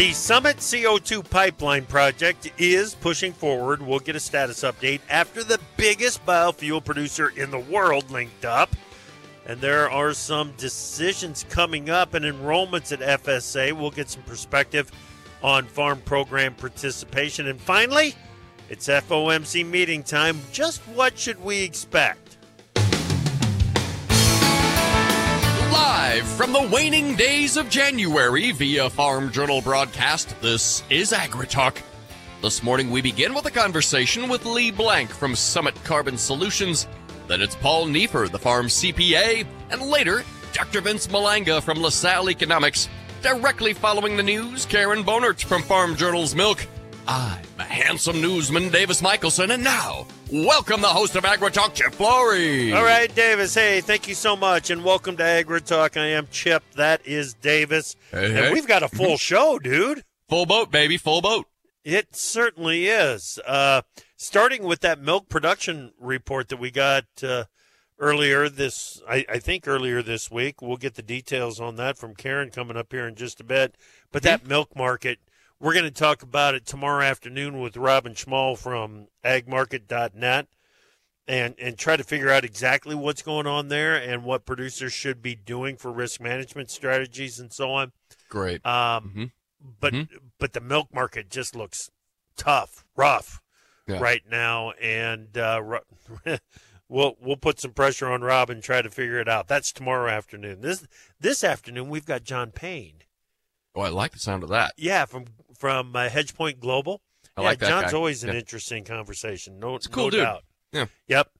The 0.00 0.14
Summit 0.14 0.56
CO2 0.56 1.28
pipeline 1.28 1.84
project 1.84 2.50
is 2.56 2.94
pushing 2.94 3.34
forward. 3.34 3.82
We'll 3.82 3.98
get 3.98 4.16
a 4.16 4.20
status 4.20 4.62
update 4.62 5.02
after 5.10 5.44
the 5.44 5.60
biggest 5.76 6.24
biofuel 6.24 6.82
producer 6.82 7.28
in 7.36 7.50
the 7.50 7.58
world 7.58 8.10
linked 8.10 8.46
up. 8.46 8.74
And 9.44 9.60
there 9.60 9.90
are 9.90 10.14
some 10.14 10.54
decisions 10.56 11.44
coming 11.50 11.90
up 11.90 12.14
and 12.14 12.24
enrollments 12.24 12.92
at 12.92 13.22
FSA. 13.22 13.74
We'll 13.74 13.90
get 13.90 14.08
some 14.08 14.22
perspective 14.22 14.90
on 15.42 15.66
farm 15.66 16.00
program 16.06 16.54
participation. 16.54 17.48
And 17.48 17.60
finally, 17.60 18.14
it's 18.70 18.88
FOMC 18.88 19.66
meeting 19.66 20.02
time. 20.02 20.40
Just 20.50 20.80
what 20.94 21.18
should 21.18 21.44
we 21.44 21.60
expect? 21.62 22.29
Live 25.80 26.28
from 26.28 26.52
the 26.52 26.68
waning 26.70 27.16
days 27.16 27.56
of 27.56 27.70
January 27.70 28.52
via 28.52 28.90
Farm 28.90 29.32
Journal 29.32 29.62
broadcast, 29.62 30.38
this 30.42 30.82
is 30.90 31.10
AgriTalk. 31.10 31.80
This 32.42 32.62
morning 32.62 32.90
we 32.90 33.00
begin 33.00 33.32
with 33.32 33.46
a 33.46 33.50
conversation 33.50 34.28
with 34.28 34.44
Lee 34.44 34.70
Blank 34.70 35.08
from 35.08 35.34
Summit 35.34 35.74
Carbon 35.82 36.18
Solutions. 36.18 36.86
Then 37.28 37.40
it's 37.40 37.54
Paul 37.56 37.86
Neiffer, 37.86 38.28
the 38.28 38.38
farm 38.38 38.66
CPA, 38.66 39.46
and 39.70 39.80
later 39.80 40.22
Dr. 40.52 40.82
Vince 40.82 41.06
Malanga 41.06 41.62
from 41.62 41.80
LaSalle 41.80 42.28
Economics. 42.28 42.90
Directly 43.22 43.72
following 43.72 44.18
the 44.18 44.22
news, 44.22 44.66
Karen 44.66 45.02
Bohnert 45.02 45.42
from 45.42 45.62
Farm 45.62 45.96
Journal's 45.96 46.34
Milk. 46.34 46.66
I'm 47.08 47.42
a 47.58 47.64
handsome 47.64 48.20
newsman, 48.20 48.68
Davis 48.68 49.00
Michaelsen, 49.00 49.50
and 49.52 49.64
now, 49.64 50.06
welcome 50.32 50.80
the 50.80 50.88
host 50.88 51.16
of 51.16 51.24
AgriTalk, 51.24 51.74
Chip 51.74 51.92
Flory. 51.92 52.72
All 52.72 52.84
right, 52.84 53.12
Davis. 53.14 53.54
Hey, 53.54 53.80
thank 53.80 54.08
you 54.08 54.14
so 54.14 54.36
much, 54.36 54.70
and 54.70 54.84
welcome 54.84 55.16
to 55.16 55.22
AgriTalk. 55.22 55.96
I 55.96 56.06
am 56.06 56.28
Chip. 56.30 56.62
That 56.76 57.04
is 57.04 57.34
Davis. 57.34 57.96
Hey, 58.10 58.26
and 58.26 58.36
hey. 58.36 58.52
we've 58.52 58.66
got 58.66 58.82
a 58.82 58.88
full 58.88 59.16
show, 59.16 59.58
dude. 59.58 60.04
Full 60.28 60.46
boat, 60.46 60.70
baby, 60.70 60.96
full 60.96 61.20
boat. 61.20 61.46
It 61.84 62.14
certainly 62.14 62.86
is. 62.86 63.38
Uh, 63.46 63.82
starting 64.16 64.62
with 64.62 64.80
that 64.80 65.00
milk 65.00 65.28
production 65.28 65.92
report 65.98 66.48
that 66.48 66.60
we 66.60 66.70
got 66.70 67.04
uh, 67.22 67.44
earlier 67.98 68.48
this, 68.48 69.02
I, 69.08 69.24
I 69.28 69.38
think 69.38 69.66
earlier 69.66 70.02
this 70.02 70.30
week. 70.30 70.62
We'll 70.62 70.76
get 70.76 70.94
the 70.94 71.02
details 71.02 71.60
on 71.60 71.76
that 71.76 71.98
from 71.98 72.14
Karen 72.14 72.50
coming 72.50 72.76
up 72.76 72.92
here 72.92 73.08
in 73.08 73.14
just 73.14 73.40
a 73.40 73.44
bit. 73.44 73.74
But 74.12 74.22
that 74.22 74.46
milk 74.46 74.76
market, 74.76 75.18
we're 75.60 75.74
going 75.74 75.84
to 75.84 75.90
talk 75.90 76.22
about 76.22 76.54
it 76.54 76.66
tomorrow 76.66 77.04
afternoon 77.04 77.60
with 77.60 77.76
Robin 77.76 78.14
Schmahl 78.14 78.56
from 78.58 79.08
agmarket.net 79.24 80.46
and, 81.28 81.54
and 81.58 81.78
try 81.78 81.96
to 81.96 82.02
figure 82.02 82.30
out 82.30 82.44
exactly 82.44 82.94
what's 82.94 83.22
going 83.22 83.46
on 83.46 83.68
there 83.68 83.94
and 83.94 84.24
what 84.24 84.46
producers 84.46 84.92
should 84.92 85.22
be 85.22 85.34
doing 85.34 85.76
for 85.76 85.92
risk 85.92 86.20
management 86.20 86.70
strategies 86.70 87.38
and 87.38 87.52
so 87.52 87.70
on. 87.72 87.92
Great. 88.28 88.64
Um, 88.66 89.12
Mhm. 89.14 89.30
But 89.78 89.92
Mhm. 89.92 90.08
but 90.38 90.54
the 90.54 90.60
milk 90.62 90.92
market 90.94 91.28
just 91.28 91.54
looks 91.54 91.90
tough, 92.34 92.82
rough 92.96 93.42
Yeah. 93.86 93.98
right 94.00 94.22
now, 94.26 94.70
and 94.80 95.36
uh, 95.36 95.80
we'll 96.88 97.16
we'll 97.20 97.36
put 97.36 97.60
some 97.60 97.74
pressure 97.74 98.10
on 98.10 98.22
Rob 98.22 98.48
and 98.48 98.62
try 98.62 98.80
to 98.80 98.88
figure 98.88 99.18
it 99.20 99.28
out. 99.28 99.48
That's 99.48 99.70
tomorrow 99.70 100.10
afternoon. 100.10 100.62
This 100.62 100.86
this 101.20 101.44
afternoon 101.44 101.90
we've 101.90 102.06
got 102.06 102.24
John 102.24 102.52
Payne. 102.52 103.02
Oh, 103.74 103.82
I 103.82 103.90
like 103.90 104.12
the 104.12 104.18
sound 104.18 104.42
of 104.42 104.48
that. 104.48 104.72
Yeah, 104.78 105.04
from 105.04 105.26
from 105.60 105.94
uh, 105.94 106.08
Hedge 106.08 106.34
Point 106.34 106.58
Global. 106.58 107.02
I 107.36 107.42
yeah, 107.42 107.48
like 107.48 107.58
that 107.60 107.68
John's 107.68 107.92
guy. 107.92 107.96
always 107.96 108.24
an 108.24 108.30
Yeah. 108.32 108.38
interesting 108.40 108.82
conversation. 108.82 109.60
No, 109.60 109.76
It's 109.76 109.86
cool 109.86 110.04
no 110.06 110.10
dude. 110.10 110.20
doubt. 110.22 110.44
Yeah. 110.72 110.86
Yep. 111.06 111.30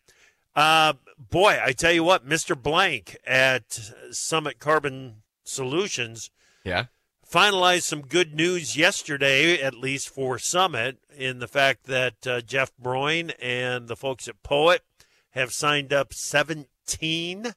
Uh, 0.55 0.93
boy, 1.19 1.59
I 1.63 1.73
tell 1.73 1.93
you 1.93 2.05
what, 2.05 2.29
Mr. 2.29 2.61
Blank 2.61 3.17
at 3.27 3.73
Summit 4.11 4.59
Carbon 4.59 5.23
Solutions 5.45 6.31
Yeah. 6.65 6.87
finalized 7.29 7.83
some 7.85 8.03
good 8.03 8.35
news 8.35 8.77
yesterday, 8.77 9.61
at 9.61 9.75
least 9.75 10.11
for 10.11 10.39
Summit, 10.39 10.99
in 11.17 11.39
the 11.39 11.49
fact 11.49 11.85
that 11.85 12.27
uh, 12.27 12.41
Jeff 12.43 12.77
Broin 12.77 13.31
and 13.41 13.89
the 13.89 13.97
folks 13.97 14.29
at 14.29 14.43
Poet 14.43 14.83
have 15.31 15.53
signed 15.53 15.93
up 15.93 16.13
17 16.13 17.55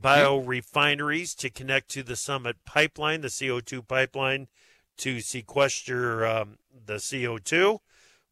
biorefineries 0.00 1.36
to 1.36 1.50
connect 1.50 1.88
to 1.90 2.02
the 2.02 2.16
Summit 2.16 2.56
pipeline, 2.64 3.20
the 3.20 3.28
CO2 3.28 3.86
pipeline, 3.86 4.46
to 4.98 5.20
sequester 5.20 6.26
um, 6.26 6.58
the 6.86 6.94
CO2. 6.94 7.78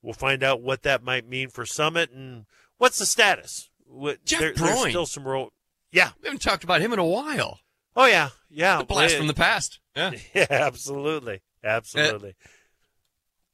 We'll 0.02 0.12
find 0.14 0.42
out 0.42 0.60
what 0.62 0.82
that 0.82 1.02
might 1.02 1.28
mean 1.28 1.48
for 1.48 1.66
Summit 1.66 2.10
and 2.12 2.46
what's 2.78 2.98
the 2.98 3.06
status. 3.06 3.70
What, 3.86 4.24
Jeff 4.24 4.40
there- 4.40 4.52
there's 4.54 4.80
still 4.90 5.06
some 5.06 5.24
ro- 5.26 5.52
Yeah. 5.90 6.10
We 6.20 6.26
haven't 6.28 6.42
talked 6.42 6.64
about 6.64 6.80
him 6.80 6.92
in 6.92 6.98
a 6.98 7.04
while. 7.04 7.60
Oh 7.96 8.06
yeah. 8.06 8.28
Yeah. 8.50 8.80
A 8.80 8.84
blast 8.84 9.14
Well, 9.14 9.20
from 9.20 9.26
the 9.28 9.34
past. 9.34 9.80
Yeah. 9.96 10.12
Yeah, 10.34 10.46
absolutely. 10.50 11.40
Absolutely. 11.64 12.34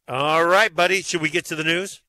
All 0.08 0.44
right, 0.44 0.74
buddy. 0.74 1.02
Should 1.02 1.22
we 1.22 1.30
get 1.30 1.44
to 1.46 1.56
the 1.56 1.64
news? 1.64 2.02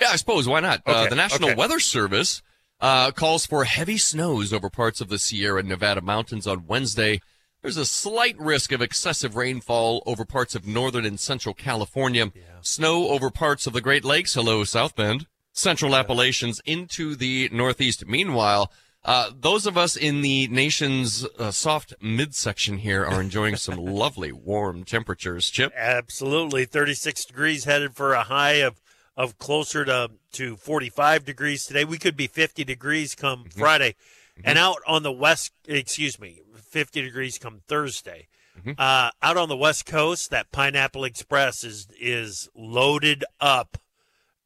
Yeah, 0.00 0.08
I 0.10 0.16
suppose. 0.16 0.48
Why 0.48 0.60
not? 0.60 0.82
uh, 0.86 1.08
the 1.08 1.14
National 1.14 1.50
okay. 1.50 1.56
Weather 1.56 1.78
Service 1.78 2.42
uh, 2.80 3.12
calls 3.12 3.46
for 3.46 3.64
heavy 3.64 3.98
snows 3.98 4.52
over 4.52 4.68
parts 4.68 5.00
of 5.00 5.08
the 5.08 5.18
Sierra 5.18 5.62
Nevada 5.62 6.00
mountains 6.00 6.46
on 6.46 6.66
Wednesday. 6.66 7.20
There's 7.62 7.76
a 7.76 7.84
slight 7.84 8.38
risk 8.38 8.72
of 8.72 8.80
excessive 8.80 9.36
rainfall 9.36 10.02
over 10.06 10.24
parts 10.24 10.54
of 10.54 10.66
northern 10.66 11.04
and 11.04 11.20
central 11.20 11.54
California. 11.54 12.32
Snow 12.62 13.08
over 13.08 13.30
parts 13.30 13.66
of 13.66 13.74
the 13.74 13.82
Great 13.82 14.04
Lakes. 14.04 14.32
Hello, 14.34 14.64
South 14.64 14.96
Bend. 14.96 15.26
Central 15.52 15.94
Appalachians 15.94 16.60
into 16.64 17.14
the 17.14 17.50
Northeast. 17.52 18.06
Meanwhile, 18.06 18.72
uh, 19.04 19.30
those 19.38 19.66
of 19.66 19.76
us 19.76 19.94
in 19.96 20.22
the 20.22 20.48
nation's 20.48 21.26
uh, 21.38 21.50
soft 21.50 21.92
midsection 22.00 22.78
here 22.78 23.04
are 23.04 23.20
enjoying 23.20 23.56
some 23.56 23.76
lovely 23.84 24.32
warm 24.32 24.84
temperatures. 24.84 25.50
Chip. 25.50 25.72
Absolutely. 25.76 26.64
36 26.64 27.26
degrees 27.26 27.64
headed 27.64 27.94
for 27.94 28.14
a 28.14 28.22
high 28.24 28.54
of, 28.62 28.80
of 29.18 29.38
closer 29.38 29.84
to, 29.84 30.10
to 30.32 30.56
45 30.56 31.24
degrees 31.26 31.66
today. 31.66 31.84
We 31.84 31.98
could 31.98 32.16
be 32.16 32.26
50 32.26 32.64
degrees 32.64 33.14
come 33.14 33.44
Mm-hmm. 33.44 33.60
Friday. 33.60 33.96
And 34.44 34.58
out 34.58 34.78
on 34.86 35.02
the 35.02 35.12
west, 35.12 35.52
excuse 35.66 36.18
me, 36.18 36.40
50 36.54 37.02
degrees 37.02 37.38
come 37.38 37.60
Thursday. 37.66 38.28
Mm-hmm. 38.58 38.72
Uh, 38.78 39.10
out 39.22 39.36
on 39.36 39.48
the 39.48 39.56
west 39.56 39.86
coast, 39.86 40.30
that 40.30 40.52
Pineapple 40.52 41.04
Express 41.04 41.64
is 41.64 41.88
is 41.98 42.48
loaded 42.54 43.24
up 43.40 43.78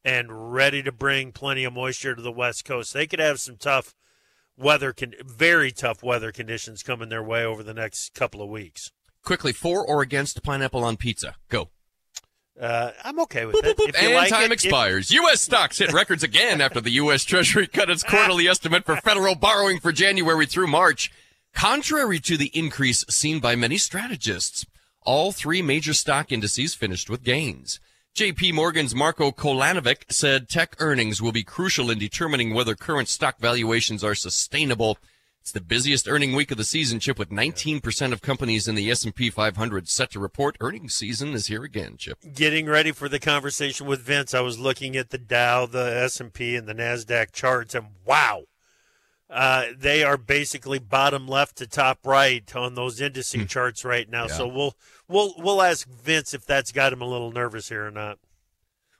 and 0.03 0.53
ready 0.53 0.83
to 0.83 0.91
bring 0.91 1.31
plenty 1.31 1.63
of 1.63 1.73
moisture 1.73 2.15
to 2.15 2.21
the 2.21 2.31
west 2.31 2.63
coast. 2.63 2.93
They 2.93 3.07
could 3.07 3.19
have 3.19 3.39
some 3.39 3.57
tough 3.57 3.95
weather, 4.57 4.93
can 4.93 5.13
very 5.25 5.71
tough 5.71 6.03
weather 6.03 6.31
conditions 6.31 6.83
coming 6.83 7.09
their 7.09 7.23
way 7.23 7.43
over 7.43 7.63
the 7.63 7.73
next 7.73 8.13
couple 8.13 8.41
of 8.41 8.49
weeks. 8.49 8.91
Quickly, 9.23 9.51
for 9.51 9.85
or 9.85 10.01
against 10.01 10.43
pineapple 10.43 10.83
on 10.83 10.97
pizza? 10.97 11.35
Go. 11.49 11.69
Uh, 12.59 12.91
I'm 13.03 13.19
okay 13.21 13.45
with 13.45 13.55
Boop, 13.57 13.65
it. 13.65 13.77
boop, 13.77 13.89
If 13.89 14.01
and 14.01 14.13
like 14.13 14.29
time 14.29 14.43
it, 14.43 14.45
if- 14.45 14.51
expires. 14.63 15.11
U.S. 15.11 15.41
stocks 15.41 15.77
hit 15.79 15.91
records 15.91 16.23
again 16.23 16.61
after 16.61 16.79
the 16.79 16.91
U.S. 16.91 17.23
Treasury 17.25 17.67
cut 17.67 17.89
its 17.89 18.03
quarterly 18.03 18.47
estimate 18.49 18.85
for 18.85 18.95
federal 18.97 19.35
borrowing 19.35 19.79
for 19.79 19.91
January 19.91 20.45
through 20.45 20.67
March. 20.67 21.11
Contrary 21.53 22.19
to 22.19 22.37
the 22.37 22.51
increase 22.53 23.03
seen 23.09 23.39
by 23.39 23.55
many 23.55 23.77
strategists, 23.77 24.65
all 25.01 25.31
three 25.31 25.61
major 25.61 25.93
stock 25.93 26.31
indices 26.31 26.73
finished 26.75 27.09
with 27.09 27.23
gains. 27.23 27.79
JP 28.15 28.53
Morgan's 28.53 28.95
Marco 28.95 29.31
Kolanovic 29.31 30.03
said 30.09 30.47
tech 30.47 30.75
earnings 30.79 31.21
will 31.21 31.33
be 31.33 31.43
crucial 31.43 31.91
in 31.91 31.99
determining 31.99 32.53
whether 32.53 32.73
current 32.75 33.09
stock 33.09 33.37
valuations 33.39 34.03
are 34.03 34.15
sustainable. 34.15 34.97
It's 35.45 35.51
the 35.51 35.61
busiest 35.61 36.07
earning 36.07 36.33
week 36.33 36.49
of 36.49 36.57
the 36.57 36.63
season, 36.63 36.99
Chip, 36.99 37.19
with 37.19 37.29
19% 37.29 38.11
of 38.11 38.23
companies 38.23 38.67
in 38.67 38.73
the 38.73 38.89
S&P 38.89 39.29
500 39.29 39.87
set 39.87 40.09
to 40.09 40.19
report. 40.19 40.57
Earnings 40.59 40.95
season 40.95 41.35
is 41.35 41.45
here 41.45 41.63
again, 41.63 41.97
Chip. 41.97 42.17
getting 42.33 42.65
ready 42.65 42.91
for 42.91 43.07
the 43.07 43.19
conversation 43.19 43.85
with 43.85 44.01
Vince, 44.01 44.33
I 44.33 44.41
was 44.41 44.57
looking 44.57 44.97
at 44.97 45.11
the 45.11 45.19
Dow, 45.19 45.67
the 45.67 45.97
S 45.97 46.19
and 46.19 46.33
P, 46.33 46.55
and 46.55 46.67
the 46.67 46.73
Nasdaq 46.73 47.31
charts, 47.31 47.75
and 47.75 47.89
wow, 48.03 48.45
uh, 49.29 49.65
they 49.77 50.03
are 50.03 50.17
basically 50.17 50.79
bottom 50.79 51.27
left 51.27 51.57
to 51.57 51.67
top 51.67 51.99
right 52.03 52.55
on 52.55 52.73
those 52.73 52.99
indice 52.99 53.47
charts 53.47 53.85
right 53.85 54.09
now. 54.09 54.25
So 54.25 54.47
we'll 54.47 54.75
we'll 55.07 55.35
we'll 55.37 55.61
ask 55.61 55.87
Vince 55.87 56.33
if 56.33 56.43
that's 56.43 56.71
got 56.71 56.91
him 56.91 57.03
a 57.03 57.07
little 57.07 57.31
nervous 57.31 57.69
here 57.69 57.85
or 57.85 57.91
not. 57.91 58.17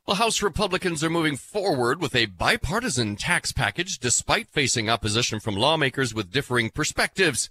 Well, 0.08 0.18
House 0.18 0.44
Republicans 0.44 1.04
are 1.04 1.10
moving 1.10 1.36
forward 1.36 2.00
with 2.00 2.16
a 2.16 2.28
bipartisan 2.28 3.16
tax 3.16 3.52
package 3.52 3.98
despite 3.98 4.48
facing 4.50 4.88
opposition 4.88 5.40
from 5.40 5.56
lawmakers 5.56 6.14
with 6.14 6.32
differing 6.32 6.70
perspectives. 6.70 7.50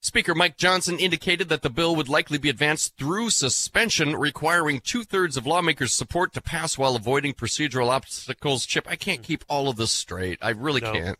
Speaker 0.00 0.34
Mike 0.34 0.56
Johnson 0.56 0.98
indicated 0.98 1.48
that 1.48 1.62
the 1.62 1.70
bill 1.70 1.94
would 1.94 2.08
likely 2.08 2.38
be 2.38 2.48
advanced 2.48 2.96
through 2.96 3.30
suspension, 3.30 4.16
requiring 4.16 4.80
two 4.80 5.04
thirds 5.04 5.36
of 5.36 5.46
lawmakers' 5.46 5.92
support 5.94 6.32
to 6.32 6.40
pass 6.40 6.76
while 6.76 6.96
avoiding 6.96 7.34
procedural 7.34 7.88
obstacles. 7.88 8.66
Chip, 8.66 8.88
I 8.90 8.96
can't 8.96 9.22
keep 9.22 9.44
all 9.48 9.68
of 9.68 9.76
this 9.76 9.92
straight. 9.92 10.40
I 10.42 10.50
really 10.50 10.80
No. 10.80 10.92
can't. 10.92 11.18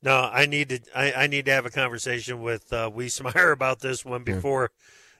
No, 0.00 0.30
I 0.32 0.46
need 0.46 0.68
to. 0.68 0.80
I, 0.94 1.12
I 1.12 1.26
need 1.26 1.44
to 1.46 1.52
have 1.52 1.66
a 1.66 1.70
conversation 1.70 2.40
with 2.40 2.72
uh, 2.72 2.88
Wiesemeyer 2.88 3.52
about 3.52 3.80
this 3.80 4.04
one 4.04 4.22
before 4.22 4.70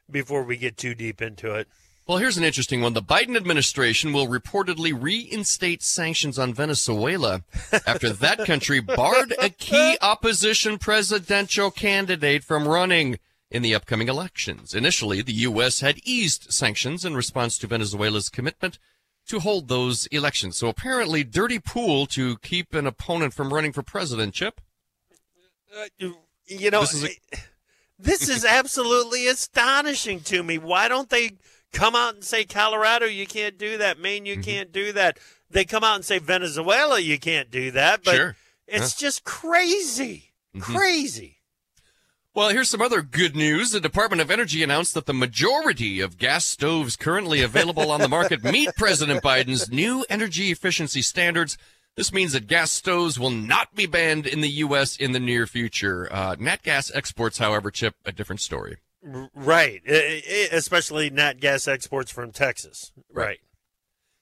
before 0.08 0.44
we 0.44 0.56
get 0.56 0.76
too 0.76 0.94
deep 0.94 1.20
into 1.20 1.52
it. 1.56 1.68
Well, 2.10 2.18
here's 2.18 2.36
an 2.36 2.42
interesting 2.42 2.80
one. 2.80 2.94
The 2.94 3.02
Biden 3.02 3.36
administration 3.36 4.12
will 4.12 4.26
reportedly 4.26 4.92
reinstate 5.00 5.80
sanctions 5.80 6.40
on 6.40 6.52
Venezuela 6.52 7.44
after 7.86 8.10
that 8.10 8.44
country 8.46 8.80
barred 8.80 9.32
a 9.40 9.48
key 9.48 9.96
opposition 10.02 10.78
presidential 10.78 11.70
candidate 11.70 12.42
from 12.42 12.66
running 12.66 13.20
in 13.48 13.62
the 13.62 13.76
upcoming 13.76 14.08
elections. 14.08 14.74
Initially, 14.74 15.22
the 15.22 15.34
U.S. 15.34 15.82
had 15.82 16.00
eased 16.02 16.52
sanctions 16.52 17.04
in 17.04 17.14
response 17.14 17.56
to 17.58 17.68
Venezuela's 17.68 18.28
commitment 18.28 18.80
to 19.28 19.38
hold 19.38 19.68
those 19.68 20.06
elections. 20.06 20.56
So 20.56 20.66
apparently, 20.66 21.22
dirty 21.22 21.60
pool 21.60 22.06
to 22.06 22.38
keep 22.38 22.74
an 22.74 22.88
opponent 22.88 23.34
from 23.34 23.54
running 23.54 23.72
for 23.72 23.84
president, 23.84 24.34
Chip. 24.34 24.60
Uh, 25.72 25.84
you 26.48 26.72
know, 26.72 26.80
This 26.80 26.94
is 26.94 27.04
a- 27.04 27.36
this 28.00 28.28
is 28.28 28.44
absolutely 28.44 29.28
astonishing 29.28 30.18
to 30.22 30.42
me. 30.42 30.58
Why 30.58 30.88
don't 30.88 31.08
they 31.08 31.34
come 31.72 31.94
out 31.94 32.14
and 32.14 32.24
say 32.24 32.44
Colorado, 32.44 33.06
you 33.06 33.26
can't 33.26 33.58
do 33.58 33.78
that, 33.78 33.98
Maine, 33.98 34.26
you 34.26 34.38
can't 34.40 34.72
do 34.72 34.92
that? 34.92 35.18
They 35.50 35.64
come 35.64 35.84
out 35.84 35.96
and 35.96 36.04
say 36.04 36.18
Venezuela, 36.18 36.98
you 37.00 37.18
can't 37.18 37.50
do 37.50 37.70
that, 37.72 38.02
but 38.04 38.14
Sure. 38.16 38.36
it's 38.66 38.94
just 38.94 39.24
crazy, 39.24 40.32
crazy. 40.60 41.38
Well, 42.32 42.50
here's 42.50 42.70
some 42.70 42.80
other 42.80 43.02
good 43.02 43.34
news. 43.34 43.72
The 43.72 43.80
Department 43.80 44.22
of 44.22 44.30
Energy 44.30 44.62
announced 44.62 44.94
that 44.94 45.06
the 45.06 45.12
majority 45.12 46.00
of 46.00 46.16
gas 46.16 46.44
stoves 46.44 46.94
currently 46.94 47.42
available 47.42 47.90
on 47.90 48.00
the 48.00 48.08
market 48.08 48.44
meet 48.44 48.70
President 48.76 49.20
Biden's 49.22 49.68
new 49.70 50.04
energy 50.08 50.52
efficiency 50.52 51.02
standards. 51.02 51.58
This 51.96 52.12
means 52.12 52.32
that 52.32 52.46
gas 52.46 52.70
stoves 52.70 53.18
will 53.18 53.30
not 53.30 53.74
be 53.74 53.86
banned 53.86 54.28
in 54.28 54.42
the 54.42 54.48
U.S. 54.48 54.96
in 54.96 55.10
the 55.10 55.18
near 55.18 55.44
future. 55.48 56.08
Uh, 56.12 56.36
nat 56.38 56.62
gas 56.62 56.92
exports, 56.94 57.38
however, 57.38 57.68
Chip, 57.72 57.96
a 58.04 58.12
different 58.12 58.40
story. 58.40 58.76
Right, 59.02 59.82
especially 60.52 61.10
nat 61.10 61.40
gas 61.40 61.66
exports 61.66 62.10
from 62.10 62.32
Texas. 62.32 62.92
Right. 63.12 63.40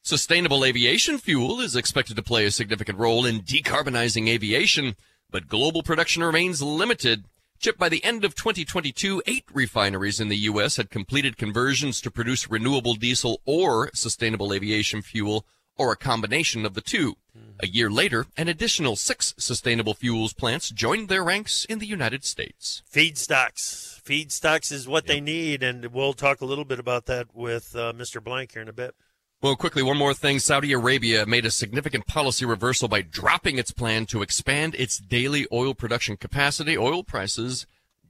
Sustainable 0.03 0.65
aviation 0.65 1.19
fuel 1.19 1.61
is 1.61 1.77
expected 1.77 2.17
to 2.17 2.23
play 2.23 2.47
a 2.47 2.51
significant 2.51 2.99
role 2.99 3.27
in 3.27 3.41
decarbonizing 3.41 4.29
aviation, 4.29 4.97
but 5.31 5.49
global 5.49 5.83
production 5.83 6.23
remains 6.23 6.63
limited. 6.63 7.25
Chip, 7.59 7.77
by 7.77 7.89
the 7.89 8.05
end 8.05 8.25
of 8.25 8.37
2022, 8.37 9.23
eight 9.27 9.45
refineries 9.53 10.21
in 10.21 10.29
the 10.29 10.37
U.S. 10.37 10.77
had 10.77 10.91
completed 10.91 11.37
conversions 11.37 12.01
to 12.01 12.11
produce 12.11 12.49
renewable 12.49 12.95
diesel 12.95 13.41
or 13.45 13.91
sustainable 13.93 14.53
aviation 14.53 15.03
fuel, 15.03 15.45
or 15.77 15.93
a 15.93 15.97
combination 15.97 16.65
of 16.65 16.75
the 16.75 16.81
two. 16.81 17.17
Hmm. 17.33 17.53
A 17.61 17.67
year 17.67 17.91
later, 17.91 18.27
an 18.37 18.49
additional 18.49 18.97
six 18.97 19.35
sustainable 19.39 19.95
fuels 19.95 20.33
plants 20.33 20.71
joined 20.71 21.09
their 21.09 21.25
ranks 21.25 21.65
in 21.65 21.81
the 21.81 21.87
United 21.87 22.25
States. 22.25 22.83
Feedstocks. 22.93 23.98
Feedstocks 24.09 24.73
is 24.73 24.89
what 24.89 25.07
they 25.07 25.21
need, 25.21 25.63
and 25.63 25.85
we'll 25.87 26.15
talk 26.15 26.41
a 26.41 26.47
little 26.47 26.65
bit 26.65 26.79
about 26.79 27.05
that 27.07 27.35
with 27.35 27.77
uh, 27.77 27.93
Mr. 27.93 28.25
Blank 28.25 28.53
here 28.53 28.63
in 28.63 28.69
a 28.69 28.73
bit. 28.73 28.95
Well, 29.43 29.55
quickly, 29.55 29.83
one 29.83 29.99
more 29.99 30.15
thing. 30.15 30.39
Saudi 30.39 30.73
Arabia 30.73 31.27
made 31.27 31.45
a 31.45 31.51
significant 31.51 32.07
policy 32.07 32.47
reversal 32.47 32.89
by 32.89 33.03
dropping 33.03 33.59
its 33.59 33.71
plan 33.71 34.07
to 34.07 34.23
expand 34.23 34.75
its 34.77 34.99
daily 34.99 35.47
oil 35.53 35.75
production 35.75 36.17
capacity. 36.17 36.77
Oil 36.77 37.05
prices 37.05 37.67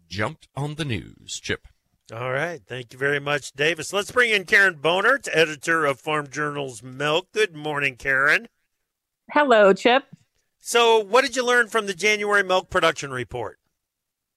jumped 0.09 0.47
on 0.55 0.77
the 0.77 0.85
news. 0.85 1.41
Chip. 1.43 1.67
All 2.15 2.33
right. 2.33 2.63
Thank 2.65 2.93
you 2.93 2.99
very 2.99 3.21
much, 3.21 3.53
Davis. 3.53 3.93
Let's 3.93 4.13
bring 4.13 4.31
in 4.31 4.45
Karen 4.45 4.77
Bohnert, 4.77 5.29
editor 5.33 5.85
of 5.85 6.01
Farm 6.01 6.31
Journal's 6.31 6.83
Milk. 6.83 7.27
Good 7.33 7.55
morning, 7.55 7.97
Karen. 7.97 8.49
Hello, 9.33 9.73
Chip. 9.75 10.05
So, 10.61 10.99
what 10.99 11.23
did 11.23 11.37
you 11.37 11.45
learn 11.45 11.69
from 11.69 11.87
the 11.87 11.95
January 11.95 12.45
milk 12.45 12.71
production 12.71 13.11
report? 13.11 13.59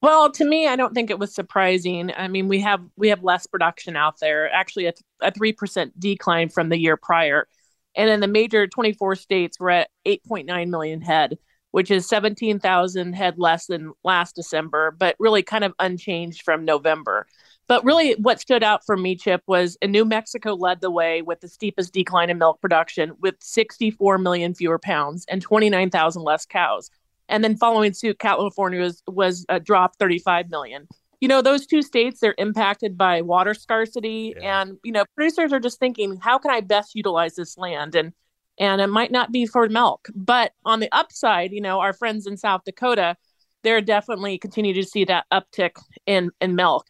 Well, 0.02 0.32
to 0.32 0.44
me, 0.44 0.66
I 0.66 0.74
don't 0.74 0.94
think 0.94 1.10
it 1.10 1.18
was 1.20 1.32
surprising. 1.32 2.10
I 2.16 2.26
mean, 2.26 2.48
we 2.48 2.60
have 2.60 2.82
we 2.96 3.08
have 3.08 3.22
less 3.22 3.46
production 3.46 3.96
out 3.96 4.18
there. 4.18 4.52
Actually, 4.52 4.92
a 5.20 5.30
three 5.30 5.52
percent 5.52 5.98
decline 5.98 6.48
from 6.48 6.70
the 6.70 6.78
year 6.78 6.96
prior, 6.96 7.46
and 7.94 8.10
in 8.10 8.18
the 8.18 8.26
major 8.26 8.66
twenty 8.66 8.92
four 8.92 9.14
states, 9.14 9.60
we're 9.60 9.70
at 9.70 9.90
eight 10.04 10.24
point 10.24 10.46
nine 10.46 10.70
million 10.70 11.00
head, 11.00 11.38
which 11.70 11.88
is 11.90 12.08
seventeen 12.08 12.58
thousand 12.58 13.12
head 13.12 13.38
less 13.38 13.66
than 13.66 13.92
last 14.02 14.34
December, 14.34 14.90
but 14.90 15.14
really 15.20 15.42
kind 15.42 15.62
of 15.62 15.72
unchanged 15.78 16.42
from 16.42 16.64
November. 16.64 17.28
But 17.68 17.84
really, 17.84 18.14
what 18.14 18.40
stood 18.40 18.64
out 18.64 18.84
for 18.84 18.96
me, 18.96 19.14
Chip, 19.14 19.42
was 19.46 19.78
New 19.86 20.04
Mexico 20.04 20.54
led 20.54 20.80
the 20.80 20.90
way 20.90 21.22
with 21.22 21.40
the 21.40 21.48
steepest 21.48 21.92
decline 21.92 22.28
in 22.28 22.38
milk 22.38 22.60
production, 22.60 23.12
with 23.20 23.36
sixty 23.38 23.92
four 23.92 24.18
million 24.18 24.52
fewer 24.52 24.80
pounds 24.80 25.24
and 25.28 25.40
twenty 25.40 25.70
nine 25.70 25.90
thousand 25.90 26.22
less 26.22 26.44
cows 26.44 26.90
and 27.32 27.42
then 27.42 27.56
following 27.56 27.92
suit 27.92 28.18
california 28.20 28.80
was 28.80 29.02
was 29.08 29.44
uh, 29.48 29.54
a 29.56 29.60
drop 29.60 29.96
35 29.98 30.50
million. 30.50 30.86
You 31.20 31.28
know 31.28 31.42
those 31.42 31.66
two 31.66 31.82
states 31.82 32.20
they're 32.20 32.34
impacted 32.38 32.96
by 32.98 33.22
water 33.22 33.54
scarcity 33.54 34.34
Yeah. 34.36 34.62
and 34.62 34.78
you 34.84 34.92
know 34.92 35.04
producers 35.16 35.52
are 35.52 35.60
just 35.60 35.78
thinking 35.80 36.18
how 36.20 36.38
can 36.38 36.50
i 36.52 36.60
best 36.60 36.94
utilize 36.94 37.34
this 37.34 37.56
land? 37.58 37.94
And 37.96 38.12
and 38.58 38.80
it 38.82 38.88
might 38.88 39.10
not 39.10 39.32
be 39.32 39.46
for 39.46 39.66
milk. 39.68 40.08
But 40.14 40.52
on 40.64 40.78
the 40.80 40.88
upside 40.92 41.52
you 41.52 41.60
know 41.60 41.80
our 41.80 41.92
friends 41.92 42.26
in 42.26 42.36
south 42.36 42.62
dakota 42.64 43.16
they're 43.64 43.80
definitely 43.80 44.38
continue 44.38 44.74
to 44.74 44.82
see 44.84 45.04
that 45.04 45.24
uptick 45.32 45.72
in 46.06 46.30
in 46.40 46.54
milk 46.56 46.86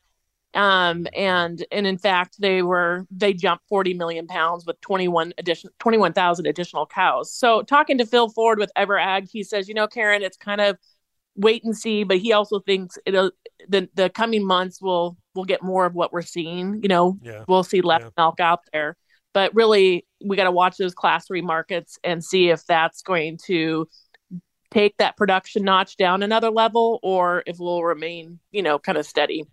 um 0.55 1.07
and 1.15 1.65
and 1.73 1.87
in 1.87 1.97
fact 1.97 2.37
they 2.39 2.63
were 2.63 3.07
they 3.11 3.33
jumped 3.33 3.65
40 3.69 3.95
million 3.95 4.27
pounds 4.27 4.67
with 4.67 4.81
21 4.83 5.33
addition 5.39 5.71
21,000 5.79 6.47
additional 6.47 6.87
cows 6.87 7.33
so 7.33 7.63
talking 7.63 7.97
to 7.99 8.07
Phil 8.07 8.29
Plourd 8.31 8.59
with 8.59 8.71
EverAg 8.77 9.29
he 9.31 9.43
says 9.43 9.69
you 9.69 9.75
know 9.75 9.87
Karen 9.87 10.23
it's 10.23 10.37
kind 10.37 10.61
of 10.61 10.77
wait 11.37 11.65
and 11.65 11.77
see 11.77 12.05
but 12.05 12.19
he 12.19 12.33
also 12.33 12.61
thinks 12.61 12.99
it'll 13.07 13.31
the 13.69 13.89
the 13.95 14.11
coming 14.11 14.45
months 14.47 14.83
will 14.83 15.17
will 15.35 15.45
get 15.45 15.63
more 15.63 15.87
of 15.87 15.95
what 15.95 16.13
we're 16.13 16.21
seeing 16.21 16.81
you 16.83 16.89
know 16.89 17.19
Yeah. 17.23 17.45
we'll 17.49 17.65
see 17.65 17.81
less 17.81 18.03
Yeah. 18.03 18.11
milk 18.19 18.39
out 18.41 18.61
there 18.73 18.97
but 19.33 19.55
really 19.55 20.07
we 20.23 20.37
got 20.37 20.45
to 20.45 20.51
watch 20.53 20.77
those 20.77 20.93
class 20.95 21.27
3 21.27 21.41
markets 21.41 21.99
and 22.05 22.23
see 22.23 22.51
if 22.51 22.67
that's 22.67 23.01
going 23.01 23.39
to 23.47 23.89
take 24.71 24.97
that 24.99 25.17
production 25.17 25.65
notch 25.65 25.97
down 25.97 26.23
another 26.23 26.51
level 26.51 26.99
or 27.03 27.43
if 27.47 27.59
we'll 27.59 27.83
remain 27.83 28.39
you 28.51 28.63
know 28.63 28.79
kind 28.79 28.99
of 28.99 29.07
steady 29.07 29.45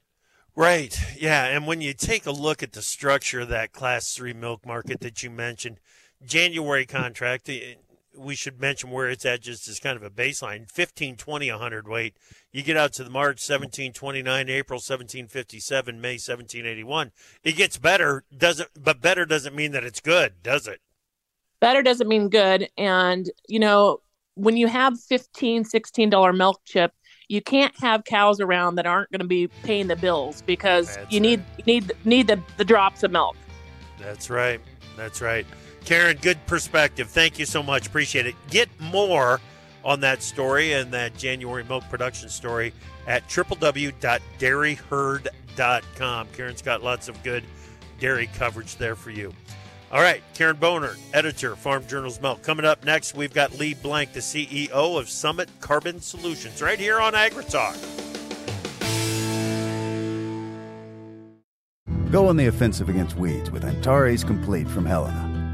Right. 0.59 0.99
Yeah. 1.17 1.45
And 1.45 1.65
when 1.65 1.79
you 1.79 1.93
take 1.93 2.25
a 2.25 2.31
look 2.31 2.61
at 2.61 2.73
the 2.73 2.81
structure 2.81 3.39
of 3.39 3.47
that 3.47 3.71
class 3.71 4.13
three 4.13 4.33
milk 4.33 4.65
market 4.65 4.99
that 4.99 5.23
you 5.23 5.29
mentioned, 5.29 5.79
January 6.21 6.85
contract, 6.85 7.47
eh, 7.47 7.75
we 8.17 8.35
should 8.35 8.59
mention 8.59 8.91
where 8.91 9.09
it's 9.09 9.25
at 9.25 9.39
just 9.39 9.69
as 9.69 9.79
kind 9.79 9.95
of 9.95 10.03
a 10.03 10.09
baseline 10.09 10.69
15, 10.69 11.15
20, 11.15 11.49
100 11.49 11.87
weight. 11.87 12.17
You 12.51 12.61
get 12.61 12.75
out 12.75 12.91
to 12.93 13.05
the 13.05 13.09
March 13.09 13.39
1729, 13.39 14.49
April 14.49 14.79
1757, 14.79 16.01
May 16.01 16.15
1781. 16.15 17.11
It 17.45 17.53
gets 17.53 17.77
better, 17.77 18.25
doesn't, 18.37 18.69
but 18.77 18.99
better 18.99 19.25
doesn't 19.25 19.55
mean 19.55 19.71
that 19.71 19.85
it's 19.85 20.01
good, 20.01 20.43
does 20.43 20.67
it? 20.67 20.81
better 21.59 21.81
doesn't 21.81 22.07
mean 22.07 22.29
good 22.29 22.69
and 22.77 23.29
you 23.47 23.59
know 23.59 23.99
when 24.35 24.55
you 24.55 24.67
have 24.67 24.99
15 24.99 25.65
16 25.65 26.09
dollar 26.09 26.33
milk 26.33 26.61
chip 26.65 26.93
you 27.29 27.41
can't 27.41 27.73
have 27.79 28.03
cows 28.03 28.41
around 28.41 28.75
that 28.75 28.85
aren't 28.85 29.09
going 29.11 29.21
to 29.21 29.27
be 29.27 29.47
paying 29.63 29.87
the 29.87 29.95
bills 29.95 30.41
because 30.41 30.95
That's 30.95 31.13
you 31.13 31.21
need 31.21 31.41
need 31.65 31.93
need 32.03 32.27
the, 32.27 32.41
the 32.57 32.65
drops 32.65 33.03
of 33.03 33.11
milk 33.11 33.37
That's 33.99 34.29
right. 34.29 34.59
That's 34.97 35.21
right. 35.21 35.45
Karen, 35.85 36.17
good 36.21 36.45
perspective. 36.45 37.07
Thank 37.09 37.39
you 37.39 37.45
so 37.45 37.63
much. 37.63 37.87
Appreciate 37.87 38.25
it. 38.25 38.35
Get 38.49 38.67
more 38.79 39.39
on 39.85 40.01
that 40.01 40.21
story 40.21 40.73
and 40.73 40.91
that 40.91 41.15
January 41.15 41.63
milk 41.63 41.85
production 41.89 42.27
story 42.29 42.73
at 43.07 43.25
www.dairyherd.com. 43.29 46.27
Karen's 46.33 46.61
got 46.61 46.83
lots 46.83 47.07
of 47.07 47.23
good 47.23 47.45
dairy 47.99 48.29
coverage 48.33 48.75
there 48.75 48.95
for 48.95 49.11
you. 49.11 49.33
All 49.91 50.01
right, 50.01 50.21
Karen 50.35 50.57
Bohnert, 50.57 50.99
editor, 51.15 51.55
Farm 51.55 51.85
Journals 51.87 52.21
Milk. 52.21 52.43
Coming 52.43 52.63
up 52.63 52.85
next, 52.85 53.15
we've 53.15 53.33
got 53.33 53.57
Lee 53.57 53.73
Blank, 53.73 54.13
the 54.13 54.19
CEO 54.19 54.99
of 54.99 55.09
Summit 55.09 55.49
Carbon 55.61 55.99
Solutions, 55.99 56.61
right 56.61 56.77
here 56.77 56.99
on 56.99 57.13
AgriTalk. 57.13 57.75
Go 62.11 62.27
on 62.27 62.37
the 62.37 62.45
offensive 62.45 62.87
against 62.89 63.17
weeds 63.17 63.49
with 63.49 63.63
Antares 63.63 64.23
Complete 64.23 64.67
from 64.67 64.85
Helena. 64.85 65.38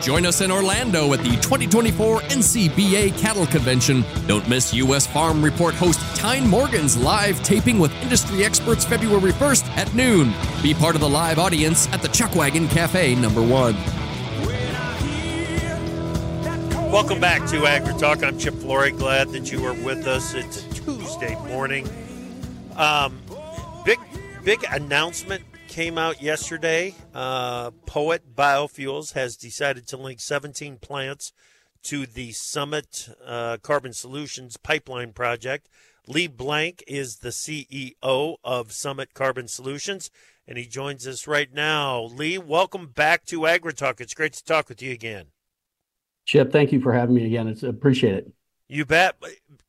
Join 0.00 0.24
us 0.24 0.40
in 0.40 0.50
Orlando 0.50 1.12
at 1.12 1.20
the 1.20 1.32
2024 1.32 2.20
NCBA 2.20 3.18
Cattle 3.18 3.44
Convention. 3.44 4.02
Don't 4.26 4.48
miss 4.48 4.72
U.S. 4.72 5.06
Farm 5.06 5.44
Report 5.44 5.74
host 5.74 6.00
Tyne 6.16 6.48
Morgan's 6.48 6.96
live 6.96 7.42
taping 7.42 7.78
with 7.78 7.92
industry 8.02 8.42
experts 8.42 8.82
February 8.82 9.32
1st 9.32 9.68
at 9.76 9.92
noon. 9.94 10.32
Be 10.62 10.72
part 10.72 10.94
of 10.94 11.02
the 11.02 11.08
live 11.08 11.38
audience 11.38 11.86
at 11.88 12.00
the 12.00 12.08
Chuckwagon 12.08 12.70
Cafe 12.70 13.14
number 13.16 13.42
one. 13.42 13.74
Welcome 16.90 17.20
back 17.20 17.46
to 17.50 17.66
Agri 17.66 17.92
Talk. 17.98 18.24
I'm 18.24 18.38
Chip 18.38 18.54
Flory. 18.54 18.92
Glad 18.92 19.28
that 19.30 19.52
you 19.52 19.64
are 19.66 19.74
with 19.74 20.06
us. 20.06 20.32
It's 20.32 20.64
a 20.64 20.70
Tuesday 20.70 21.34
morning. 21.46 21.86
Um, 22.76 23.20
big, 23.84 23.98
big 24.44 24.64
announcement 24.70 25.44
came 25.70 25.96
out 25.96 26.20
yesterday. 26.20 26.92
Uh, 27.14 27.70
POET 27.86 28.34
Biofuels 28.34 29.12
has 29.12 29.36
decided 29.36 29.86
to 29.86 29.96
link 29.96 30.20
17 30.20 30.78
plants 30.78 31.32
to 31.84 32.06
the 32.06 32.32
Summit 32.32 33.08
uh, 33.24 33.56
Carbon 33.62 33.92
Solutions 33.92 34.56
pipeline 34.56 35.12
project. 35.12 35.68
Lee 36.08 36.26
Blank 36.26 36.82
is 36.88 37.18
the 37.18 37.28
CEO 37.28 38.36
of 38.42 38.72
Summit 38.72 39.14
Carbon 39.14 39.46
Solutions, 39.46 40.10
and 40.46 40.58
he 40.58 40.66
joins 40.66 41.06
us 41.06 41.28
right 41.28 41.54
now. 41.54 42.02
Lee, 42.02 42.36
welcome 42.36 42.88
back 42.88 43.24
to 43.26 43.42
AgriTalk. 43.42 44.00
It's 44.00 44.14
great 44.14 44.32
to 44.32 44.44
talk 44.44 44.68
with 44.68 44.82
you 44.82 44.90
again. 44.90 45.26
Chip, 46.26 46.50
thank 46.50 46.72
you 46.72 46.80
for 46.80 46.92
having 46.92 47.14
me 47.14 47.26
again. 47.26 47.46
It's 47.46 47.62
appreciate 47.62 48.14
it. 48.14 48.32
You 48.66 48.84
bet. 48.84 49.16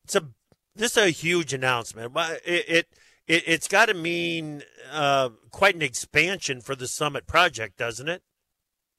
It's 0.02 0.16
a 0.16 0.28
this 0.74 0.96
is 0.96 1.04
a 1.04 1.10
huge 1.10 1.54
announcement. 1.54 2.12
It, 2.44 2.64
it 2.68 2.88
it, 3.32 3.48
has 3.48 3.68
got 3.68 3.86
to 3.86 3.94
mean 3.94 4.62
uh, 4.92 5.30
quite 5.50 5.74
an 5.74 5.82
expansion 5.82 6.60
for 6.60 6.74
the 6.74 6.86
Summit 6.86 7.26
project, 7.26 7.78
doesn't 7.78 8.08
it? 8.08 8.22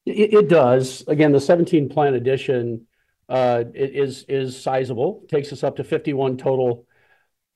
It, 0.06 0.34
it 0.34 0.48
does. 0.48 1.04
Again, 1.06 1.32
the 1.32 1.40
17 1.40 1.88
plant 1.88 2.16
addition 2.16 2.86
uh, 3.28 3.64
is 3.74 4.24
is 4.28 4.60
sizable. 4.60 5.24
Takes 5.28 5.52
us 5.52 5.62
up 5.62 5.76
to 5.76 5.84
51 5.84 6.36
total 6.36 6.86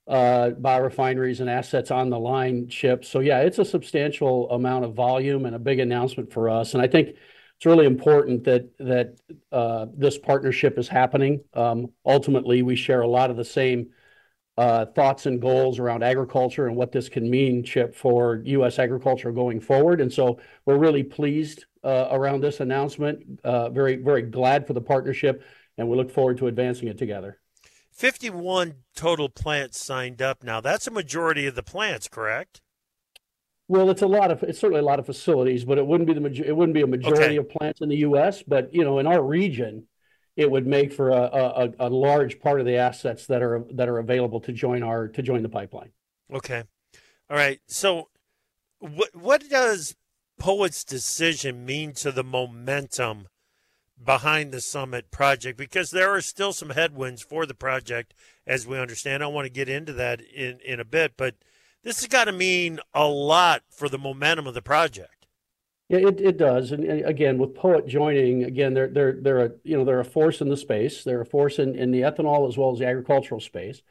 uh, 0.07 0.51
biorefineries 0.59 1.39
and 1.39 1.49
assets 1.49 1.91
on 1.91 2.09
the 2.09 2.17
line 2.17 2.67
Chip. 2.67 3.05
So 3.05 3.19
yeah, 3.19 3.41
it's 3.41 3.59
a 3.59 3.65
substantial 3.65 4.49
amount 4.49 4.85
of 4.85 4.95
volume 4.95 5.45
and 5.45 5.55
a 5.55 5.59
big 5.59 5.79
announcement 5.79 6.33
for 6.33 6.49
us. 6.49 6.73
And 6.73 6.81
I 6.81 6.87
think 6.87 7.09
it's 7.09 7.65
really 7.65 7.85
important 7.85 8.45
that 8.45 8.75
that 8.79 9.19
uh, 9.51 9.87
this 9.95 10.17
partnership 10.17 10.79
is 10.79 10.87
happening. 10.87 11.43
Um, 11.53 11.91
ultimately, 12.05 12.61
we 12.61 12.75
share 12.75 13.01
a 13.01 13.07
lot 13.07 13.29
of 13.29 13.37
the 13.37 13.45
same 13.45 13.89
uh, 14.59 14.85
thoughts 14.87 15.25
and 15.25 15.39
goals 15.39 15.79
around 15.79 16.03
agriculture 16.03 16.67
and 16.67 16.75
what 16.75 16.91
this 16.91 17.07
can 17.07 17.29
mean, 17.29 17.63
Chip, 17.63 17.95
for 17.95 18.41
U.S. 18.43 18.77
agriculture 18.77 19.31
going 19.31 19.61
forward. 19.61 20.01
And 20.01 20.11
so 20.11 20.37
we're 20.65 20.77
really 20.77 21.01
pleased 21.01 21.63
uh, 21.81 22.09
around 22.11 22.41
this 22.41 22.59
announcement. 22.59 23.39
Uh, 23.45 23.69
very, 23.69 23.95
very 23.95 24.21
glad 24.21 24.67
for 24.67 24.73
the 24.73 24.81
partnership, 24.81 25.45
and 25.77 25.87
we 25.87 25.95
look 25.95 26.11
forward 26.11 26.39
to 26.39 26.47
advancing 26.47 26.89
it 26.89 26.97
together. 26.97 27.39
51 27.93 28.73
total 28.97 29.29
plants 29.29 29.81
signed 29.81 30.21
up 30.21 30.43
now. 30.43 30.59
That's 30.59 30.87
a 30.87 30.91
majority 30.91 31.47
of 31.47 31.55
the 31.55 31.63
plants, 31.63 32.09
correct? 32.09 32.59
Well, 33.69 33.89
it's 33.89 34.01
a 34.01 34.07
lot 34.07 34.29
of 34.29 34.43
it's 34.43 34.59
certainly 34.59 34.81
a 34.81 34.85
lot 34.85 34.99
of 34.99 35.05
facilities, 35.05 35.63
but 35.63 35.77
it 35.77 35.87
wouldn't 35.87 36.07
be 36.07 36.13
the 36.13 36.45
it 36.45 36.55
wouldn't 36.55 36.73
be 36.73 36.81
a 36.81 36.87
majority 36.87 37.23
okay. 37.23 37.37
of 37.37 37.49
plants 37.49 37.79
in 37.79 37.87
the 37.87 37.97
U.S. 37.97 38.43
But 38.45 38.73
you 38.73 38.83
know, 38.83 38.99
in 38.99 39.07
our 39.07 39.23
region, 39.23 39.87
it 40.39 40.49
would 40.49 40.65
make 40.65 40.93
for 40.93 41.09
a, 41.09 41.21
a, 41.21 41.69
a 41.79 41.89
large 41.89 42.39
part 42.39 42.61
of 42.61 42.65
the 42.65 42.77
assets 42.77 43.25
that 43.27 43.43
are 43.43 43.65
that 43.71 43.89
are 43.89 43.99
available 43.99 44.39
to 44.39 44.53
join 44.53 44.83
our 44.83 45.09
to 45.09 45.21
join 45.21 45.43
the 45.43 45.49
pipeline. 45.49 45.91
Okay, 46.33 46.63
all 47.29 47.35
right. 47.35 47.59
So, 47.67 48.07
what 48.79 49.13
what 49.13 49.49
does 49.49 49.97
POET's 50.39 50.85
decision 50.85 51.65
mean 51.65 51.91
to 51.95 52.13
the 52.13 52.23
momentum 52.23 53.27
behind 54.01 54.53
the 54.53 54.61
summit 54.61 55.11
project? 55.11 55.57
Because 55.57 55.91
there 55.91 56.09
are 56.09 56.21
still 56.21 56.53
some 56.53 56.69
headwinds 56.69 57.21
for 57.21 57.45
the 57.45 57.53
project, 57.53 58.13
as 58.47 58.65
we 58.65 58.79
understand. 58.79 59.21
I 59.21 59.27
want 59.27 59.45
to 59.45 59.51
get 59.51 59.67
into 59.67 59.91
that 59.91 60.21
in 60.21 60.61
in 60.65 60.79
a 60.79 60.85
bit, 60.85 61.15
but 61.17 61.35
this 61.83 61.99
has 61.99 62.07
got 62.07 62.25
to 62.25 62.31
mean 62.31 62.79
a 62.93 63.07
lot 63.07 63.63
for 63.69 63.89
the 63.89 63.99
momentum 63.99 64.47
of 64.47 64.53
the 64.53 64.61
project. 64.61 65.18
Yeah, 65.89 65.99
it, 66.07 66.21
it 66.21 66.37
does. 66.37 66.71
And, 66.71 66.83
again, 66.85 67.39
with 67.39 67.55
POET 67.55 67.87
joining, 67.87 68.43
again, 68.43 68.73
they're 68.75 68.89
they're 68.89 69.13
they're 69.21 69.45
a 69.45 69.51
you 69.63 69.75
know 69.75 69.83
they're 69.85 69.99
a 69.99 70.05
force 70.05 70.39
in 70.41 70.47
the 70.49 70.57
space. 70.57 71.03
They're 71.03 71.21
a 71.21 71.25
force 71.25 71.57
in, 71.59 71.75
in 71.75 71.91
the 71.91 72.01
ethanol 72.01 72.47
as 72.47 72.57
well 72.57 72.71
as 72.71 72.79
the 72.79 72.85
agricultural 72.85 73.41
space. 73.41 73.81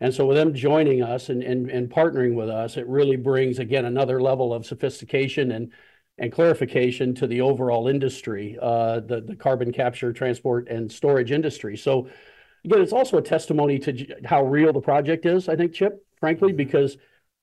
And 0.00 0.12
so 0.12 0.26
with 0.26 0.36
them 0.36 0.54
joining 0.54 1.02
us 1.02 1.28
and, 1.28 1.42
and 1.42 1.70
and 1.70 1.88
partnering 1.90 2.34
with 2.34 2.48
us, 2.50 2.76
it 2.76 2.86
really 2.88 3.16
brings 3.16 3.60
again 3.60 3.84
another 3.84 4.20
level 4.20 4.52
of 4.52 4.66
sophistication 4.66 5.52
and 5.52 5.72
and 6.18 6.32
clarification 6.32 7.14
to 7.16 7.26
the 7.26 7.40
overall 7.40 7.86
industry, 7.88 8.58
uh, 8.60 9.00
the 9.00 9.20
the 9.20 9.36
carbon 9.36 9.72
capture, 9.72 10.12
transport, 10.12 10.68
and 10.68 10.90
storage 10.90 11.30
industry. 11.30 11.76
So 11.76 12.08
again, 12.64 12.80
it's 12.82 12.92
also 12.92 13.18
a 13.18 13.22
testimony 13.22 13.78
to 13.80 14.06
how 14.24 14.44
real 14.44 14.72
the 14.72 14.80
project 14.80 15.24
is. 15.26 15.48
I 15.48 15.56
think, 15.56 15.72
Chip, 15.72 16.04
frankly, 16.18 16.52
because 16.52 16.96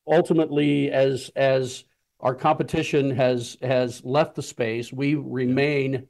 ultimately, 0.07 0.91
as 0.91 1.31
as 1.35 1.85
our 2.21 2.35
competition 2.35 3.09
has 3.11 3.57
has 3.61 4.03
left 4.05 4.35
the 4.35 4.43
space. 4.43 4.93
We 4.93 5.15
remain 5.15 6.07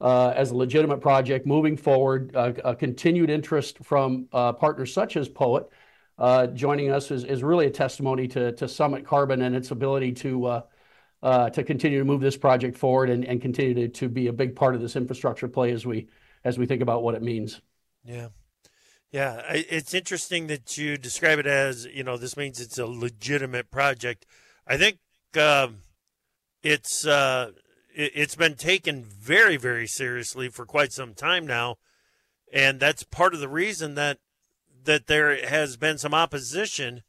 uh, 0.00 0.32
as 0.36 0.50
a 0.50 0.56
legitimate 0.56 1.00
project 1.00 1.46
moving 1.46 1.76
forward. 1.76 2.34
Uh, 2.36 2.52
a 2.64 2.74
continued 2.76 3.30
interest 3.30 3.78
from 3.82 4.28
uh, 4.32 4.52
partners 4.52 4.92
such 4.92 5.16
as 5.16 5.28
POET 5.28 5.70
uh, 6.18 6.46
joining 6.48 6.90
us 6.90 7.10
is, 7.10 7.24
is 7.24 7.42
really 7.42 7.66
a 7.66 7.70
testimony 7.70 8.28
to, 8.28 8.52
to 8.52 8.68
Summit 8.68 9.06
Carbon 9.06 9.42
and 9.42 9.56
its 9.56 9.70
ability 9.70 10.12
to 10.12 10.62
uh, 11.22 11.48
to 11.50 11.64
continue 11.64 11.98
to 11.98 12.04
move 12.04 12.20
this 12.20 12.36
project 12.36 12.76
forward 12.76 13.08
and, 13.08 13.24
and 13.24 13.40
continue 13.40 13.74
to, 13.74 13.88
to 13.88 14.08
be 14.10 14.26
a 14.26 14.32
big 14.32 14.54
part 14.54 14.74
of 14.74 14.82
this 14.82 14.94
infrastructure 14.94 15.48
play 15.48 15.72
as 15.72 15.86
we 15.86 16.06
as 16.44 16.58
we 16.58 16.66
think 16.66 16.82
about 16.82 17.02
what 17.02 17.14
it 17.14 17.22
means. 17.22 17.60
Yeah. 18.04 18.28
Yeah, 19.10 19.42
it's 19.48 19.94
interesting 19.94 20.48
that 20.48 20.76
you 20.76 20.98
describe 20.98 21.38
it 21.38 21.46
as, 21.46 21.86
you 21.86 22.02
know, 22.02 22.16
this 22.16 22.36
means 22.36 22.60
it's 22.60 22.78
a 22.78 22.86
legitimate 22.86 23.70
project. 23.70 24.26
I 24.66 24.76
think 24.76 24.98
uh, 25.36 25.68
it's 26.62 27.06
uh, 27.06 27.52
it, 27.94 28.16
has 28.16 28.34
been 28.34 28.54
taken 28.54 29.04
very 29.04 29.56
very 29.56 29.86
seriously 29.86 30.48
for 30.48 30.66
quite 30.66 30.92
some 30.92 31.14
time 31.14 31.46
now, 31.46 31.76
and 32.52 32.80
that's 32.80 33.02
part 33.02 33.34
of 33.34 33.40
the 33.40 33.48
reason 33.48 33.94
that 33.94 34.18
that 34.84 35.06
there 35.06 35.46
has 35.46 35.76
been 35.76 35.98
some 35.98 36.14
opposition 36.14 37.02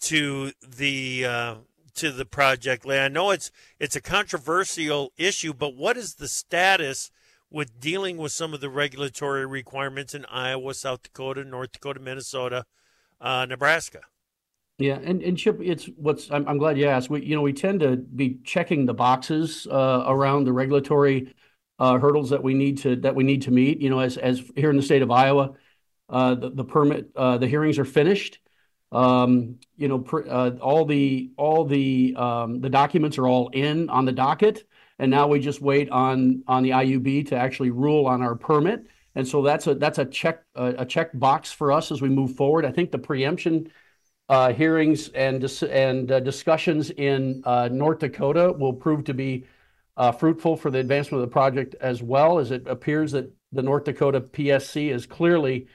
to 0.00 0.52
the 0.66 1.24
uh, 1.24 1.54
to 1.94 2.10
the 2.10 2.24
project. 2.24 2.86
I 2.86 3.08
know 3.08 3.30
it's 3.30 3.50
it's 3.78 3.96
a 3.96 4.00
controversial 4.00 5.12
issue, 5.16 5.52
but 5.52 5.74
what 5.74 5.96
is 5.96 6.14
the 6.14 6.28
status 6.28 7.10
with 7.50 7.80
dealing 7.80 8.16
with 8.16 8.32
some 8.32 8.54
of 8.54 8.60
the 8.60 8.70
regulatory 8.70 9.44
requirements 9.44 10.14
in 10.14 10.24
Iowa, 10.26 10.74
South 10.74 11.02
Dakota, 11.02 11.44
North 11.44 11.72
Dakota, 11.72 12.00
Minnesota, 12.00 12.64
uh, 13.20 13.46
Nebraska? 13.48 14.02
Yeah, 14.80 14.98
and, 15.04 15.22
and 15.22 15.36
Chip, 15.36 15.60
it's 15.62 15.90
what's 15.96 16.30
I'm, 16.30 16.48
I'm 16.48 16.56
glad 16.56 16.78
you 16.78 16.86
asked. 16.86 17.10
We 17.10 17.22
you 17.22 17.36
know 17.36 17.42
we 17.42 17.52
tend 17.52 17.80
to 17.80 17.96
be 17.98 18.38
checking 18.44 18.86
the 18.86 18.94
boxes 18.94 19.66
uh, 19.70 20.04
around 20.06 20.44
the 20.44 20.54
regulatory 20.54 21.34
uh, 21.78 21.98
hurdles 21.98 22.30
that 22.30 22.42
we 22.42 22.54
need 22.54 22.78
to 22.78 22.96
that 22.96 23.14
we 23.14 23.22
need 23.22 23.42
to 23.42 23.50
meet. 23.50 23.82
You 23.82 23.90
know, 23.90 24.00
as 24.00 24.16
as 24.16 24.42
here 24.56 24.70
in 24.70 24.78
the 24.78 24.82
state 24.82 25.02
of 25.02 25.10
Iowa, 25.10 25.52
uh, 26.08 26.34
the, 26.34 26.48
the 26.48 26.64
permit 26.64 27.10
uh, 27.14 27.36
the 27.36 27.46
hearings 27.46 27.78
are 27.78 27.84
finished. 27.84 28.40
Um, 28.90 29.58
you 29.76 29.86
know, 29.86 29.98
pr- 29.98 30.26
uh, 30.26 30.52
all 30.62 30.86
the 30.86 31.30
all 31.36 31.66
the 31.66 32.14
um, 32.16 32.62
the 32.62 32.70
documents 32.70 33.18
are 33.18 33.28
all 33.28 33.48
in 33.48 33.90
on 33.90 34.06
the 34.06 34.12
docket, 34.12 34.66
and 34.98 35.10
now 35.10 35.28
we 35.28 35.40
just 35.40 35.60
wait 35.60 35.90
on 35.90 36.42
on 36.48 36.62
the 36.62 36.70
IUB 36.70 37.28
to 37.28 37.36
actually 37.36 37.70
rule 37.70 38.06
on 38.06 38.22
our 38.22 38.34
permit. 38.34 38.86
And 39.14 39.28
so 39.28 39.42
that's 39.42 39.66
a 39.66 39.74
that's 39.74 39.98
a 39.98 40.06
check 40.06 40.42
a 40.54 40.86
check 40.86 41.10
box 41.12 41.52
for 41.52 41.70
us 41.70 41.92
as 41.92 42.00
we 42.00 42.08
move 42.08 42.34
forward. 42.34 42.64
I 42.64 42.72
think 42.72 42.92
the 42.92 42.98
preemption 42.98 43.70
uh, 44.30 44.52
hearings 44.52 45.08
and 45.08 45.40
dis- 45.40 45.64
and 45.64 46.12
uh, 46.12 46.20
discussions 46.20 46.90
in 46.90 47.42
uh, 47.44 47.68
North 47.70 47.98
Dakota 47.98 48.54
will 48.56 48.72
prove 48.72 49.02
to 49.04 49.12
be 49.12 49.44
uh, 49.96 50.12
fruitful 50.12 50.56
for 50.56 50.70
the 50.70 50.78
advancement 50.78 51.20
of 51.20 51.28
the 51.28 51.32
project 51.32 51.74
as 51.80 52.00
well, 52.00 52.38
as 52.38 52.52
it 52.52 52.64
appears 52.68 53.10
that 53.10 53.28
the 53.50 53.60
North 53.60 53.82
Dakota 53.82 54.20
PSC 54.20 54.94
is 54.94 55.04
clearly 55.04 55.66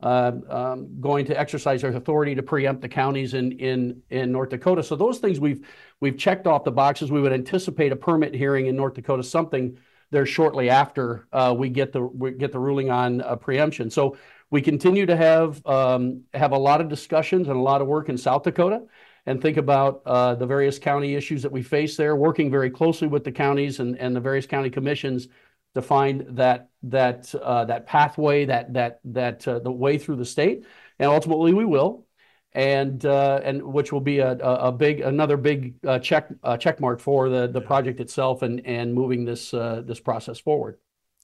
uh, 0.00 0.30
um, 0.48 1.00
going 1.00 1.26
to 1.26 1.38
exercise 1.38 1.82
their 1.82 1.90
authority 1.90 2.36
to 2.36 2.42
preempt 2.42 2.82
the 2.82 2.88
counties 2.88 3.34
in 3.34 3.50
in 3.58 4.00
in 4.10 4.30
North 4.30 4.50
Dakota. 4.50 4.84
So 4.84 4.94
those 4.94 5.18
things 5.18 5.40
we've 5.40 5.66
we've 5.98 6.16
checked 6.16 6.46
off 6.46 6.62
the 6.62 6.70
boxes. 6.70 7.10
We 7.10 7.20
would 7.20 7.32
anticipate 7.32 7.90
a 7.90 7.96
permit 7.96 8.32
hearing 8.32 8.66
in 8.66 8.76
North 8.76 8.94
Dakota, 8.94 9.24
something 9.24 9.76
there 10.12 10.24
shortly 10.24 10.70
after 10.70 11.26
uh, 11.32 11.52
we 11.58 11.68
get 11.68 11.92
the 11.92 12.02
we 12.02 12.30
get 12.30 12.52
the 12.52 12.60
ruling 12.60 12.92
on 12.92 13.22
uh, 13.22 13.34
preemption. 13.34 13.90
So 13.90 14.16
we 14.50 14.62
continue 14.62 15.06
to 15.06 15.16
have 15.16 15.64
um, 15.66 16.22
have 16.32 16.52
a 16.52 16.58
lot 16.58 16.80
of 16.80 16.88
discussions 16.88 17.48
and 17.48 17.56
a 17.56 17.60
lot 17.60 17.80
of 17.80 17.86
work 17.86 18.08
in 18.08 18.16
South 18.16 18.42
Dakota, 18.42 18.82
and 19.26 19.40
think 19.40 19.56
about 19.56 20.02
uh, 20.06 20.34
the 20.34 20.46
various 20.46 20.78
county 20.78 21.14
issues 21.14 21.42
that 21.42 21.52
we 21.52 21.62
face 21.62 21.96
there. 21.96 22.16
Working 22.16 22.50
very 22.50 22.70
closely 22.70 23.08
with 23.08 23.24
the 23.24 23.32
counties 23.32 23.80
and, 23.80 23.98
and 23.98 24.14
the 24.14 24.20
various 24.20 24.46
county 24.46 24.70
commissions 24.70 25.28
to 25.74 25.82
find 25.82 26.24
that 26.36 26.68
that 26.84 27.34
uh, 27.34 27.64
that 27.64 27.86
pathway, 27.86 28.44
that 28.44 28.72
that 28.74 29.00
that 29.04 29.46
uh, 29.48 29.58
the 29.58 29.72
way 29.72 29.98
through 29.98 30.16
the 30.16 30.24
state, 30.24 30.64
and 30.98 31.10
ultimately 31.10 31.52
we 31.52 31.64
will, 31.64 32.06
and 32.52 33.04
uh, 33.04 33.40
and 33.42 33.62
which 33.62 33.92
will 33.92 34.00
be 34.00 34.20
a, 34.20 34.32
a, 34.32 34.70
big 34.70 35.00
another 35.00 35.36
big 35.36 35.74
uh, 35.84 35.98
check 35.98 36.28
uh, 36.42 36.56
check 36.56 36.80
mark 36.80 37.00
for 37.00 37.28
the 37.28 37.48
the 37.48 37.60
project 37.60 38.00
itself 38.00 38.42
and 38.42 38.64
and 38.64 38.94
moving 38.94 39.24
this 39.24 39.52
uh, 39.52 39.82
this 39.84 40.00
process 40.00 40.38
forward. 40.38 40.78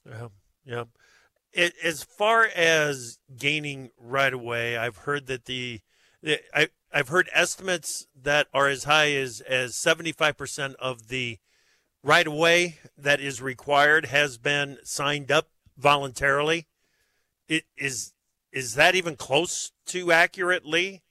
Yeah, 0.05 0.27
yeah. 0.65 0.83
It, 1.53 1.73
as 1.83 2.03
far 2.03 2.45
as 2.45 3.19
gaining 3.37 3.91
right-of-way, 3.97 4.77
I've 4.77 4.97
heard 4.97 5.27
that 5.27 5.45
the, 5.45 5.81
the 6.23 6.39
I 6.53 6.69
I've 6.93 7.09
heard 7.09 7.29
estimates 7.33 8.07
that 8.21 8.47
are 8.53 8.67
as 8.67 8.85
high 8.85 9.11
as 9.13 9.41
as 9.41 9.75
seventy 9.75 10.11
five 10.11 10.37
percent 10.37 10.75
of 10.79 11.07
the 11.09 11.39
right-of-way 12.03 12.79
that 12.97 13.19
is 13.19 13.41
required 13.41 14.05
has 14.07 14.37
been 14.37 14.77
signed 14.83 15.31
up 15.31 15.49
voluntarily. 15.77 16.67
It 17.47 17.63
is 17.77 18.13
is 18.51 18.75
that 18.75 18.95
even 18.95 19.15
close 19.15 19.71
to 19.87 20.11
accurately? 20.11 21.03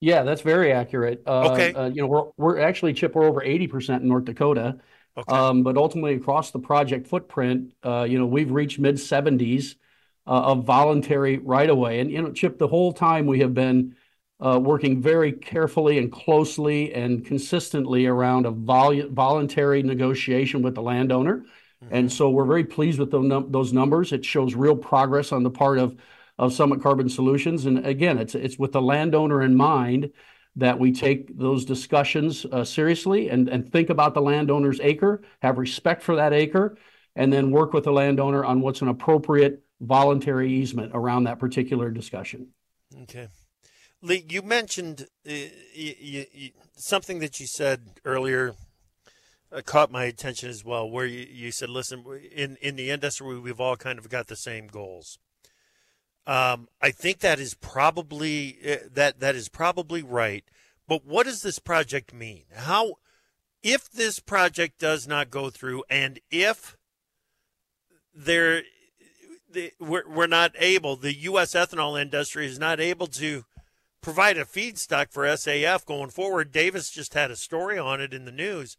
Yeah, 0.00 0.22
that's 0.22 0.42
very 0.42 0.72
accurate. 0.72 1.22
Uh, 1.26 1.52
okay. 1.52 1.74
Uh, 1.74 1.88
you 1.88 2.02
know, 2.02 2.06
we're 2.06 2.24
we're 2.36 2.60
actually 2.60 2.92
Chip. 2.94 3.14
We're 3.14 3.24
over 3.24 3.42
eighty 3.42 3.66
percent 3.66 4.02
in 4.02 4.08
North 4.08 4.26
Dakota. 4.26 4.78
Okay. 5.16 5.36
Um, 5.36 5.64
but 5.64 5.76
ultimately, 5.76 6.14
across 6.14 6.52
the 6.52 6.60
project 6.60 7.08
footprint, 7.08 7.72
uh, 7.82 8.06
you 8.08 8.18
know, 8.18 8.26
we've 8.26 8.52
reached 8.52 8.78
mid 8.78 9.00
seventies 9.00 9.74
uh, 9.74 9.87
of 10.28 10.64
voluntary 10.64 11.38
right-of-way. 11.38 12.00
And 12.00 12.10
you 12.10 12.22
know, 12.22 12.32
Chip, 12.32 12.58
the 12.58 12.68
whole 12.68 12.92
time 12.92 13.26
we 13.26 13.40
have 13.40 13.54
been 13.54 13.96
uh, 14.40 14.60
working 14.62 15.02
very 15.02 15.32
carefully 15.32 15.98
and 15.98 16.12
closely 16.12 16.94
and 16.94 17.24
consistently 17.24 18.06
around 18.06 18.46
a 18.46 18.50
vol- 18.50 19.08
voluntary 19.10 19.82
negotiation 19.82 20.62
with 20.62 20.74
the 20.74 20.82
landowner. 20.82 21.38
Mm-hmm. 21.84 21.94
And 21.94 22.12
so 22.12 22.30
we're 22.30 22.44
very 22.44 22.64
pleased 22.64 22.98
with 22.98 23.12
num- 23.12 23.50
those 23.50 23.72
numbers. 23.72 24.12
It 24.12 24.24
shows 24.24 24.54
real 24.54 24.76
progress 24.76 25.32
on 25.32 25.42
the 25.42 25.50
part 25.50 25.78
of 25.78 25.96
of 26.38 26.52
Summit 26.52 26.80
Carbon 26.80 27.08
Solutions. 27.08 27.66
And 27.66 27.84
again, 27.84 28.16
it's 28.18 28.34
it's 28.34 28.58
with 28.58 28.72
the 28.72 28.82
landowner 28.82 29.42
in 29.42 29.56
mind 29.56 30.12
that 30.54 30.78
we 30.78 30.92
take 30.92 31.36
those 31.36 31.64
discussions 31.64 32.44
uh, 32.46 32.64
seriously 32.64 33.28
and, 33.28 33.48
and 33.48 33.70
think 33.70 33.90
about 33.90 34.14
the 34.14 34.20
landowner's 34.20 34.80
acre, 34.80 35.22
have 35.40 35.58
respect 35.58 36.02
for 36.02 36.16
that 36.16 36.32
acre, 36.32 36.76
and 37.14 37.32
then 37.32 37.50
work 37.50 37.72
with 37.72 37.84
the 37.84 37.92
landowner 37.92 38.44
on 38.44 38.60
what's 38.60 38.82
an 38.82 38.88
appropriate 38.88 39.62
voluntary 39.80 40.52
easement 40.52 40.92
around 40.94 41.24
that 41.24 41.38
particular 41.38 41.90
discussion. 41.90 42.48
Okay. 43.02 43.28
Lee, 44.00 44.24
you 44.28 44.42
mentioned 44.42 45.06
uh, 45.28 45.32
something 46.76 47.18
that 47.18 47.40
you 47.40 47.46
said 47.46 48.00
earlier 48.04 48.54
uh, 49.50 49.62
caught 49.64 49.90
my 49.90 50.04
attention 50.04 50.48
as 50.48 50.64
well, 50.64 50.88
where 50.88 51.06
you, 51.06 51.26
you 51.30 51.50
said, 51.50 51.68
listen, 51.68 52.04
in, 52.34 52.56
in 52.60 52.76
the 52.76 52.90
industry, 52.90 53.38
we've 53.38 53.60
all 53.60 53.76
kind 53.76 53.98
of 53.98 54.08
got 54.08 54.28
the 54.28 54.36
same 54.36 54.68
goals. 54.68 55.18
Um, 56.26 56.68
I 56.82 56.90
think 56.90 57.20
that 57.20 57.40
is 57.40 57.54
probably 57.54 58.58
uh, 58.66 58.76
that 58.92 59.20
that 59.20 59.34
is 59.34 59.48
probably 59.48 60.02
right. 60.02 60.44
But 60.86 61.06
what 61.06 61.24
does 61.24 61.40
this 61.40 61.58
project 61.58 62.12
mean? 62.12 62.44
How, 62.54 62.96
if 63.62 63.90
this 63.90 64.20
project 64.20 64.78
does 64.78 65.08
not 65.08 65.30
go 65.30 65.48
through, 65.48 65.84
and 65.88 66.20
if 66.30 66.76
there, 68.14 68.62
the, 69.50 69.72
we're, 69.80 70.08
we're 70.08 70.26
not 70.26 70.52
able, 70.58 70.96
the 70.96 71.14
U.S. 71.14 71.54
ethanol 71.54 72.00
industry 72.00 72.46
is 72.46 72.58
not 72.58 72.80
able 72.80 73.06
to 73.08 73.44
provide 74.00 74.38
a 74.38 74.44
feedstock 74.44 75.12
for 75.12 75.24
SAF 75.24 75.84
going 75.84 76.10
forward. 76.10 76.52
Davis 76.52 76.90
just 76.90 77.14
had 77.14 77.30
a 77.30 77.36
story 77.36 77.78
on 77.78 78.00
it 78.00 78.14
in 78.14 78.24
the 78.24 78.32
news. 78.32 78.76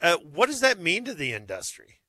Uh, 0.00 0.16
what 0.16 0.46
does 0.46 0.60
that 0.60 0.80
mean 0.80 1.04
to 1.04 1.14
the 1.14 1.32
industry? 1.32 2.00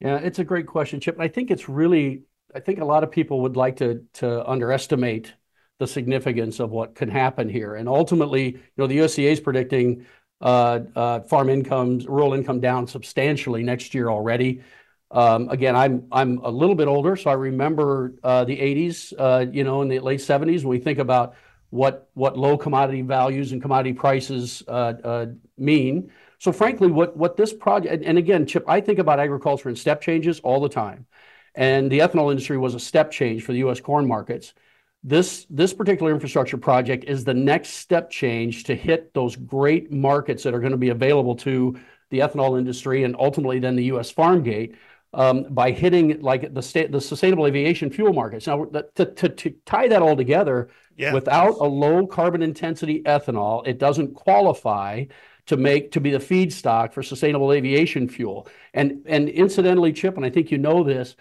Yeah, 0.00 0.16
it's 0.16 0.38
a 0.38 0.44
great 0.44 0.66
question, 0.66 0.98
Chip. 0.98 1.16
I 1.20 1.28
think 1.28 1.50
it's 1.50 1.68
really 1.68 2.22
I 2.54 2.60
think 2.60 2.80
a 2.80 2.84
lot 2.84 3.04
of 3.04 3.10
people 3.10 3.40
would 3.42 3.56
like 3.56 3.76
to 3.76 4.02
to 4.14 4.48
underestimate 4.48 5.34
the 5.78 5.86
significance 5.86 6.60
of 6.60 6.70
what 6.70 6.94
can 6.94 7.08
happen 7.08 7.48
here. 7.48 7.74
And 7.74 7.88
ultimately, 7.88 8.52
you 8.52 8.60
know, 8.76 8.86
the 8.86 8.98
USDA 8.98 9.32
is 9.32 9.40
predicting 9.40 10.04
uh, 10.40 10.80
uh, 10.94 11.20
farm 11.20 11.48
incomes, 11.48 12.06
rural 12.06 12.34
income 12.34 12.60
down 12.60 12.86
substantially 12.86 13.62
next 13.62 13.94
year 13.94 14.10
already. 14.10 14.62
Um, 15.10 15.48
again, 15.48 15.74
I'm 15.74 16.06
I'm 16.12 16.38
a 16.38 16.50
little 16.50 16.74
bit 16.74 16.88
older, 16.88 17.16
so 17.16 17.30
I 17.30 17.34
remember 17.34 18.14
uh, 18.22 18.44
the 18.44 18.56
80s. 18.56 19.12
Uh, 19.18 19.46
you 19.50 19.64
know, 19.64 19.82
in 19.82 19.88
the 19.88 19.98
late 19.98 20.20
70s, 20.20 20.62
when 20.62 20.68
we 20.68 20.78
think 20.78 20.98
about 20.98 21.34
what 21.70 22.08
what 22.14 22.38
low 22.38 22.56
commodity 22.56 23.02
values 23.02 23.52
and 23.52 23.60
commodity 23.60 23.92
prices 23.92 24.62
uh, 24.68 24.94
uh, 25.02 25.26
mean. 25.58 26.12
So, 26.38 26.52
frankly, 26.52 26.88
what 26.88 27.16
what 27.16 27.36
this 27.36 27.52
project 27.52 28.04
and 28.04 28.18
again, 28.18 28.46
Chip, 28.46 28.64
I 28.68 28.80
think 28.80 28.98
about 28.98 29.18
agriculture 29.18 29.68
and 29.68 29.78
step 29.78 30.00
changes 30.00 30.40
all 30.40 30.60
the 30.60 30.68
time. 30.68 31.06
And 31.54 31.90
the 31.90 31.98
ethanol 31.98 32.30
industry 32.30 32.56
was 32.58 32.74
a 32.74 32.80
step 32.80 33.10
change 33.10 33.42
for 33.42 33.52
the 33.52 33.58
U.S. 33.58 33.80
corn 33.80 34.06
markets. 34.06 34.54
This, 35.02 35.46
this 35.48 35.72
particular 35.72 36.12
infrastructure 36.12 36.58
project 36.58 37.04
is 37.04 37.24
the 37.24 37.34
next 37.34 37.70
step 37.70 38.10
change 38.10 38.64
to 38.64 38.74
hit 38.74 39.14
those 39.14 39.34
great 39.34 39.90
markets 39.90 40.42
that 40.42 40.54
are 40.54 40.60
going 40.60 40.72
to 40.72 40.78
be 40.78 40.90
available 40.90 41.34
to 41.36 41.78
the 42.10 42.18
ethanol 42.18 42.58
industry 42.58 43.04
and 43.04 43.16
ultimately 43.18 43.58
then 43.58 43.76
the 43.76 43.84
U.S. 43.84 44.10
farm 44.10 44.42
gate 44.42 44.74
um, 45.12 45.46
by 45.50 45.70
hitting 45.72 46.20
like 46.20 46.54
the 46.54 46.62
state, 46.62 46.92
the 46.92 47.00
sustainable 47.00 47.46
aviation 47.46 47.90
fuel 47.90 48.12
markets. 48.12 48.46
Now, 48.46 48.64
to, 48.64 49.06
to, 49.06 49.28
to 49.28 49.54
tie 49.66 49.88
that 49.88 50.02
all 50.02 50.16
together, 50.16 50.70
yeah. 50.96 51.12
without 51.12 51.54
a 51.54 51.64
low 51.64 52.06
carbon 52.06 52.42
intensity 52.42 53.02
ethanol, 53.02 53.66
it 53.66 53.78
doesn't 53.78 54.14
qualify 54.14 55.06
to 55.46 55.56
make 55.56 55.90
to 55.92 56.00
be 56.00 56.12
the 56.12 56.18
feedstock 56.18 56.92
for 56.92 57.02
sustainable 57.02 57.52
aviation 57.52 58.08
fuel. 58.08 58.46
And 58.72 59.02
and 59.06 59.28
incidentally, 59.28 59.92
Chip, 59.92 60.16
and 60.16 60.24
I 60.24 60.30
think 60.30 60.50
you 60.50 60.58
know 60.58 60.84
this, 60.84 61.16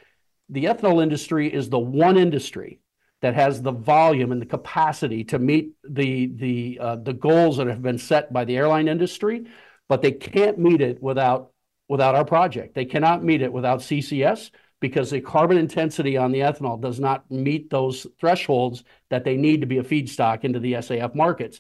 the 0.50 0.66
ethanol 0.66 1.02
industry 1.02 1.52
is 1.52 1.70
the 1.70 1.80
one 1.80 2.18
industry 2.18 2.80
that 3.22 3.34
has 3.34 3.62
the 3.62 3.72
volume 3.72 4.32
and 4.32 4.42
the 4.42 4.46
capacity 4.46 5.24
to 5.26 5.40
meet 5.40 5.74
the 5.84 6.28
the 6.36 6.78
uh, 6.80 6.96
the 6.98 7.14
goals 7.14 7.58
that 7.58 7.68
have 7.68 7.82
been 7.82 7.98
set 7.98 8.32
by 8.32 8.46
the 8.46 8.56
airline 8.56 8.88
industry, 8.88 9.46
but 9.88 10.02
they 10.02 10.12
can't 10.12 10.60
meet 10.60 10.82
it 10.82 11.02
without 11.02 11.52
without 11.90 12.16
our 12.16 12.24
project. 12.24 12.76
They 12.76 12.86
cannot 12.86 13.24
meet 13.24 13.42
it 13.42 13.52
without 13.52 13.80
CCS 13.80 14.52
because 14.80 15.10
the 15.10 15.20
carbon 15.20 15.58
intensity 15.58 16.16
on 16.16 16.32
the 16.32 16.40
ethanol 16.40 16.80
does 16.80 17.00
not 17.00 17.30
meet 17.30 17.70
those 17.70 18.08
thresholds 18.20 18.86
that 19.10 19.26
they 19.26 19.36
need 19.36 19.60
to 19.62 19.68
be 19.68 19.80
a 19.80 19.84
feedstock 19.84 20.46
into 20.46 20.60
the 20.60 20.74
SAF 20.74 21.14
markets. 21.14 21.60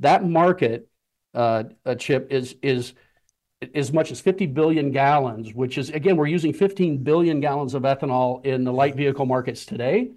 That 0.00 0.24
market, 0.24 0.88
uh, 1.32 1.64
chip 1.98 2.30
is 2.30 2.56
is 2.62 2.92
as 3.74 3.92
much 3.92 4.12
as 4.12 4.20
50 4.20 4.46
billion 4.46 4.92
gallons, 4.92 5.52
which 5.52 5.78
is, 5.78 5.90
again, 5.90 6.16
we're 6.16 6.26
using 6.26 6.52
15 6.52 7.02
billion 7.02 7.40
gallons 7.40 7.74
of 7.74 7.82
ethanol 7.82 8.44
in 8.46 8.64
the 8.64 8.72
light 8.72 8.94
vehicle 8.94 9.26
markets 9.26 9.66
today. 9.66 10.12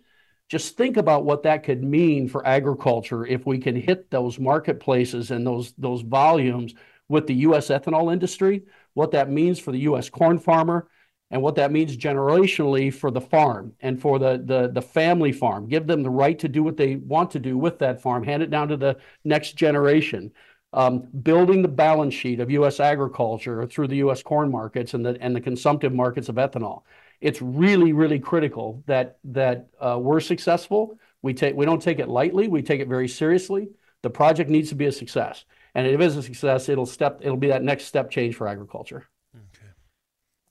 Just 0.48 0.78
think 0.78 0.98
about 0.98 1.26
what 1.26 1.44
that 1.44 1.64
could 1.64 1.84
mean 1.84 2.28
for 2.28 2.46
agriculture 2.46 3.26
if 3.26 3.46
we 3.46 3.58
can 3.58 3.76
hit 3.76 4.12
those 4.12 4.38
marketplaces 4.38 5.32
and 5.32 5.48
those, 5.48 5.74
those 5.78 6.02
volumes 6.02 6.76
with 7.08 7.26
the 7.26 7.34
U.S. 7.36 7.70
ethanol 7.70 8.14
industry, 8.14 8.64
what 8.94 9.12
that 9.12 9.30
means 9.30 9.60
for 9.60 9.72
the 9.72 9.80
U.S. 9.80 10.10
corn 10.10 10.38
farmer, 10.38 10.88
and 11.30 11.42
what 11.42 11.56
that 11.56 11.72
means 11.72 11.96
generationally 11.96 12.94
for 12.94 13.10
the 13.10 13.22
farm 13.22 13.74
and 13.80 14.02
for 14.02 14.20
the, 14.20 14.42
the, 14.44 14.70
the 14.74 14.82
family 14.82 15.32
farm. 15.32 15.68
Give 15.68 15.88
them 15.88 16.04
the 16.04 16.10
right 16.10 16.38
to 16.40 16.50
do 16.50 16.62
what 16.62 16.76
they 16.76 16.98
want 16.98 17.32
to 17.32 17.40
do 17.40 17.58
with 17.58 17.80
that 17.80 18.02
farm, 18.02 18.24
hand 18.24 18.44
it 18.44 18.50
down 18.50 18.68
to 18.68 18.78
the 18.78 18.98
next 19.24 19.56
generation 19.56 20.32
um, 20.74 21.08
building 21.24 21.62
the 21.62 21.68
balance 21.68 22.14
sheet 22.14 22.40
of 22.40 22.50
U.S. 22.52 22.80
agriculture 22.80 23.66
through 23.68 23.88
the 23.88 23.98
U.S. 23.98 24.24
corn 24.24 24.50
markets 24.50 24.94
and 24.94 25.06
the 25.06 25.18
and 25.22 25.36
the 25.36 25.42
consumptive 25.42 25.94
markets 25.94 26.30
of 26.30 26.36
ethanol. 26.36 26.84
It's 27.20 27.42
really, 27.42 27.94
really 27.94 28.20
critical 28.20 28.84
that 28.88 29.18
that 29.26 29.68
uh, 29.80 29.98
we're 30.00 30.22
successful. 30.22 30.98
We 31.22 31.34
take 31.34 31.56
we 31.56 31.66
don't 31.66 31.82
take 31.82 32.00
it 32.00 32.08
lightly. 32.08 32.48
We 32.48 32.62
take 32.62 32.80
it 32.80 32.88
very 32.88 33.08
seriously. 33.08 33.70
The 34.02 34.10
project 34.10 34.50
needs 34.50 34.70
to 34.70 34.76
be 34.76 34.86
a 34.86 34.92
success, 34.92 35.46
and 35.74 35.88
if 35.88 36.00
it 36.00 36.04
is 36.04 36.18
a 36.18 36.24
success, 36.24 36.70
it'll 36.70 36.86
step 36.86 37.20
it'll 37.22 37.38
be 37.38 37.48
that 37.48 37.64
next 37.64 37.86
step 37.86 38.10
change 38.10 38.36
for 38.36 38.48
agriculture. 38.48 39.08
Okay, 39.36 39.72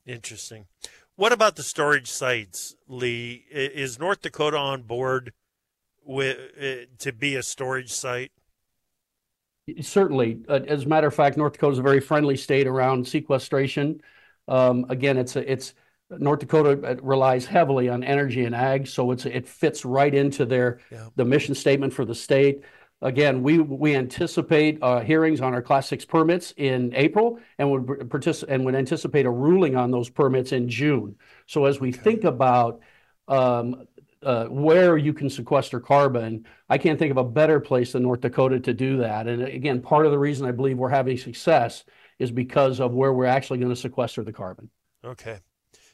interesting. 0.05 0.65
What 1.15 1.31
about 1.31 1.55
the 1.55 1.63
storage 1.63 2.09
sites, 2.09 2.75
Lee? 2.87 3.45
Is 3.51 3.99
North 3.99 4.21
Dakota 4.21 4.57
on 4.57 4.83
board 4.83 5.33
with 6.03 6.37
uh, 6.59 6.85
to 6.99 7.13
be 7.13 7.35
a 7.35 7.43
storage 7.43 7.91
site? 7.91 8.31
Certainly. 9.81 10.39
Uh, 10.49 10.61
as 10.67 10.85
a 10.85 10.87
matter 10.87 11.07
of 11.07 11.13
fact, 11.13 11.37
North 11.37 11.53
Dakota 11.53 11.73
is 11.73 11.79
a 11.79 11.83
very 11.83 11.99
friendly 11.99 12.35
state 12.35 12.65
around 12.65 13.07
sequestration. 13.07 14.01
Um, 14.47 14.85
again, 14.89 15.17
it's 15.17 15.35
a, 15.35 15.51
it's 15.51 15.75
North 16.09 16.39
Dakota 16.39 16.71
uh, 16.83 16.95
relies 17.01 17.45
heavily 17.45 17.87
on 17.87 18.03
energy 18.03 18.45
and 18.45 18.55
ag, 18.55 18.87
so 18.87 19.11
it's 19.11 19.25
it 19.25 19.47
fits 19.47 19.85
right 19.85 20.13
into 20.13 20.45
their 20.45 20.79
yeah. 20.91 21.07
the 21.15 21.25
mission 21.25 21.55
statement 21.55 21.93
for 21.93 22.05
the 22.05 22.15
state. 22.15 22.63
Again, 23.03 23.41
we 23.41 23.57
we 23.57 23.95
anticipate 23.95 24.77
uh, 24.81 24.99
hearings 24.99 25.41
on 25.41 25.53
our 25.55 25.61
Class 25.61 25.87
Six 25.87 26.05
permits 26.05 26.53
in 26.57 26.93
April, 26.95 27.39
and 27.57 27.71
would 27.71 27.83
partic- 27.85 28.45
and 28.47 28.63
would 28.65 28.75
anticipate 28.75 29.25
a 29.25 29.31
ruling 29.31 29.75
on 29.75 29.89
those 29.89 30.09
permits 30.09 30.51
in 30.51 30.69
June. 30.69 31.15
So 31.47 31.65
as 31.65 31.79
we 31.79 31.91
think 31.91 32.23
about 32.25 32.81
um, 33.27 33.87
uh, 34.23 34.45
where 34.45 34.97
you 34.97 35.13
can 35.13 35.31
sequester 35.31 35.79
carbon, 35.79 36.45
I 36.69 36.77
can't 36.77 36.99
think 36.99 37.09
of 37.09 37.17
a 37.17 37.23
better 37.23 37.59
place 37.59 37.93
than 37.93 38.03
North 38.03 38.21
Dakota 38.21 38.59
to 38.59 38.73
do 38.73 38.97
that. 38.97 39.27
And 39.27 39.41
again, 39.41 39.81
part 39.81 40.05
of 40.05 40.11
the 40.11 40.19
reason 40.19 40.47
I 40.47 40.51
believe 40.51 40.77
we're 40.77 40.89
having 40.89 41.17
success 41.17 41.83
is 42.19 42.29
because 42.29 42.79
of 42.79 42.93
where 42.93 43.11
we're 43.11 43.25
actually 43.25 43.57
going 43.57 43.73
to 43.73 43.75
sequester 43.75 44.23
the 44.23 44.33
carbon. 44.33 44.69
Okay. 45.03 45.39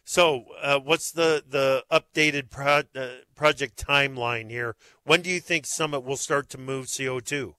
So, 0.09 0.45
uh, 0.61 0.79
what's 0.79 1.11
the 1.11 1.43
the 1.45 1.83
updated 1.91 2.49
pro- 2.49 2.83
uh, 2.95 3.09
project 3.35 3.75
timeline 3.75 4.49
here? 4.49 4.77
When 5.03 5.21
do 5.21 5.29
you 5.29 5.41
think 5.41 5.65
Summit 5.65 5.99
will 5.99 6.15
start 6.15 6.47
to 6.51 6.57
move 6.57 6.87
CO 6.87 7.19
two? 7.19 7.35
You 7.35 7.55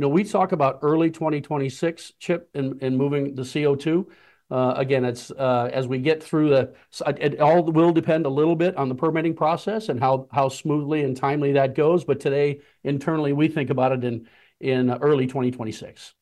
know, 0.00 0.10
we 0.10 0.22
talk 0.22 0.52
about 0.52 0.80
early 0.82 1.10
2026, 1.10 2.12
Chip, 2.18 2.50
in, 2.52 2.78
in 2.80 2.98
moving 2.98 3.34
the 3.34 3.42
CO2. 3.42 4.06
Uh, 4.50 4.74
again, 4.76 5.06
it's 5.06 5.30
uh, 5.30 5.70
as 5.72 5.88
we 5.88 5.96
get 5.98 6.22
through 6.22 6.50
the, 6.50 6.74
it 7.16 7.40
all 7.40 7.64
will 7.64 7.90
depend 7.90 8.26
a 8.26 8.28
little 8.28 8.54
bit 8.54 8.76
on 8.76 8.90
the 8.90 8.94
permitting 8.94 9.34
process 9.34 9.88
and 9.88 9.98
how 9.98 10.28
how 10.32 10.50
smoothly 10.50 11.04
and 11.04 11.16
timely 11.16 11.52
that 11.52 11.74
goes. 11.74 12.04
But 12.04 12.20
today, 12.20 12.60
internally, 12.84 13.32
we 13.32 13.48
think 13.48 13.70
about 13.70 13.92
it 13.92 14.04
in 14.04 14.28
in 14.60 14.90
early 14.90 15.26
2026. 15.26 16.14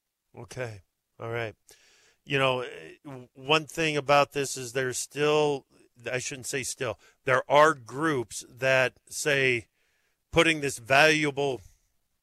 Okay, 0.42 0.82
all 1.18 1.30
right. 1.30 1.56
You 2.24 2.38
know, 2.38 2.60
eh, 2.60 3.10
one 3.34 3.66
thing 3.66 3.96
about 3.96 4.32
this 4.32 4.56
is 4.56 4.72
there's 4.72 4.98
still, 4.98 5.66
I 6.10 6.18
shouldn't 6.18 6.46
say 6.46 6.62
still, 6.62 6.98
there 7.24 7.42
are 7.48 7.74
groups 7.74 8.44
that 8.48 8.94
say 9.08 9.66
putting 10.32 10.60
this 10.60 10.78
valuable 10.78 11.60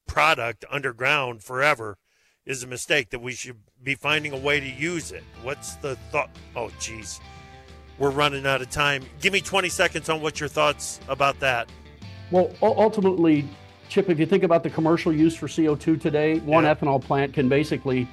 product 0.06 0.64
underground 0.70 1.42
forever 1.42 1.98
is 2.44 2.62
a 2.62 2.66
mistake 2.66 3.10
that 3.10 3.20
we 3.20 3.32
should 3.32 3.56
be 3.82 3.94
finding 3.94 4.32
a 4.32 4.36
way 4.36 4.60
to 4.60 4.68
use 4.68 5.12
it. 5.12 5.22
What's 5.42 5.76
the 5.76 5.96
thought? 6.10 6.30
Oh, 6.56 6.70
geez, 6.80 7.20
we're 7.98 8.10
running 8.10 8.46
out 8.46 8.60
of 8.60 8.70
time. 8.70 9.04
Give 9.20 9.32
me 9.32 9.40
20 9.40 9.68
seconds 9.68 10.08
on 10.08 10.20
what 10.20 10.40
your 10.40 10.48
thoughts 10.48 11.00
about 11.08 11.38
that. 11.40 11.68
Well, 12.30 12.50
ultimately, 12.62 13.48
Chip, 13.88 14.08
if 14.08 14.18
you 14.18 14.26
think 14.26 14.42
about 14.42 14.62
the 14.62 14.70
commercial 14.70 15.12
use 15.12 15.36
for 15.36 15.46
CO2 15.46 16.00
today, 16.00 16.38
one 16.40 16.64
yeah. 16.64 16.74
ethanol 16.74 17.02
plant 17.02 17.34
can 17.34 17.48
basically 17.48 18.08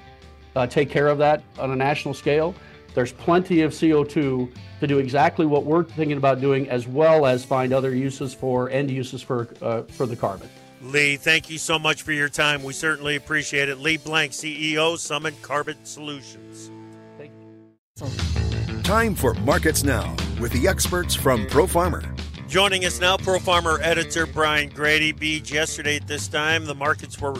uh, 0.56 0.68
take 0.68 0.90
care 0.90 1.08
of 1.08 1.18
that 1.20 1.44
on 1.58 1.72
a 1.72 1.76
national 1.76 2.14
scale. 2.14 2.56
There's 2.96 3.12
plenty 3.12 3.62
of 3.62 3.72
CO2 3.72 4.54
to 4.80 4.88
do 4.88 4.98
exactly 5.00 5.46
what 5.46 5.66
we're 5.66 5.84
thinking 5.84 6.18
about 6.18 6.42
doing, 6.42 6.70
as 6.70 6.88
well 6.88 7.26
as 7.26 7.46
find 7.46 7.74
other 7.74 7.94
uses 7.96 8.34
for 8.34 8.70
end 8.70 8.90
uses 8.90 9.22
for 9.22 9.48
uh, 9.62 9.84
for 9.84 10.06
the 10.06 10.16
carbon. 10.16 10.50
Lee, 10.82 11.18
thank 11.18 11.50
you 11.50 11.58
so 11.58 11.78
much 11.78 12.04
for 12.04 12.14
your 12.14 12.30
time. 12.30 12.64
We 12.64 12.74
certainly 12.74 13.16
appreciate 13.18 13.68
it. 13.68 13.80
Lee 13.80 13.98
Blank, 13.98 14.32
CEO, 14.32 14.98
Summit 14.98 15.34
Carbon 15.42 15.78
Solutions. 15.84 16.72
Thank 17.18 17.32
you. 17.42 18.82
Time 18.84 19.14
for 19.14 19.34
Markets 19.36 19.84
Now 19.84 20.16
with 20.40 20.54
the 20.54 20.68
experts 20.68 21.14
from 21.14 21.46
Pro 21.48 21.68
Farmer. 21.68 22.04
Joining 22.48 22.86
us 22.86 23.00
now, 23.00 23.18
Pro 23.18 23.38
Farmer 23.40 23.80
editor 23.84 24.26
Brian 24.26 24.70
Grete. 24.70 25.20
Beach, 25.20 25.52
yesterday 25.52 25.98
at 25.98 26.08
this 26.08 26.28
time, 26.28 26.66
the 26.66 26.74
markets 26.74 27.20
were 27.20 27.36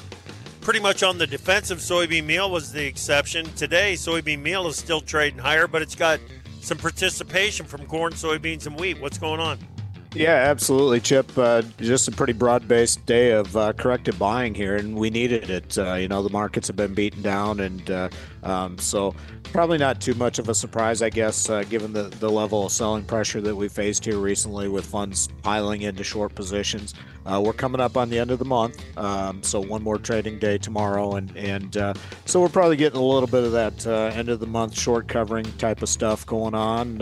pretty 0.70 0.80
much 0.80 1.02
on 1.02 1.18
the 1.18 1.26
defensive. 1.26 1.80
Soybean 1.80 2.26
meal 2.26 2.52
was 2.52 2.72
the 2.72 2.86
exception. 2.86 3.44
Today, 3.56 3.94
soybean 3.94 4.40
meal 4.44 4.68
is 4.68 4.78
still 4.78 5.02
trading 5.02 5.40
higher, 5.40 5.68
but 5.68 5.82
it's 5.82 5.96
got 5.96 6.20
some 6.62 6.78
participation 6.78 7.66
from 7.66 7.88
corn, 7.88 8.14
soybeans, 8.14 8.68
and 8.68 8.80
wheat. 8.80 9.02
What's 9.02 9.18
going 9.18 9.40
on? 9.40 9.58
Yeah, 10.16 10.34
absolutely, 10.34 11.02
Chip. 11.02 11.38
Uh, 11.38 11.62
just 11.80 12.08
a 12.08 12.12
pretty 12.12 12.34
broad-based 12.34 13.06
day 13.06 13.32
of 13.32 13.56
uh, 13.56 13.74
corrective 13.74 14.18
buying 14.18 14.56
here, 14.56 14.76
and 14.76 14.96
we 14.96 15.12
needed 15.12 15.52
it. 15.52 15.78
Uh, 15.78 15.94
you 15.94 16.08
know, 16.08 16.24
the 16.24 16.32
markets 16.32 16.66
have 16.66 16.76
been 16.76 16.96
beaten 16.96 17.22
down, 17.22 17.60
and 17.60 17.92
uh, 17.92 18.10
um, 18.42 18.76
so 18.80 19.14
probably 19.54 19.78
not 19.78 20.02
too 20.02 20.16
much 20.16 20.40
of 20.40 20.50
a 20.50 20.56
surprise, 20.56 21.04
I 21.04 21.12
guess, 21.12 21.48
uh, 21.48 21.62
given 21.62 21.94
the, 21.94 22.04
the 22.04 22.30
level 22.30 22.66
of 22.66 22.72
selling 22.72 23.04
pressure 23.04 23.40
that 23.42 23.56
we 23.56 23.68
faced 23.68 24.04
here 24.04 24.18
recently 24.18 24.68
with 24.68 24.84
funds 24.84 25.30
piling 25.44 25.84
into 25.84 26.04
short 26.04 26.34
positions. 26.34 26.96
Uh, 27.28 27.40
we're 27.40 27.54
coming 27.54 27.80
up 27.80 27.96
on 27.96 28.10
the 28.10 28.18
end 28.18 28.32
of 28.32 28.40
the 28.40 28.46
month, 28.46 28.84
um, 28.98 29.44
so 29.44 29.60
one 29.60 29.84
more 29.84 30.00
trading 30.00 30.40
day 30.40 30.58
tomorrow, 30.58 31.18
and 31.18 31.38
and 31.38 31.76
so 32.26 32.42
we're 32.42 32.50
probably 32.50 32.78
getting 32.78 33.00
a 33.00 33.04
little 33.04 33.28
bit 33.28 33.44
of 33.44 33.52
that 33.52 33.86
end 33.86 34.30
of 34.30 34.40
the 34.40 34.48
month 34.48 34.76
short 34.76 35.08
covering 35.08 35.46
type 35.60 35.84
of 35.84 35.90
stuff 35.90 36.26
going 36.26 36.56
on, 36.56 37.00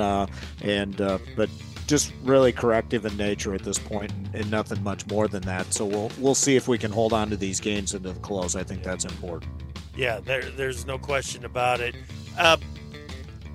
and 0.61 0.97
but 1.37 1.49
just 1.87 2.13
really 2.23 2.51
corrective 2.51 3.05
in 3.05 3.15
nature 3.17 3.53
at 3.55 3.63
this 3.63 3.79
point, 3.79 4.11
and 4.33 4.51
nothing 4.51 4.83
much 4.83 5.07
more 5.07 5.27
than 5.27 5.41
that. 5.43 5.73
So 5.73 5.85
we'll 5.85 6.11
we'll 6.19 6.35
see 6.35 6.55
if 6.55 6.67
we 6.67 6.77
can 6.77 6.91
hold 6.91 7.13
on 7.13 7.29
to 7.29 7.37
these 7.37 7.59
gains 7.59 7.93
into 7.93 8.13
the 8.13 8.19
close. 8.19 8.55
I 8.55 8.63
think 8.63 8.83
that's 8.83 9.05
important. 9.05 9.51
Yeah, 9.95 10.19
there, 10.19 10.43
there's 10.43 10.85
no 10.85 10.99
question 10.99 11.45
about 11.45 11.79
it. 11.79 11.95
Uh, 12.37 12.57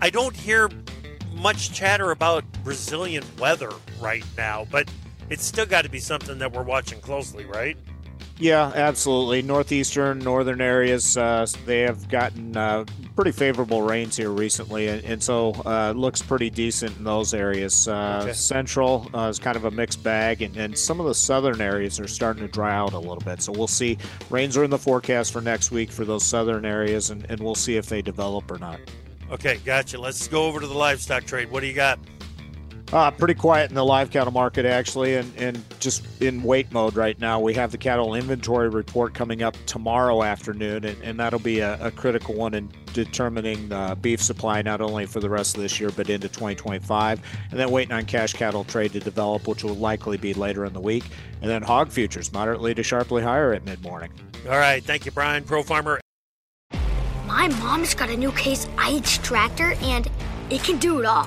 I 0.01 0.11
don't 0.11 0.35
hear 0.35 0.69
much 1.35 1.73
chatter 1.73 2.11
about 2.11 2.45
Brazilian 2.65 3.23
weather 3.39 3.71
right 4.01 4.25
now, 4.37 4.67
but 4.71 4.91
it's 5.31 5.45
still 5.45 5.67
got 5.67 5.83
to 5.83 5.89
be 5.89 6.01
something 6.01 6.39
that 6.39 6.53
we're 6.53 6.65
watching 6.65 7.01
closely, 7.01 7.45
right? 7.45 7.77
Yeah, 8.43 8.73
absolutely. 8.75 9.43
Northeastern, 9.43 10.19
northern 10.19 10.61
areas, 10.61 11.17
uh, 11.17 11.47
they 11.65 11.83
have 11.83 12.09
gotten 12.09 12.57
uh, 12.57 12.85
pretty 13.15 13.31
favorable 13.31 13.83
rains 13.83 14.17
here 14.17 14.31
recently, 14.31 14.89
and, 14.89 15.05
and 15.05 15.23
so 15.23 15.53
uh, 15.65 15.93
looks 15.95 16.21
pretty 16.23 16.51
decent 16.51 16.97
in 16.99 17.05
those 17.05 17.35
areas. 17.35 17.87
Uh, 17.87 18.23
okay. 18.25 18.33
Central 18.33 19.09
uh, 19.15 19.29
is 19.29 19.39
kind 19.39 19.57
of 19.57 19.67
a 19.67 19.71
mixed 19.71 20.03
bag, 20.03 20.43
and, 20.43 20.57
and 20.57 20.77
some 20.77 20.99
of 20.99 21.07
the 21.07 21.15
southern 21.15 21.61
areas 21.61 22.01
are 22.01 22.09
starting 22.09 22.43
to 22.45 22.49
dry 22.49 22.75
out 22.75 22.95
a 22.95 22.99
little 22.99 23.23
bit. 23.25 23.41
So 23.41 23.53
we'll 23.53 23.69
see. 23.69 23.97
Rains 24.29 24.57
are 24.57 24.65
in 24.65 24.71
the 24.71 24.79
forecast 24.79 25.33
for 25.33 25.41
next 25.41 25.71
week 25.71 25.93
for 25.93 26.05
those 26.05 26.25
southern 26.25 26.65
areas, 26.65 27.11
and, 27.11 27.25
and 27.31 27.39
we'll 27.39 27.55
see 27.55 27.77
if 27.77 27.87
they 27.87 28.03
develop 28.03 28.51
or 28.51 28.59
not. 28.59 28.81
Okay, 29.31 29.61
gotcha. 29.65 30.01
Let's 30.01 30.27
go 30.27 30.47
over 30.47 30.59
to 30.59 30.67
the 30.67 30.75
livestock 30.75 31.27
trade. 31.27 31.49
What 31.49 31.61
do 31.61 31.69
you 31.69 31.75
got? 31.75 32.01
Uh, 32.93 33.11
pretty 33.11 33.33
quiet 33.33 33.71
in 33.71 33.75
the 33.75 33.85
live 33.85 34.11
cattle 34.11 34.33
market, 34.33 34.67
actually, 34.67 35.15
and, 35.15 35.33
and 35.39 35.65
just 35.81 36.05
in 36.21 36.43
wait 36.43 36.71
mode 36.73 36.95
right 36.95 37.19
now. 37.19 37.41
We 37.41 37.55
have 37.55 37.73
the 37.73 37.79
cattle 37.79 38.15
inventory 38.15 38.69
report 38.69 39.15
coming 39.15 39.43
up 39.43 39.57
tomorrow 39.65 40.23
afternoon, 40.23 40.85
and, 40.85 41.03
and 41.03 41.19
that'll 41.19 41.39
be 41.39 41.61
a, 41.61 41.83
a 41.83 41.91
critical 41.91 42.35
one 42.35 42.53
in 42.53 42.71
determining 42.93 43.73
uh, 43.73 43.95
beef 43.95 44.21
supply 44.21 44.61
not 44.61 44.83
only 44.83 45.07
for 45.07 45.21
the 45.21 45.31
rest 45.31 45.57
of 45.57 45.63
this 45.63 45.81
year 45.81 45.91
but 45.91 46.11
into 46.11 46.29
2025. 46.29 47.23
And 47.51 47.59
then 47.59 47.71
waiting 47.71 47.93
on 47.93 48.05
cash 48.05 48.35
cattle 48.35 48.65
trade 48.65 48.93
to 48.93 49.01
develop, 49.01 49.49
which 49.49 49.65
will 49.65 49.77
likely 49.77 50.19
be 50.19 50.35
later 50.35 50.67
in 50.67 50.75
the 50.75 50.81
week. 50.81 51.05
And 51.41 51.51
then 51.51 51.63
hog 51.63 51.91
futures 51.91 52.31
moderately 52.31 52.75
to 52.75 52.83
sharply 52.83 53.23
higher 53.23 53.55
at 53.55 53.65
mid 53.65 53.83
morning. 53.83 54.13
All 54.45 54.59
right. 54.59 54.85
Thank 54.85 55.07
you, 55.07 55.13
Brian. 55.13 55.45
Pro 55.45 55.63
Farmer. 55.63 55.99
My 57.27 57.49
mom's 57.49 57.95
got 57.95 58.11
a 58.11 58.17
new 58.19 58.33
Case 58.33 58.69
IH 58.79 59.23
tractor, 59.23 59.73
and 59.81 60.11
it 60.51 60.63
can 60.63 60.77
do 60.77 61.01
it 61.01 61.07
all 61.07 61.27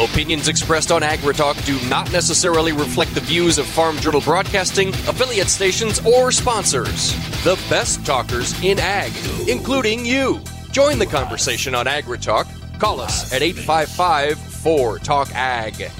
Opinions 0.00 0.48
expressed 0.48 0.90
on 0.90 1.02
AgriTalk 1.02 1.64
do 1.64 1.78
not 1.88 2.10
necessarily 2.10 2.72
reflect 2.72 3.14
the 3.14 3.20
views 3.20 3.58
of 3.58 3.66
Farm 3.66 3.96
Journal 3.98 4.20
Broadcasting, 4.20 4.88
affiliate 4.88 5.48
stations, 5.48 6.04
or 6.04 6.32
sponsors. 6.32 7.12
The 7.44 7.54
best 7.70 8.04
talkers 8.04 8.60
in 8.64 8.80
ag, 8.80 9.12
including 9.48 10.04
you. 10.04 10.40
Join 10.72 10.98
the 10.98 11.06
conversation 11.06 11.76
on 11.76 11.86
AgriTalk. 11.86 12.80
Call 12.80 12.98
us 12.98 13.32
at 13.32 13.40
855 13.42 14.36
4 14.36 14.98
Talk 14.98 15.32
Ag. 15.32 15.90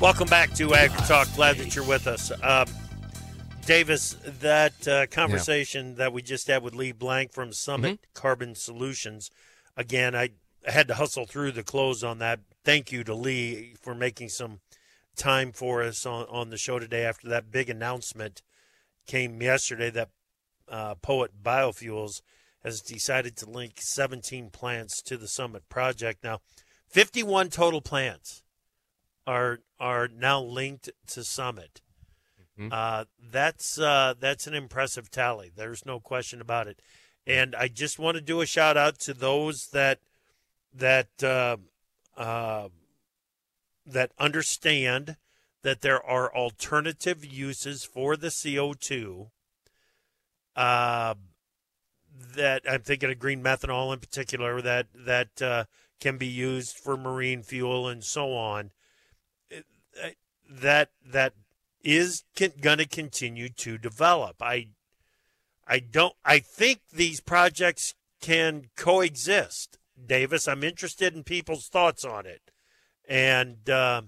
Welcome 0.00 0.28
back 0.28 0.54
to 0.54 0.68
AgriTalk. 0.68 1.36
Glad 1.36 1.58
that 1.58 1.76
you're 1.76 1.84
with 1.86 2.06
us. 2.06 2.32
Um, 2.42 2.66
Davis, 3.66 4.16
that 4.40 4.88
uh, 4.88 5.06
conversation 5.08 5.90
yeah. 5.90 5.94
that 5.96 6.14
we 6.14 6.22
just 6.22 6.46
had 6.46 6.62
with 6.62 6.74
Lee 6.74 6.92
Blank 6.92 7.32
from 7.32 7.52
Summit 7.52 8.00
mm-hmm. 8.00 8.18
Carbon 8.18 8.54
Solutions 8.54 9.30
again, 9.76 10.14
I 10.14 10.30
had 10.64 10.88
to 10.88 10.94
hustle 10.94 11.26
through 11.26 11.52
the 11.52 11.62
close 11.62 12.02
on 12.02 12.18
that. 12.18 12.40
Thank 12.64 12.90
you 12.90 13.04
to 13.04 13.14
Lee 13.14 13.74
for 13.80 13.94
making 13.94 14.30
some 14.30 14.60
time 15.16 15.52
for 15.52 15.82
us 15.82 16.04
on, 16.04 16.26
on 16.28 16.50
the 16.50 16.58
show 16.58 16.78
today 16.78 17.04
after 17.04 17.28
that 17.28 17.50
big 17.50 17.70
announcement 17.70 18.42
came 19.06 19.40
yesterday 19.40 19.90
that 19.90 20.10
uh, 20.68 20.94
Poet 20.96 21.42
Biofuels 21.42 22.22
has 22.64 22.80
decided 22.80 23.36
to 23.36 23.48
link 23.48 23.74
17 23.80 24.50
plants 24.50 25.00
to 25.02 25.16
the 25.16 25.28
Summit 25.28 25.68
project. 25.68 26.24
Now, 26.24 26.40
51 26.88 27.50
total 27.50 27.80
plants 27.80 28.42
are 29.26 29.60
are 29.78 30.08
now 30.08 30.40
linked 30.40 30.90
to 31.08 31.24
Summit. 31.24 31.80
Mm-hmm. 32.58 32.72
Uh, 32.72 33.04
that's 33.30 33.78
uh, 33.78 34.14
that's 34.18 34.46
an 34.46 34.54
impressive 34.54 35.10
tally. 35.10 35.50
There's 35.54 35.84
no 35.84 36.00
question 36.00 36.40
about 36.40 36.66
it. 36.66 36.80
And 37.26 37.54
I 37.56 37.68
just 37.68 37.98
want 37.98 38.16
to 38.16 38.20
do 38.20 38.40
a 38.40 38.46
shout 38.46 38.76
out 38.76 38.98
to 39.00 39.14
those 39.14 39.68
that 39.72 39.98
that 40.72 41.08
uh, 41.22 41.56
uh, 42.16 42.68
that 43.84 44.12
understand 44.18 45.16
that 45.62 45.80
there 45.80 46.04
are 46.04 46.34
alternative 46.34 47.24
uses 47.24 47.84
for 47.84 48.16
the 48.16 48.28
CO2. 48.28 49.30
Uh, 50.54 51.14
that 52.34 52.62
I'm 52.68 52.80
thinking 52.82 53.10
of 53.10 53.18
green 53.18 53.42
methanol 53.42 53.92
in 53.92 53.98
particular 53.98 54.62
that 54.62 54.86
that 54.94 55.42
uh, 55.42 55.64
can 56.00 56.16
be 56.16 56.26
used 56.26 56.76
for 56.76 56.96
marine 56.96 57.42
fuel 57.42 57.88
and 57.88 58.04
so 58.04 58.32
on. 58.32 58.70
That 60.48 60.90
that 61.04 61.34
is 61.82 62.24
going 62.36 62.78
to 62.78 62.86
continue 62.86 63.48
to 63.48 63.78
develop. 63.78 64.40
I 64.40 64.68
I 65.66 65.80
don't. 65.80 66.14
I 66.24 66.38
think 66.38 66.80
these 66.92 67.20
projects 67.20 67.94
can 68.20 68.66
coexist, 68.76 69.78
Davis. 70.04 70.46
I'm 70.46 70.62
interested 70.62 71.14
in 71.14 71.24
people's 71.24 71.68
thoughts 71.68 72.04
on 72.04 72.26
it, 72.26 72.50
and 73.08 73.68
uh, 73.68 74.02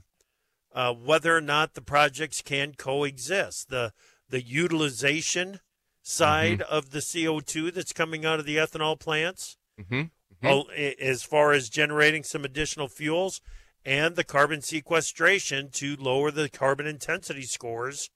uh, 0.73 0.95
whether 0.95 1.37
or 1.37 1.41
not 1.41 1.75
the 1.75 1.83
projects 1.83 2.43
can 2.43 2.75
coexist. 2.75 3.71
The 3.71 3.93
the 4.29 4.43
utilization 4.43 5.61
side 6.03 6.61
mm-hmm. 6.61 6.73
of 6.73 6.91
the 6.91 7.01
CO2 7.01 7.73
that's 7.73 7.93
coming 7.93 8.25
out 8.25 8.39
of 8.39 8.47
the 8.47 8.57
ethanol 8.57 8.99
plants, 8.99 9.57
mm-hmm. 9.81 10.47
Mm-hmm. 10.47 11.03
as 11.03 11.23
far 11.23 11.53
as 11.53 11.69
generating 11.69 12.23
some 12.23 12.45
additional 12.45 12.89
fuels, 12.89 13.41
and 13.85 14.17
the 14.17 14.25
carbon 14.25 14.63
sequestration 14.63 15.71
to 15.73 15.97
lower 15.97 16.31
the 16.31 16.49
carbon 16.49 16.87
intensity 16.87 17.43
scores 17.43 18.11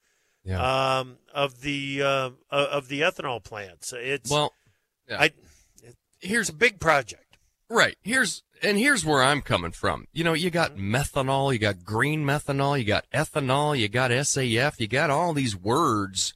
yeah. 0.44 0.98
um, 0.98 1.18
of 1.34 1.60
the 1.60 2.02
uh, 2.02 2.30
of 2.50 2.88
the 2.88 3.00
ethanol 3.02 3.42
plants. 3.42 3.92
It's 3.96 4.30
well, 4.30 4.52
yeah. 5.08 5.20
I, 5.20 5.24
it, 5.82 5.96
here's 6.20 6.48
a 6.48 6.54
big 6.54 6.80
project. 6.80 7.38
Right. 7.68 7.96
Here's 8.02 8.42
and 8.62 8.78
here's 8.78 9.04
where 9.04 9.22
I'm 9.22 9.40
coming 9.40 9.72
from. 9.72 10.06
You 10.12 10.24
know, 10.24 10.34
you 10.34 10.50
got 10.50 10.72
mm-hmm. 10.72 10.94
methanol, 10.94 11.52
you 11.52 11.58
got 11.58 11.84
green 11.84 12.24
methanol, 12.24 12.78
you 12.78 12.84
got 12.84 13.06
ethanol, 13.12 13.78
you 13.78 13.88
got 13.88 14.10
SAF, 14.10 14.78
you 14.78 14.88
got 14.88 15.10
all 15.10 15.32
these 15.32 15.56
words 15.56 16.34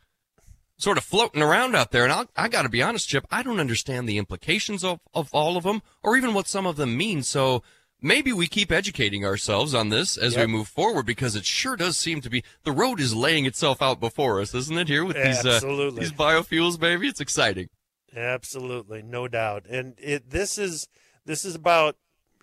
sort 0.78 0.98
of 0.98 1.04
floating 1.04 1.42
around 1.42 1.74
out 1.74 1.90
there. 1.90 2.04
And 2.04 2.12
I'll, 2.12 2.26
I 2.36 2.48
got 2.48 2.62
to 2.62 2.68
be 2.68 2.82
honest, 2.82 3.08
Chip, 3.08 3.26
I 3.30 3.42
don't 3.42 3.60
understand 3.60 4.08
the 4.08 4.18
implications 4.18 4.84
of, 4.84 5.00
of 5.14 5.28
all 5.32 5.56
of 5.56 5.64
them 5.64 5.82
or 6.02 6.16
even 6.16 6.34
what 6.34 6.48
some 6.48 6.66
of 6.66 6.76
them 6.76 6.96
mean. 6.96 7.22
So 7.22 7.62
maybe 8.00 8.32
we 8.32 8.46
keep 8.46 8.70
educating 8.70 9.24
ourselves 9.24 9.74
on 9.74 9.88
this 9.88 10.16
as 10.16 10.34
yep. 10.34 10.46
we 10.46 10.52
move 10.52 10.68
forward 10.68 11.06
because 11.06 11.34
it 11.36 11.44
sure 11.44 11.76
does 11.76 11.96
seem 11.96 12.20
to 12.20 12.30
be 12.30 12.42
the 12.64 12.72
road 12.72 13.00
is 13.00 13.14
laying 13.14 13.46
itself 13.46 13.80
out 13.82 14.00
before 14.00 14.40
us, 14.40 14.54
isn't 14.54 14.78
it? 14.78 14.88
Here 14.88 15.04
with 15.04 15.16
these 15.16 15.44
uh, 15.44 15.60
these 15.94 16.12
biofuels, 16.12 16.78
baby, 16.78 17.08
it's 17.08 17.20
exciting. 17.20 17.68
Absolutely, 18.14 19.02
no 19.02 19.28
doubt. 19.28 19.66
And 19.68 19.94
it 19.98 20.30
this 20.30 20.58
is 20.58 20.88
this 21.24 21.44
is 21.44 21.54
about 21.54 21.96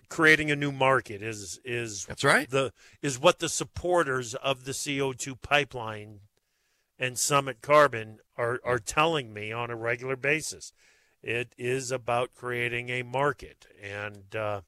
creating 0.08 0.50
a 0.50 0.56
new 0.56 0.72
market. 0.72 1.22
Is 1.22 1.60
is 1.64 2.04
that's 2.06 2.24
right. 2.24 2.48
The 2.48 2.72
is 3.02 3.18
what 3.18 3.38
the 3.38 3.48
supporters 3.48 4.34
of 4.34 4.64
the 4.64 4.74
CO 4.74 5.12
two 5.12 5.36
pipeline 5.36 6.20
and 6.98 7.18
Summit 7.18 7.60
Carbon 7.60 8.18
are 8.36 8.60
are 8.64 8.78
telling 8.78 9.32
me 9.32 9.52
on 9.52 9.70
a 9.70 9.76
regular 9.76 10.16
basis. 10.16 10.72
It 11.22 11.54
is 11.56 11.90
about 11.90 12.34
creating 12.34 12.90
a 12.90 13.02
market 13.02 13.66
and. 13.82 14.34
Uh, 14.34 14.60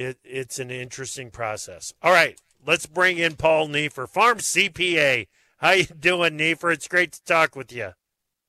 it, 0.00 0.18
it's 0.24 0.58
an 0.58 0.70
interesting 0.70 1.30
process. 1.30 1.92
All 2.00 2.12
right, 2.12 2.40
let's 2.66 2.86
bring 2.86 3.18
in 3.18 3.36
Paul 3.36 3.68
Neiffer, 3.68 4.06
Farm 4.06 4.38
CPA. 4.38 5.26
How 5.58 5.72
you 5.72 5.84
doing, 5.84 6.38
Neiffer? 6.38 6.70
It's 6.70 6.88
great 6.88 7.12
to 7.12 7.24
talk 7.24 7.54
with 7.54 7.70
you. 7.70 7.90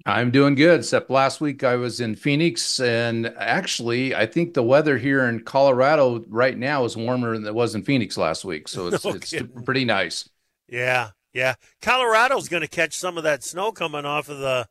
I'm 0.05 0.31
doing 0.31 0.55
good. 0.55 0.79
Except 0.79 1.09
last 1.09 1.41
week 1.41 1.63
I 1.65 1.75
was 1.75 1.99
in 1.99 2.15
Phoenix, 2.15 2.79
and 2.79 3.27
actually, 3.37 4.15
I 4.15 4.27
think 4.27 4.53
the 4.53 4.63
weather 4.63 4.97
here 4.97 5.25
in 5.25 5.43
Colorado 5.43 6.23
right 6.29 6.57
now 6.57 6.85
is 6.85 6.95
warmer 6.95 7.33
than 7.35 7.45
it 7.45 7.53
was 7.53 7.75
in 7.75 7.83
Phoenix 7.83 8.17
last 8.17 8.45
week. 8.45 8.69
So 8.69 8.87
it's 8.87 9.03
no 9.05 9.11
it's 9.11 9.33
pretty 9.65 9.83
nice. 9.83 10.29
Yeah, 10.69 11.09
yeah. 11.33 11.55
Colorado's 11.81 12.47
going 12.47 12.61
to 12.61 12.69
catch 12.69 12.93
some 12.93 13.17
of 13.17 13.25
that 13.25 13.43
snow 13.43 13.73
coming 13.73 14.05
off 14.05 14.29
of 14.29 14.39
the 14.39 14.69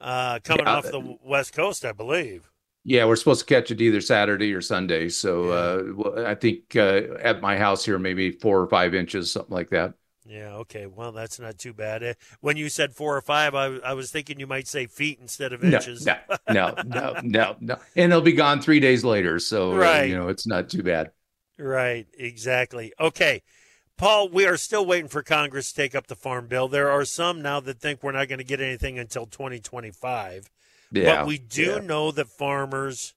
uh, 0.00 0.38
coming 0.42 0.64
yeah, 0.64 0.76
off 0.76 0.84
the 0.84 1.18
west 1.22 1.52
coast, 1.52 1.84
I 1.84 1.92
believe. 1.92 2.50
Yeah, 2.88 3.04
we're 3.06 3.16
supposed 3.16 3.40
to 3.40 3.52
catch 3.52 3.72
it 3.72 3.80
either 3.80 4.00
Saturday 4.00 4.54
or 4.54 4.60
Sunday. 4.60 5.08
So 5.08 5.50
uh, 5.50 6.24
I 6.24 6.36
think 6.36 6.76
uh, 6.76 7.16
at 7.20 7.40
my 7.40 7.58
house 7.58 7.84
here, 7.84 7.98
maybe 7.98 8.30
four 8.30 8.60
or 8.60 8.68
five 8.68 8.94
inches, 8.94 9.32
something 9.32 9.52
like 9.52 9.70
that. 9.70 9.94
Yeah. 10.24 10.54
Okay. 10.58 10.86
Well, 10.86 11.10
that's 11.10 11.40
not 11.40 11.58
too 11.58 11.72
bad. 11.72 12.04
Uh, 12.04 12.14
when 12.40 12.56
you 12.56 12.68
said 12.68 12.94
four 12.94 13.16
or 13.16 13.20
five, 13.20 13.56
I, 13.56 13.78
I 13.78 13.94
was 13.94 14.12
thinking 14.12 14.38
you 14.38 14.46
might 14.46 14.68
say 14.68 14.86
feet 14.86 15.18
instead 15.20 15.52
of 15.52 15.64
inches. 15.64 16.06
No, 16.06 16.16
no, 16.48 16.74
no, 16.84 17.16
no, 17.24 17.56
no. 17.58 17.76
And 17.96 18.12
they'll 18.12 18.20
be 18.20 18.32
gone 18.32 18.60
three 18.60 18.78
days 18.78 19.02
later. 19.02 19.40
So 19.40 19.74
right. 19.74 20.02
Uh, 20.02 20.04
you 20.04 20.16
know, 20.16 20.28
it's 20.28 20.46
not 20.46 20.68
too 20.68 20.84
bad. 20.84 21.10
Right. 21.58 22.06
Exactly. 22.16 22.92
Okay. 23.00 23.42
Paul, 23.96 24.28
we 24.28 24.46
are 24.46 24.56
still 24.56 24.86
waiting 24.86 25.08
for 25.08 25.24
Congress 25.24 25.72
to 25.72 25.82
take 25.82 25.96
up 25.96 26.06
the 26.06 26.14
farm 26.14 26.46
bill. 26.46 26.68
There 26.68 26.90
are 26.90 27.04
some 27.04 27.42
now 27.42 27.58
that 27.60 27.80
think 27.80 28.02
we're 28.02 28.12
not 28.12 28.28
going 28.28 28.38
to 28.38 28.44
get 28.44 28.60
anything 28.60 28.96
until 28.96 29.26
2025. 29.26 30.50
Yeah, 30.90 31.16
but 31.16 31.26
we 31.26 31.38
do 31.38 31.74
yeah. 31.74 31.78
know 31.78 32.10
that 32.12 32.28
farmers 32.28 33.14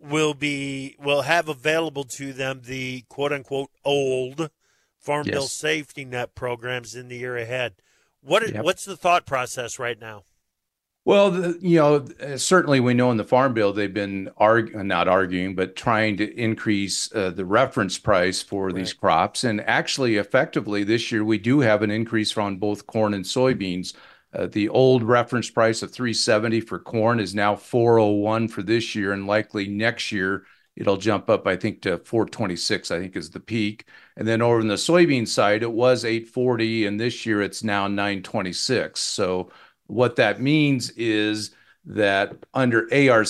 will 0.00 0.34
be 0.34 0.96
will 0.98 1.22
have 1.22 1.48
available 1.48 2.04
to 2.04 2.32
them 2.32 2.62
the 2.64 3.04
quote 3.08 3.32
unquote 3.32 3.70
old 3.84 4.50
farm 4.98 5.26
yes. 5.26 5.34
bill 5.34 5.46
safety 5.46 6.04
net 6.04 6.34
programs 6.34 6.94
in 6.94 7.08
the 7.08 7.18
year 7.18 7.36
ahead. 7.36 7.74
What 8.22 8.50
yep. 8.50 8.64
what's 8.64 8.84
the 8.84 8.96
thought 8.96 9.26
process 9.26 9.78
right 9.78 9.98
now? 10.00 10.24
Well, 11.06 11.30
the, 11.30 11.58
you 11.62 11.78
know, 11.78 12.06
uh, 12.20 12.36
certainly 12.36 12.78
we 12.78 12.92
know 12.92 13.10
in 13.10 13.16
the 13.16 13.24
Farm 13.24 13.54
Bill 13.54 13.72
they've 13.72 13.92
been 13.92 14.30
arg- 14.36 14.74
not 14.74 15.08
arguing, 15.08 15.54
but 15.54 15.74
trying 15.74 16.18
to 16.18 16.38
increase 16.38 17.12
uh, 17.14 17.30
the 17.30 17.46
reference 17.46 17.96
price 17.96 18.42
for 18.42 18.66
right. 18.66 18.74
these 18.74 18.92
crops. 18.92 19.42
And 19.42 19.62
actually, 19.62 20.16
effectively, 20.16 20.84
this 20.84 21.10
year 21.10 21.24
we 21.24 21.38
do 21.38 21.60
have 21.60 21.82
an 21.82 21.90
increase 21.90 22.36
on 22.36 22.58
both 22.58 22.86
corn 22.86 23.14
and 23.14 23.24
soybeans. 23.24 23.94
Uh, 24.32 24.46
the 24.46 24.68
old 24.68 25.02
reference 25.02 25.50
price 25.50 25.82
of 25.82 25.90
370 25.90 26.60
for 26.60 26.78
corn 26.78 27.18
is 27.18 27.34
now 27.34 27.56
401 27.56 28.48
for 28.48 28.62
this 28.62 28.94
year, 28.94 29.12
and 29.12 29.26
likely 29.26 29.66
next 29.66 30.12
year 30.12 30.44
it'll 30.76 30.96
jump 30.96 31.28
up, 31.28 31.46
I 31.46 31.56
think, 31.56 31.82
to 31.82 31.98
426, 31.98 32.90
I 32.90 33.00
think 33.00 33.16
is 33.16 33.30
the 33.30 33.40
peak. 33.40 33.86
And 34.16 34.26
then 34.26 34.40
over 34.40 34.60
on 34.60 34.68
the 34.68 34.74
soybean 34.74 35.26
side, 35.26 35.62
it 35.62 35.72
was 35.72 36.04
840, 36.04 36.86
and 36.86 36.98
this 36.98 37.26
year 37.26 37.42
it's 37.42 37.64
now 37.64 37.88
926. 37.88 39.00
So 39.00 39.50
what 39.88 40.16
that 40.16 40.40
means 40.40 40.90
is 40.90 41.50
that 41.86 42.36
under 42.54 42.88
ARC, 42.92 43.26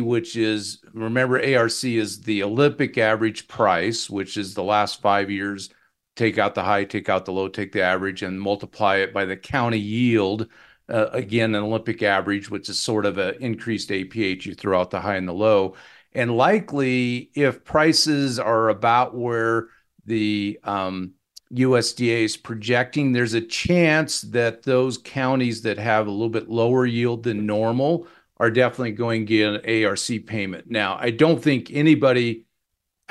which 0.00 0.36
is, 0.36 0.78
remember, 0.92 1.36
ARC 1.38 1.84
is 1.84 2.20
the 2.20 2.42
Olympic 2.42 2.98
average 2.98 3.48
price, 3.48 4.10
which 4.10 4.36
is 4.36 4.54
the 4.54 4.62
last 4.62 5.00
five 5.00 5.30
years. 5.30 5.70
Take 6.14 6.38
out 6.38 6.54
the 6.54 6.62
high, 6.62 6.84
take 6.84 7.08
out 7.08 7.24
the 7.24 7.32
low, 7.32 7.48
take 7.48 7.72
the 7.72 7.82
average, 7.82 8.22
and 8.22 8.40
multiply 8.40 8.96
it 8.96 9.14
by 9.14 9.24
the 9.24 9.36
county 9.36 9.78
yield. 9.78 10.48
Uh, 10.88 11.06
again, 11.12 11.54
an 11.54 11.62
Olympic 11.62 12.02
average, 12.02 12.50
which 12.50 12.68
is 12.68 12.78
sort 12.78 13.06
of 13.06 13.18
an 13.18 13.34
increased 13.40 13.88
APH. 13.90 14.44
You 14.44 14.54
throw 14.54 14.80
out 14.80 14.90
the 14.90 15.00
high 15.00 15.16
and 15.16 15.28
the 15.28 15.32
low. 15.32 15.74
And 16.12 16.36
likely, 16.36 17.30
if 17.34 17.64
prices 17.64 18.38
are 18.38 18.68
about 18.68 19.14
where 19.14 19.68
the 20.04 20.58
um, 20.64 21.14
USDA 21.52 22.24
is 22.24 22.36
projecting 22.36 23.12
there's 23.12 23.34
a 23.34 23.40
chance 23.40 24.22
that 24.22 24.62
those 24.62 24.98
counties 24.98 25.62
that 25.62 25.78
have 25.78 26.06
a 26.06 26.10
little 26.10 26.30
bit 26.30 26.48
lower 26.48 26.86
yield 26.86 27.24
than 27.24 27.46
normal 27.46 28.06
are 28.38 28.50
definitely 28.50 28.92
going 28.92 29.26
to 29.26 29.26
get 29.26 29.64
an 29.64 29.84
ARC 29.84 30.26
payment. 30.26 30.70
Now, 30.70 30.96
I 30.98 31.10
don't 31.10 31.42
think 31.42 31.70
anybody 31.70 32.46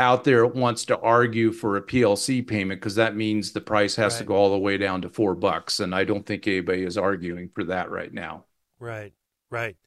out 0.02 0.24
there 0.24 0.46
wants 0.46 0.86
to 0.86 1.00
argue 1.00 1.52
for 1.52 1.78
a 1.78 1.82
PLC 1.82 2.46
payment 2.46 2.82
because 2.82 2.96
that 2.96 3.16
means 3.16 3.52
the 3.52 3.62
price 3.62 3.96
has 3.96 4.14
right. 4.14 4.20
to 4.20 4.26
go 4.26 4.36
all 4.36 4.52
the 4.52 4.58
way 4.58 4.78
down 4.78 5.02
to 5.04 5.10
four 5.10 5.36
bucks. 5.36 5.80
And 5.80 5.96
I 5.96 6.04
don't 6.04 6.26
think 6.26 6.48
anybody 6.48 6.84
is 6.84 6.98
arguing 6.98 7.50
for 7.54 7.64
that 7.66 7.90
right 7.92 8.14
now. 8.14 8.46
Right, 8.80 9.14
right. 9.50 9.78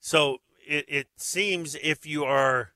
So 0.00 0.38
it, 0.66 0.84
it 0.88 1.06
seems 1.16 1.76
if 1.76 2.04
you 2.04 2.24
are 2.24 2.72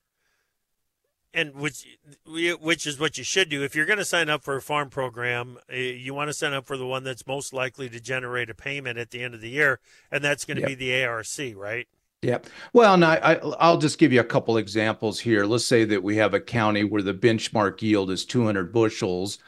and 1.35 1.55
which 1.55 1.99
which 2.25 2.87
is 2.87 2.99
what 2.99 3.18
you 3.18 3.25
should 3.25 3.51
do 3.51 3.62
if 3.62 3.77
you're 3.77 3.85
going 3.85 3.99
to 3.99 4.05
sign 4.05 4.31
up 4.31 4.42
for 4.42 4.57
a 4.57 4.62
farm 4.62 4.88
program 4.88 5.59
eh, 5.68 5.77
you 5.77 6.14
want 6.14 6.29
to 6.29 6.33
sign 6.33 6.55
up 6.55 6.64
for 6.64 6.79
the 6.79 6.87
one 6.87 7.05
that's 7.05 7.27
most 7.27 7.53
likely 7.53 7.90
to 7.90 8.01
generate 8.01 8.49
a 8.49 8.55
payment 8.55 8.96
at 8.96 9.11
the 9.11 9.22
end 9.22 9.35
of 9.35 9.42
the 9.42 9.51
year 9.51 9.79
and 10.11 10.25
that's 10.25 10.46
going 10.46 10.57
to 10.57 10.62
yep. 10.62 10.70
be 10.70 10.75
the 10.75 11.05
arc 11.05 11.27
right 11.55 11.88
Yep. 12.22 12.46
Well, 12.72 12.96
now 12.96 13.11
I, 13.12 13.35
I'll 13.61 13.79
just 13.79 13.98
give 13.98 14.12
you 14.12 14.20
a 14.20 14.24
couple 14.24 14.57
examples 14.57 15.20
here. 15.20 15.44
Let's 15.44 15.66
say 15.66 15.85
that 15.85 16.02
we 16.02 16.16
have 16.16 16.35
a 16.35 16.40
county 16.40 16.83
where 16.83 17.02
the 17.02 17.14
benchmark 17.14 17.83
yield 17.83 18.11
is 18.11 18.24
200 18.24 18.72
bushels, 18.72 19.38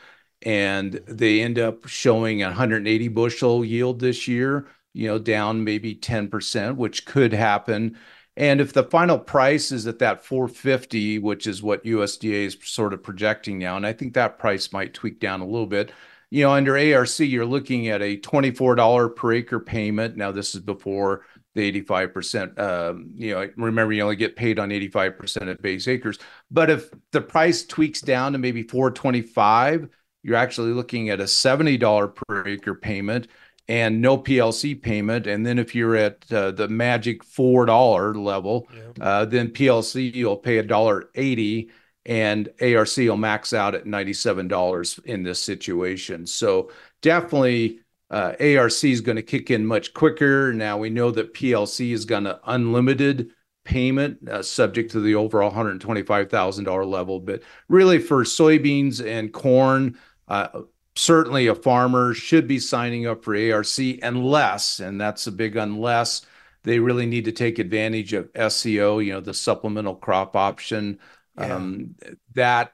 and 0.42 0.92
they 1.07 1.40
end 1.40 1.59
up 1.59 1.87
showing 1.88 2.40
180 2.40 3.09
bushel 3.09 3.64
yield 3.64 4.00
this 4.00 4.28
year. 4.28 4.68
You 4.92 5.09
know, 5.09 5.18
down 5.18 5.64
maybe 5.64 5.94
10%, 5.94 6.76
which 6.76 7.04
could 7.07 7.33
happen. 7.33 7.96
And 8.37 8.61
if 8.61 8.72
the 8.72 8.85
final 8.85 9.18
price 9.18 9.72
is 9.72 9.87
at 9.87 9.98
that 9.98 10.24
450, 10.24 11.18
which 11.18 11.46
is 11.46 11.62
what 11.62 11.85
USDA 11.85 12.44
is 12.46 12.57
sort 12.62 12.92
of 12.94 13.02
projecting 13.02 13.59
now, 13.59 13.76
and 13.76 13.87
I 13.87 13.92
think 13.92 14.14
that 14.14 14.38
price 14.38 14.72
might 14.72 14.94
tweak 14.94 15.18
down 15.20 15.40
a 15.40 15.46
little 15.46 15.66
bit. 15.66 15.92
You 16.31 16.44
know, 16.44 16.52
under 16.52 16.76
ARC, 16.76 17.18
you're 17.20 17.46
looking 17.46 17.88
at 17.88 18.02
a 18.02 18.18
$24 18.18 19.09
per 19.09 19.33
acre 19.33 19.61
payment. 19.61 20.16
Now, 20.16 20.31
this 20.31 20.54
is 20.54 20.61
before 20.61 21.24
the 21.54 21.82
85%. 21.82 22.58
Um, 22.58 23.11
you 23.14 23.34
know, 23.34 23.48
remember, 23.56 23.92
you 23.92 24.02
only 24.02 24.16
get 24.16 24.37
paid 24.37 24.58
on 24.58 24.70
85% 24.70 25.50
of 25.50 25.62
base 25.62 25.88
acres. 25.88 26.18
But 26.50 26.70
if 26.70 26.90
the 27.12 27.20
price 27.20 27.64
tweaks 27.64 28.00
down 28.00 28.32
to 28.32 28.38
maybe 28.38 28.62
425, 28.62 29.88
you're 30.22 30.37
actually 30.37 30.72
looking 30.72 31.11
at 31.11 31.20
a 31.20 31.24
$70 31.24 32.14
per 32.14 32.46
acre 32.46 32.74
payment 32.74 33.28
and 33.68 34.00
no 34.00 34.16
PLC 34.16 34.80
payment. 34.80 35.26
And 35.26 35.44
then 35.44 35.58
if 35.58 35.74
you're 35.74 35.96
at 35.96 36.30
uh, 36.32 36.50
the 36.52 36.68
magic 36.68 37.22
four 37.22 37.66
dollar 37.66 38.14
level, 38.14 38.68
yeah. 38.74 39.04
uh, 39.04 39.24
then 39.26 39.48
PLC 39.48 40.12
you'll 40.14 40.37
pay 40.37 40.58
a 40.58 40.62
dollar 40.62 41.11
eighty, 41.14 41.70
and 42.06 42.48
ARC 42.61 42.96
will 42.96 43.16
max 43.16 43.52
out 43.52 43.74
at 43.74 43.87
ninety 43.87 44.14
seven 44.14 44.48
dollars 44.48 44.98
in 45.04 45.22
this 45.22 45.42
situation. 45.42 46.26
So 46.26 46.70
definitely. 47.02 47.80
Uh, 48.11 48.33
ARC 48.40 48.85
is 48.85 49.01
going 49.01 49.16
to 49.16 49.23
kick 49.23 49.51
in 49.51 49.66
much 49.66 49.92
quicker. 49.92 50.53
Now 50.53 50.79
we 50.79 50.90
know 50.90 51.11
that 51.11 51.35
PLC 51.35 51.92
is 51.92 52.05
going 52.05 52.25
to 52.25 52.40
unlimited 52.47 53.31
payment, 53.64 54.27
uh, 54.29 54.42
subject 54.42 54.90
to 54.92 55.01
the 55.01 55.14
overall 55.14 55.53
$125,000 55.53 56.87
level. 56.87 57.21
But 57.21 57.42
really, 57.68 57.99
for 57.99 58.25
soybeans 58.25 59.05
and 59.05 59.33
corn, 59.33 59.99
uh, 60.27 60.62
certainly 60.97 61.47
a 61.47 61.55
farmer 61.55 62.14
should 62.14 62.49
be 62.49 62.59
signing 62.59 63.07
up 63.07 63.23
for 63.23 63.37
ARC 63.37 63.79
unless, 64.03 64.81
and 64.81 65.01
that's 65.01 65.27
a 65.27 65.33
big 65.33 65.57
unless, 65.57 66.23
they 66.64 66.79
really 66.79 67.07
need 67.07 67.27
to 67.27 67.33
take 67.33 67.59
advantage 67.59 68.14
of 68.14 68.31
SCO, 68.53 68.99
you 68.99 69.12
know, 69.12 69.21
the 69.21 69.35
supplemental 69.35 69.94
crop 69.94 70.35
option. 70.35 70.99
Yeah. 71.38 71.55
Um, 71.55 71.94
that 72.35 72.73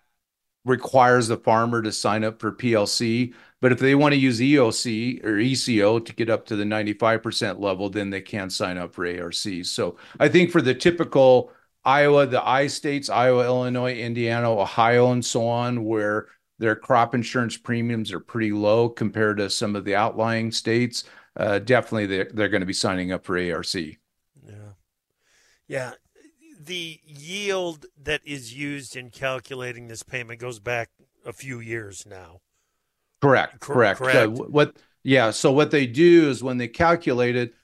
requires 0.65 1.29
the 1.29 1.37
farmer 1.37 1.83
to 1.83 1.93
sign 1.93 2.25
up 2.25 2.41
for 2.41 2.53
PLC. 2.53 3.35
But 3.65 3.73
if 3.73 3.79
they 3.79 3.95
want 3.95 4.13
to 4.13 4.21
use 4.21 4.41
EOC 4.41 5.25
or 5.25 5.39
ECO 5.39 5.99
to 5.99 6.15
get 6.15 6.29
up 6.29 6.45
to 6.49 6.55
the 6.55 6.65
95% 6.65 7.61
level, 7.61 7.89
then 7.89 8.11
they 8.11 8.21
can 8.21 8.51
sign 8.51 8.77
up 8.77 8.93
for 8.93 9.07
ARC. 9.07 9.33
So 9.33 9.97
I 10.21 10.29
think 10.29 10.51
for 10.51 10.61
the 10.61 10.75
typical 10.75 11.51
Iowa, 11.83 12.27
the 12.27 12.47
I 12.47 12.67
states, 12.67 13.09
Iowa, 13.09 13.43
Illinois, 13.43 13.95
Indiana, 13.95 14.51
Ohio, 14.51 15.13
and 15.13 15.25
so 15.25 15.49
on, 15.49 15.87
where 15.87 16.27
their 16.59 16.77
crop 16.77 17.15
insurance 17.15 17.57
premiums 17.57 18.13
are 18.13 18.21
pretty 18.21 18.53
low 18.53 18.91
compared 18.91 19.39
to 19.39 19.49
some 19.49 19.77
of 19.77 19.87
the 19.87 19.97
outlying 19.97 20.53
states. 20.53 21.05
Uh, 21.35 21.59
definitely, 21.59 22.05
they're, 22.05 22.31
they're 22.35 22.51
going 22.51 22.61
to 22.61 22.67
be 22.67 22.75
signing 22.75 23.13
up 23.13 23.25
for 23.25 23.39
ARC. 23.39 23.75
Yeah. 23.75 24.73
Yeah. 25.69 25.93
The 26.61 27.01
yield 27.07 27.87
that 28.03 28.21
is 28.27 28.53
used 28.53 28.95
in 28.95 29.09
calculating 29.09 29.89
this 29.89 30.03
payment 30.03 30.39
goes 30.39 30.59
back 30.59 30.91
a 31.25 31.33
few 31.33 31.61
years 31.61 32.05
now. 32.05 32.41
Correct. 33.25 33.61
correct. 33.61 34.01
correct. 34.01 34.17
Uh, 34.17 34.29
what? 34.29 34.77
Yeah. 35.03 35.31
So 35.31 35.53
what 35.53 35.71
they 35.71 35.87
do 35.87 36.29
is 36.29 36.43
when 36.43 36.59
they 36.59 36.69
calculate 36.69 37.37
it, 37.37 37.55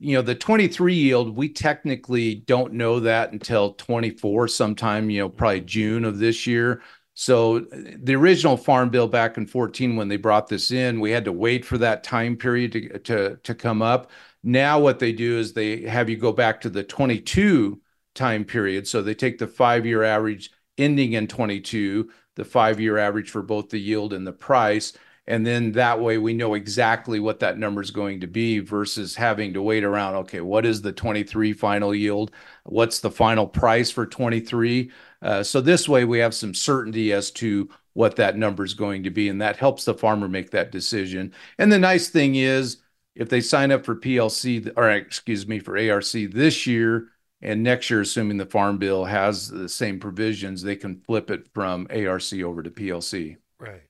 you 0.00 0.14
know, 0.14 0.22
the 0.22 0.34
23 0.34 0.94
yield, 0.94 1.36
we 1.36 1.48
technically 1.48 2.36
don't 2.36 2.74
know 2.74 3.00
that 3.00 3.32
until 3.32 3.74
24 3.74 4.48
sometime, 4.48 5.10
you 5.10 5.20
know, 5.20 5.28
probably 5.28 5.62
June 5.62 6.04
of 6.04 6.18
this 6.18 6.46
year. 6.46 6.82
So 7.14 7.60
the 7.60 8.14
original 8.14 8.56
farm 8.56 8.88
bill 8.88 9.08
back 9.08 9.36
in 9.36 9.46
14, 9.46 9.96
when 9.96 10.08
they 10.08 10.16
brought 10.16 10.48
this 10.48 10.70
in, 10.70 11.00
we 11.00 11.10
had 11.10 11.24
to 11.24 11.32
wait 11.32 11.64
for 11.64 11.76
that 11.78 12.04
time 12.04 12.36
period 12.36 12.72
to, 12.72 12.98
to, 13.00 13.36
to 13.36 13.54
come 13.54 13.82
up. 13.82 14.10
Now 14.42 14.78
what 14.78 15.00
they 15.00 15.12
do 15.12 15.38
is 15.38 15.52
they 15.52 15.82
have 15.82 16.08
you 16.08 16.16
go 16.16 16.32
back 16.32 16.60
to 16.62 16.70
the 16.70 16.82
22 16.82 17.80
time 18.14 18.44
period. 18.44 18.86
So 18.86 19.02
they 19.02 19.14
take 19.14 19.38
the 19.38 19.46
five-year 19.46 20.02
average 20.02 20.50
ending 20.78 21.12
in 21.12 21.26
22, 21.26 22.10
the 22.40 22.44
five-year 22.46 22.96
average 22.96 23.30
for 23.30 23.42
both 23.42 23.68
the 23.68 23.78
yield 23.78 24.14
and 24.14 24.26
the 24.26 24.32
price. 24.32 24.94
And 25.26 25.46
then 25.46 25.72
that 25.72 26.00
way 26.00 26.16
we 26.16 26.32
know 26.32 26.54
exactly 26.54 27.20
what 27.20 27.38
that 27.40 27.58
number 27.58 27.82
is 27.82 27.90
going 27.90 28.20
to 28.20 28.26
be 28.26 28.60
versus 28.60 29.14
having 29.14 29.52
to 29.52 29.60
wait 29.60 29.84
around. 29.84 30.14
Okay, 30.14 30.40
what 30.40 30.64
is 30.64 30.80
the 30.80 30.90
23 30.90 31.52
final 31.52 31.94
yield? 31.94 32.30
What's 32.64 33.00
the 33.00 33.10
final 33.10 33.46
price 33.46 33.90
for 33.90 34.06
23? 34.06 34.90
Uh, 35.20 35.42
so 35.42 35.60
this 35.60 35.86
way 35.86 36.06
we 36.06 36.18
have 36.18 36.34
some 36.34 36.54
certainty 36.54 37.12
as 37.12 37.30
to 37.32 37.68
what 37.92 38.16
that 38.16 38.38
number 38.38 38.64
is 38.64 38.72
going 38.72 39.02
to 39.02 39.10
be, 39.10 39.28
and 39.28 39.42
that 39.42 39.58
helps 39.58 39.84
the 39.84 39.92
farmer 39.92 40.26
make 40.26 40.50
that 40.50 40.72
decision. 40.72 41.34
And 41.58 41.70
the 41.70 41.78
nice 41.78 42.08
thing 42.08 42.36
is, 42.36 42.78
if 43.14 43.28
they 43.28 43.42
sign 43.42 43.70
up 43.70 43.84
for 43.84 43.96
PLC 43.96 44.72
or 44.76 44.88
excuse 44.88 45.46
me 45.46 45.58
for 45.58 45.76
ARC 45.76 46.10
this 46.32 46.66
year 46.66 47.08
and 47.42 47.62
next 47.62 47.88
year, 47.88 48.00
assuming 48.00 48.36
the 48.36 48.46
farm 48.46 48.78
bill 48.78 49.06
has 49.06 49.48
the 49.48 49.68
same 49.68 49.98
provisions, 49.98 50.62
they 50.62 50.76
can 50.76 51.00
flip 51.00 51.30
it 51.30 51.48
from 51.54 51.86
ARC 51.90 52.32
over 52.34 52.62
to 52.62 52.70
PLC. 52.70 53.36
Right, 53.58 53.88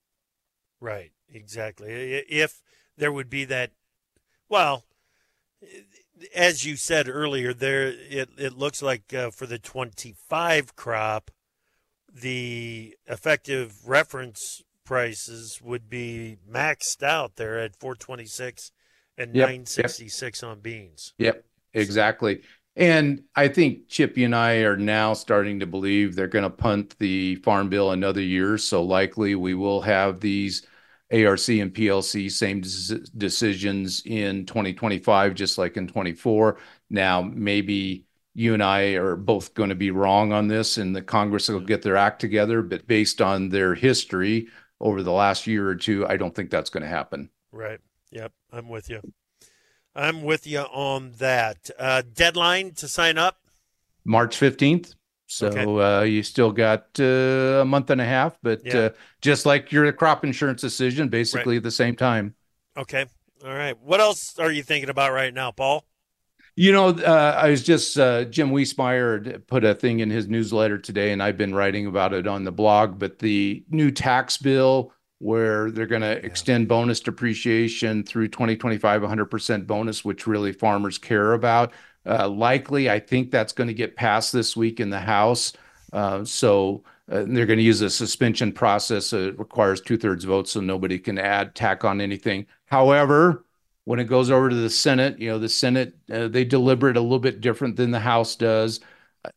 right, 0.80 1.10
exactly. 1.28 1.90
If 2.28 2.62
there 2.96 3.12
would 3.12 3.28
be 3.28 3.44
that, 3.46 3.72
well, 4.48 4.84
as 6.34 6.64
you 6.64 6.76
said 6.76 7.08
earlier, 7.08 7.52
there 7.52 7.88
it, 7.88 8.28
it 8.36 8.56
looks 8.56 8.82
like 8.82 9.12
uh, 9.12 9.30
for 9.30 9.46
the 9.46 9.58
25 9.58 10.76
crop, 10.76 11.30
the 12.12 12.96
effective 13.06 13.88
reference 13.88 14.62
prices 14.84 15.61
would 15.62 15.88
be 15.88 16.36
maxed 16.48 17.03
out 17.03 17.36
there 17.36 17.59
at 17.59 17.76
426 17.76 18.72
and 19.16 19.34
yep, 19.34 19.48
966 19.48 20.42
yep. 20.42 20.51
on 20.51 20.61
beans. 20.61 21.14
Yep, 21.18 21.44
exactly. 21.74 22.42
And 22.81 23.24
I 23.37 23.49
think 23.49 23.89
Chippy 23.89 24.24
and 24.24 24.35
I 24.35 24.62
are 24.62 24.76
now 24.76 25.12
starting 25.12 25.61
to 25.61 25.66
believe 25.66 26.16
they're 26.16 26.26
going 26.26 26.45
to 26.45 26.51
punt 26.51 26.97
the 26.99 27.37
farm 27.37 27.68
bill 27.68 27.91
another 27.91 28.22
year. 28.22 28.57
So 28.57 28.83
likely 28.83 29.35
we 29.35 29.53
will 29.53 29.83
have 29.83 30.18
these 30.20 30.62
ARC 31.12 31.49
and 31.51 31.74
PLC, 31.74 32.31
same 32.31 32.62
decisions 33.18 34.03
in 34.07 34.47
2025, 34.47 35.35
just 35.35 35.59
like 35.59 35.76
in 35.76 35.89
24. 35.89 36.57
Now, 36.89 37.20
maybe 37.20 38.07
you 38.33 38.55
and 38.55 38.62
I 38.62 38.93
are 38.93 39.16
both 39.16 39.53
going 39.53 39.68
to 39.68 39.74
be 39.74 39.91
wrong 39.91 40.33
on 40.33 40.49
this, 40.49 40.78
and 40.78 40.97
the 40.97 41.03
Congress 41.03 41.51
will 41.51 41.61
get 41.61 41.83
their 41.83 41.99
act 41.99 42.18
together. 42.18 42.62
But 42.62 42.87
based 42.87 43.20
on 43.20 43.51
their 43.51 43.74
history 43.74 44.49
over 44.81 45.03
the 45.03 45.12
last 45.12 45.47
year 45.47 45.68
or 45.68 45.74
two, 45.74 46.07
I 46.07 46.16
don't 46.16 46.35
think 46.35 46.49
that's 46.49 46.70
going 46.70 46.85
to 46.85 46.89
happen. 46.89 47.28
Right. 47.53 47.81
Yep. 48.11 48.33
I'm 48.53 48.70
with 48.70 48.89
you. 48.89 49.03
I'm 49.95 50.22
with 50.22 50.47
you 50.47 50.61
on 50.61 51.12
that. 51.18 51.70
Uh, 51.78 52.03
deadline 52.14 52.72
to 52.74 52.88
sign 52.88 53.18
up? 53.18 53.38
March 54.05 54.38
15th. 54.38 54.95
So 55.26 55.47
okay. 55.47 55.64
uh, 55.64 56.03
you 56.03 56.24
still 56.24 56.51
got 56.51 56.88
uh, 56.99 57.61
a 57.61 57.64
month 57.64 57.91
and 57.91 58.01
a 58.01 58.05
half, 58.05 58.36
but 58.43 58.64
yeah. 58.64 58.78
uh, 58.78 58.91
just 59.20 59.47
like 59.47 59.70
your 59.70 59.91
crop 59.93 60.24
insurance 60.24 60.61
decision, 60.61 61.09
basically 61.09 61.55
right. 61.55 61.59
at 61.59 61.62
the 61.62 61.70
same 61.70 61.95
time. 61.95 62.34
Okay. 62.76 63.07
All 63.45 63.55
right. 63.55 63.78
What 63.80 64.01
else 64.01 64.38
are 64.41 64.51
you 64.51 64.64
thinking 64.64 64.91
about 64.91 65.12
right 65.12 65.32
now, 65.32 65.53
Paul? 65.53 65.84
You 66.57 66.72
know, 66.72 66.88
uh, 66.88 67.41
I 67.41 67.51
was 67.51 67.62
just 67.62 67.97
uh, 67.97 68.24
Jim 68.24 68.51
Wiesemeyer 68.51 69.47
put 69.47 69.64
a 69.64 69.74
thing 69.74 70.01
in 70.01 70.11
his 70.11 70.28
newsletter 70.28 70.78
today, 70.78 71.12
and 71.12 71.22
I've 71.22 71.38
been 71.38 71.55
writing 71.55 71.86
about 71.86 72.12
it 72.12 72.26
on 72.26 72.45
the 72.45 72.53
blog. 72.53 72.99
But 72.99 73.20
the 73.20 73.64
new 73.70 73.93
tax 73.93 74.36
bill, 74.36 74.93
where 75.21 75.71
they're 75.71 75.87
going 75.87 76.01
to 76.01 76.09
yeah. 76.09 76.27
extend 76.27 76.66
bonus 76.66 76.99
depreciation 76.99 78.03
through 78.03 78.27
2025, 78.29 79.03
100% 79.03 79.66
bonus, 79.66 80.05
which 80.05 80.27
really 80.27 80.51
farmers 80.53 80.97
care 80.99 81.35
about. 81.35 81.73
Uh, 82.07 82.27
likely, 82.27 82.89
I 82.89 82.99
think 82.99 83.31
that's 83.31 83.53
going 83.53 83.68
to 83.68 83.75
get 83.75 83.97
passed 83.97 84.33
this 84.33 84.57
week 84.57 84.81
in 84.81 84.89
the 84.89 84.99
House. 84.99 85.53
Uh, 85.93 86.25
so 86.25 86.83
uh, 87.11 87.25
they're 87.29 87.47
going 87.47 87.59
to 87.59 87.62
use 87.62 87.83
a 87.83 87.91
suspension 87.91 88.51
process. 88.51 89.12
it 89.12 89.39
requires 89.39 89.83
two 89.83 89.99
thirds 89.99 90.25
votes, 90.25 90.53
so 90.53 90.61
nobody 90.61 90.99
can 90.99 91.18
add 91.18 91.55
tack 91.55 91.85
on 91.85 92.01
anything. 92.01 92.47
However, 92.64 93.45
when 93.85 93.99
it 93.99 94.05
goes 94.05 94.31
over 94.31 94.49
to 94.49 94.57
the 94.57 94.71
Senate, 94.71 95.18
you 95.18 95.29
know, 95.29 95.39
the 95.39 95.49
Senate 95.49 95.95
uh, 96.11 96.29
they 96.29 96.45
deliberate 96.45 96.97
a 96.97 97.01
little 97.01 97.18
bit 97.18 97.43
different 97.43 97.77
than 97.77 97.91
the 97.91 98.01
House 98.01 98.37
does. 98.37 98.81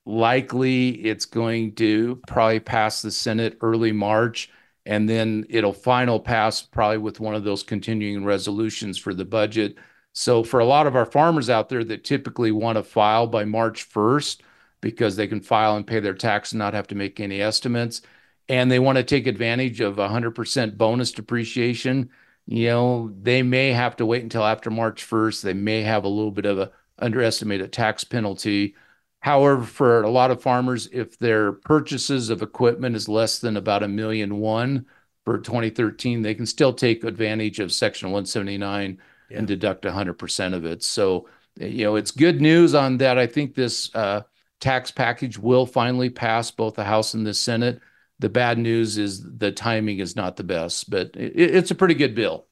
Likely, 0.06 0.90
it's 1.06 1.26
going 1.26 1.76
to 1.76 2.22
probably 2.28 2.62
pass 2.62 3.02
the 3.02 3.12
Senate 3.12 3.58
early 3.60 3.92
March, 3.92 4.50
and 4.86 5.10
then 5.10 5.46
it'll 5.50 5.74
final 5.74 6.20
pass 6.20 6.62
probably 6.62 6.98
with 6.98 7.20
one 7.20 7.36
of 7.36 7.44
those 7.44 7.64
continuing 7.64 8.26
resolutions 8.26 8.98
for 8.98 9.14
the 9.14 9.26
budget. 9.26 9.76
So 10.12 10.44
for 10.44 10.60
a 10.60 10.66
lot 10.66 10.88
of 10.88 10.96
our 10.96 11.06
farmers 11.06 11.50
out 11.50 11.70
there 11.70 11.84
that 11.86 12.04
typically 12.04 12.52
want 12.52 12.78
to 12.78 12.84
file 12.84 13.28
by 13.28 13.46
March 13.46 13.90
1st 13.90 14.42
because 14.82 15.16
they 15.16 15.28
can 15.28 15.42
file 15.42 15.76
and 15.76 15.88
pay 15.88 16.00
their 16.00 16.14
tax 16.14 16.52
and 16.52 16.60
not 16.60 16.74
have 16.74 16.88
to 16.88 16.96
make 16.96 17.20
any 17.20 17.42
estimates, 17.42 18.02
and 18.50 18.70
they 18.70 18.80
want 18.80 18.98
to 18.98 19.04
take 19.04 19.26
advantage 19.28 19.80
of 19.80 19.96
100% 19.96 20.78
bonus 20.78 21.12
depreciation, 21.14 22.10
you 22.46 22.68
know, 22.68 23.14
they 23.22 23.42
may 23.42 23.72
have 23.72 23.96
to 23.96 24.06
wait 24.06 24.24
until 24.24 24.44
after 24.44 24.70
March 24.70 25.08
1st. 25.10 25.42
They 25.42 25.54
may 25.54 25.82
have 25.84 26.04
a 26.04 26.10
little 26.10 26.32
bit 26.32 26.46
of 26.46 26.60
a 26.60 26.72
underestimated 27.00 27.72
tax 27.72 28.04
penalty. 28.04 28.76
However, 29.24 29.64
for 29.64 30.02
a 30.02 30.10
lot 30.10 30.32
of 30.32 30.42
farmers, 30.42 30.90
if 30.92 31.18
their 31.18 31.54
purchases 31.54 32.30
of 32.30 32.42
equipment 32.42 32.94
is 32.94 33.08
less 33.08 33.40
than 33.40 33.56
about 33.56 33.82
a 33.82 33.88
million 33.88 34.42
one 34.42 34.86
for 35.24 35.38
2013, 35.38 36.22
they 36.22 36.36
can 36.36 36.46
still 36.46 36.74
take 36.74 37.06
advantage 37.06 37.60
of 37.60 37.72
Section 37.72 38.10
179 38.10 38.98
yeah. 39.30 39.38
and 39.38 39.48
deduct 39.48 39.86
100% 39.86 40.54
of 40.54 40.66
it. 40.66 40.84
So, 40.84 41.30
you 41.58 41.86
know, 41.86 41.96
it's 41.96 42.12
good 42.12 42.42
news 42.42 42.76
on 42.76 42.98
that. 42.98 43.18
I 43.18 43.26
think 43.26 43.56
this 43.56 43.96
uh, 43.96 44.24
tax 44.60 44.92
package 44.92 45.40
will 45.40 45.66
finally 45.66 46.10
pass 46.10 46.52
both 46.52 46.74
the 46.74 46.84
House 46.84 47.14
and 47.14 47.26
the 47.26 47.34
Senate. 47.34 47.80
The 48.20 48.28
bad 48.28 48.58
news 48.58 48.98
is 48.98 49.26
the 49.38 49.54
timing 49.54 50.00
is 50.00 50.18
not 50.18 50.36
the 50.36 50.44
best, 50.44 50.90
but 50.90 51.16
it, 51.16 51.32
it's 51.34 51.72
a 51.72 51.76
pretty 51.76 51.96
good 51.96 52.14
bill. 52.14 52.48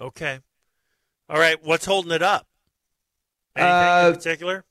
Okay. 0.00 0.40
All 1.28 1.38
right. 1.38 1.62
What's 1.62 1.84
holding 1.84 2.10
it 2.10 2.22
up? 2.22 2.48
Anything 3.54 3.72
uh, 3.72 4.08
in 4.08 4.14
particular? 4.16 4.64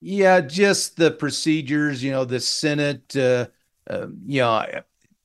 Yeah, 0.00 0.40
just 0.40 0.96
the 0.96 1.10
procedures. 1.10 2.02
You 2.02 2.12
know, 2.12 2.24
the 2.24 2.40
Senate. 2.40 3.14
Uh, 3.16 3.48
uh, 3.88 4.06
you 4.26 4.40
know, 4.40 4.64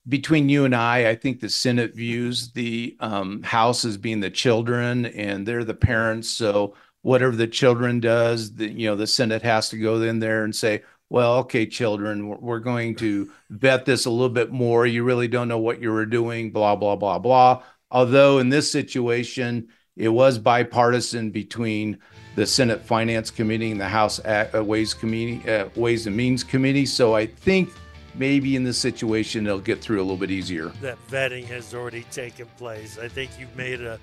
between 0.08 0.48
you 0.48 0.64
and 0.64 0.74
I, 0.74 1.10
I 1.10 1.14
think 1.14 1.40
the 1.40 1.48
Senate 1.48 1.94
views 1.94 2.52
the 2.52 2.96
um, 3.00 3.42
House 3.42 3.84
as 3.84 3.96
being 3.96 4.20
the 4.20 4.30
children, 4.30 5.06
and 5.06 5.46
they're 5.46 5.64
the 5.64 5.74
parents. 5.74 6.28
So 6.28 6.74
whatever 7.02 7.36
the 7.36 7.46
children 7.46 8.00
does, 8.00 8.54
the, 8.54 8.68
you 8.68 8.88
know, 8.88 8.96
the 8.96 9.06
Senate 9.06 9.42
has 9.42 9.68
to 9.70 9.78
go 9.78 10.02
in 10.02 10.18
there 10.18 10.44
and 10.44 10.54
say, 10.54 10.82
"Well, 11.10 11.36
okay, 11.38 11.66
children, 11.66 12.28
we're 12.28 12.60
going 12.60 12.96
to 12.96 13.30
vet 13.50 13.84
this 13.84 14.06
a 14.06 14.10
little 14.10 14.28
bit 14.28 14.50
more. 14.52 14.86
You 14.86 15.04
really 15.04 15.28
don't 15.28 15.48
know 15.48 15.58
what 15.58 15.80
you 15.80 15.92
were 15.92 16.06
doing." 16.06 16.50
Blah 16.52 16.76
blah 16.76 16.96
blah 16.96 17.18
blah. 17.18 17.62
Although 17.90 18.38
in 18.38 18.48
this 18.48 18.70
situation, 18.70 19.68
it 19.96 20.08
was 20.08 20.38
bipartisan 20.38 21.30
between 21.30 21.98
the 22.36 22.46
Senate 22.46 22.84
Finance 22.84 23.30
Committee 23.30 23.72
and 23.72 23.80
the 23.80 23.88
House 23.88 24.20
uh, 24.20 24.62
Ways 24.64 24.94
Committee, 24.94 25.48
uh, 25.50 25.68
Ways 25.74 26.06
and 26.06 26.16
Means 26.16 26.44
Committee. 26.44 26.86
So 26.86 27.14
I 27.14 27.26
think 27.26 27.70
maybe 28.14 28.56
in 28.56 28.62
this 28.62 28.78
situation 28.78 29.42
they'll 29.42 29.58
get 29.58 29.80
through 29.80 29.98
a 29.98 30.04
little 30.04 30.18
bit 30.18 30.30
easier. 30.30 30.68
That 30.80 30.98
vetting 31.08 31.46
has 31.46 31.74
already 31.74 32.02
taken 32.04 32.46
place. 32.58 32.98
I 32.98 33.08
think 33.08 33.32
you've 33.40 33.56
made 33.56 33.80
a 33.80 33.98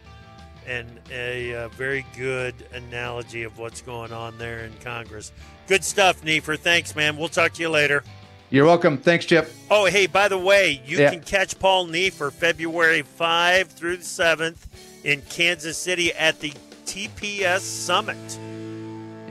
and 0.65 0.87
a, 1.11 1.51
a, 1.51 1.69
very 1.69 2.05
good 2.15 2.55
analogy 2.73 3.43
of 3.43 3.59
what's 3.59 3.81
going 3.81 4.13
on 4.13 4.37
there 4.37 4.59
in 4.59 4.71
Congress. 4.81 5.33
Good 5.67 5.83
stuff, 5.83 6.23
Neiffer. 6.23 6.55
Thanks, 6.57 6.95
man. 6.95 7.17
We'll 7.17 7.27
talk 7.27 7.51
to 7.53 7.61
you 7.61 7.69
later. 7.69 8.01
You're 8.49 8.65
welcome. 8.65 8.97
Thanks, 8.97 9.25
Chip. 9.25 9.51
Oh, 9.69 9.85
hey, 9.85 10.07
by 10.07 10.29
the 10.29 10.37
way, 10.37 10.81
you 10.85 10.99
yeah. 10.99 11.09
can 11.09 11.21
catch 11.21 11.59
Paul 11.59 11.87
Neiffer 11.87 12.31
February 12.31 13.01
5 13.01 13.67
through 13.67 13.97
the 13.97 14.03
7th 14.03 14.67
in 15.03 15.21
Kansas 15.23 15.77
City 15.77 16.13
at 16.13 16.39
the 16.39 16.53
TPS 16.93 17.61
Summit. 17.61 18.39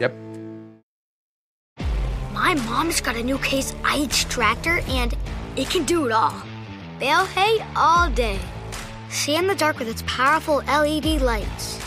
Yep. 0.00 0.12
My 2.32 2.54
mom's 2.66 3.00
got 3.00 3.14
a 3.14 3.22
new 3.22 3.38
Case 3.38 3.72
IH 3.84 4.28
tractor 4.28 4.80
and 4.88 5.14
it 5.54 5.70
can 5.70 5.84
do 5.84 6.06
it 6.06 6.10
all. 6.10 6.34
Bale 6.98 7.24
hay 7.24 7.64
all 7.76 8.10
day. 8.10 8.40
See 9.10 9.36
in 9.36 9.46
the 9.46 9.54
dark 9.54 9.78
with 9.78 9.86
its 9.86 10.02
powerful 10.08 10.56
LED 10.66 11.22
lights. 11.22 11.78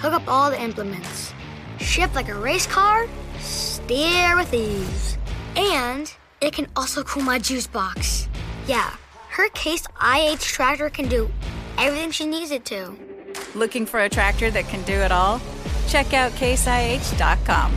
Hook 0.00 0.12
up 0.12 0.28
all 0.28 0.50
the 0.50 0.60
implements. 0.60 1.32
Shift 1.78 2.14
like 2.14 2.28
a 2.28 2.34
race 2.34 2.66
car. 2.66 3.06
Steer 3.38 4.36
with 4.36 4.52
ease. 4.52 5.16
And 5.56 6.12
it 6.42 6.52
can 6.52 6.66
also 6.76 7.02
cool 7.04 7.22
my 7.22 7.38
juice 7.38 7.66
box. 7.66 8.28
Yeah, 8.66 8.94
her 9.30 9.48
Case 9.54 9.86
IH 9.98 10.40
tractor 10.40 10.90
can 10.90 11.08
do 11.08 11.30
everything 11.78 12.10
she 12.10 12.26
needs 12.26 12.50
it 12.50 12.66
to. 12.66 13.11
Looking 13.54 13.86
for 13.86 14.00
a 14.00 14.08
tractor 14.08 14.50
that 14.50 14.68
can 14.68 14.82
do 14.82 14.94
it 14.94 15.12
all? 15.12 15.40
Check 15.88 16.14
out 16.14 16.32
caseih.com. 16.32 17.76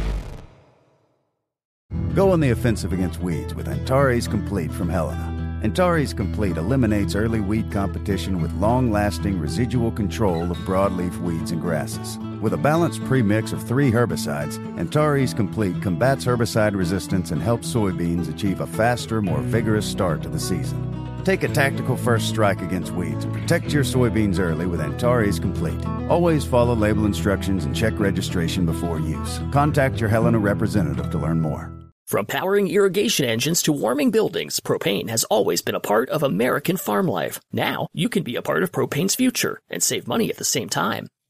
Go 2.16 2.32
on 2.32 2.40
the 2.40 2.52
offensive 2.52 2.94
against 2.94 3.20
weeds 3.20 3.54
with 3.54 3.68
Antares 3.68 4.26
Complete 4.26 4.72
from 4.72 4.88
Helena. 4.88 5.60
Antares 5.64 6.14
Complete 6.14 6.56
eliminates 6.56 7.14
early 7.14 7.42
weed 7.42 7.72
competition 7.72 8.42
with 8.42 8.54
long 8.54 8.92
lasting 8.92 9.40
residual 9.40 9.92
control 9.92 10.50
of 10.50 10.58
broadleaf 10.60 11.20
weeds 11.22 11.52
and 11.52 11.62
grasses. 11.62 12.18
With 12.40 12.54
a 12.54 12.58
balanced 12.58 13.04
premix 13.04 13.52
of 13.52 13.62
three 13.64 13.92
herbicides, 13.92 14.60
Antares 14.78 15.34
Complete 15.34 15.82
combats 15.82 16.24
herbicide 16.24 16.76
resistance 16.76 17.32
and 17.32 17.42
helps 17.42 17.74
soybeans 17.74 18.30
achieve 18.30 18.62
a 18.62 18.68
faster, 18.68 19.22
more 19.22 19.42
vigorous 19.42 19.86
start 19.86 20.22
to 20.22 20.30
the 20.30 20.40
season. 20.40 21.05
Take 21.26 21.42
a 21.42 21.48
tactical 21.48 21.98
first 21.98 22.30
strike 22.30 22.62
against 22.62 22.94
weeds 22.94 23.26
protect 23.26 23.74
your 23.74 23.84
soybeans 23.84 24.40
early 24.40 24.68
with 24.68 24.80
Antares 24.80 25.40
Complete. 25.40 25.84
Always 26.10 26.46
follow 26.46 26.76
label 26.76 27.06
instructions 27.06 27.66
and 27.66 27.76
check 27.76 27.94
registration 28.00 28.66
before 28.66 29.00
use. 29.00 29.40
Contact 29.52 30.00
your 30.00 30.10
Helena 30.10 30.38
representative 30.38 31.10
to 31.10 31.18
learn 31.18 31.42
more. 31.42 31.72
From 32.06 32.28
powering 32.28 32.68
irrigation 32.68 33.26
engines 33.26 33.64
to 33.64 33.72
warming 33.72 34.12
buildings, 34.12 34.60
propane 34.60 35.10
has 35.10 35.24
always 35.26 35.64
been 35.64 35.74
a 35.74 35.80
part 35.80 36.10
of 36.10 36.22
American 36.22 36.78
farm 36.78 37.08
life. 37.08 37.40
Now, 37.52 37.88
you 37.94 38.10
can 38.10 38.22
be 38.22 38.36
a 38.36 38.44
part 38.44 38.62
of 38.62 38.72
propane's 38.72 39.16
future 39.16 39.60
and 39.70 39.82
save 39.82 40.08
money 40.08 40.30
at 40.30 40.38
the 40.38 40.46
same 40.46 40.70
time. 40.70 41.08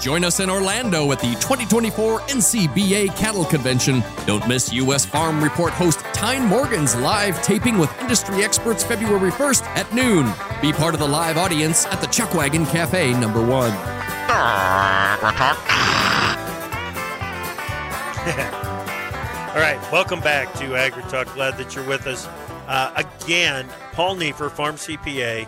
Join 0.00 0.24
us 0.24 0.40
in 0.40 0.48
Orlando 0.48 1.12
at 1.12 1.20
the 1.20 1.32
2024 1.32 2.20
NCBA 2.20 3.14
Cattle 3.16 3.44
Convention. 3.44 4.02
Don't 4.24 4.46
miss 4.48 4.72
U.S. 4.72 5.04
Farm 5.04 5.44
Report 5.44 5.74
host 5.74 5.98
Tyne 6.14 6.46
Morgan's 6.46 6.96
live 6.96 7.40
taping 7.42 7.76
with 7.76 7.94
industry 8.00 8.42
experts 8.42 8.82
February 8.82 9.30
1st 9.30 9.62
at 9.76 9.92
noon. 9.92 10.24
Be 10.62 10.72
part 10.72 10.94
of 10.94 11.00
the 11.00 11.06
live 11.06 11.36
audience 11.36 11.84
at 11.86 12.00
the 12.00 12.06
Chuckwagon 12.06 12.66
Cafe 12.70 13.12
number 13.20 13.40
one. 13.40 13.72
All 19.50 19.56
right, 19.56 19.78
welcome 19.92 20.20
back 20.20 20.50
to 20.54 20.70
AgriTalk. 20.70 21.34
Glad 21.34 21.58
that 21.58 21.74
you're 21.74 21.86
with 21.86 22.06
us. 22.06 22.26
Uh, 22.68 22.90
again, 22.96 23.68
Paul 23.92 24.16
Neiffer, 24.16 24.48
Farm 24.48 24.76
CPA, 24.76 25.46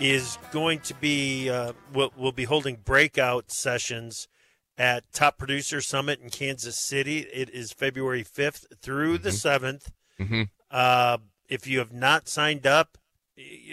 is 0.00 0.38
going 0.50 0.80
to 0.80 0.94
be 0.94 1.48
uh, 1.48 1.72
will 1.92 2.12
will 2.16 2.32
be 2.32 2.44
holding 2.44 2.76
breakout 2.76 3.50
sessions 3.50 4.28
at 4.76 5.10
Top 5.12 5.38
Producer 5.38 5.80
Summit 5.80 6.20
in 6.20 6.30
Kansas 6.30 6.78
City. 6.78 7.20
It 7.20 7.48
is 7.50 7.72
February 7.72 8.24
5th 8.24 8.78
through 8.80 9.18
the 9.18 9.30
7th. 9.30 9.92
Mm-hmm. 10.18 10.42
Uh, 10.70 11.18
if 11.48 11.66
you 11.66 11.78
have 11.78 11.92
not 11.92 12.28
signed 12.28 12.66
up, 12.66 12.98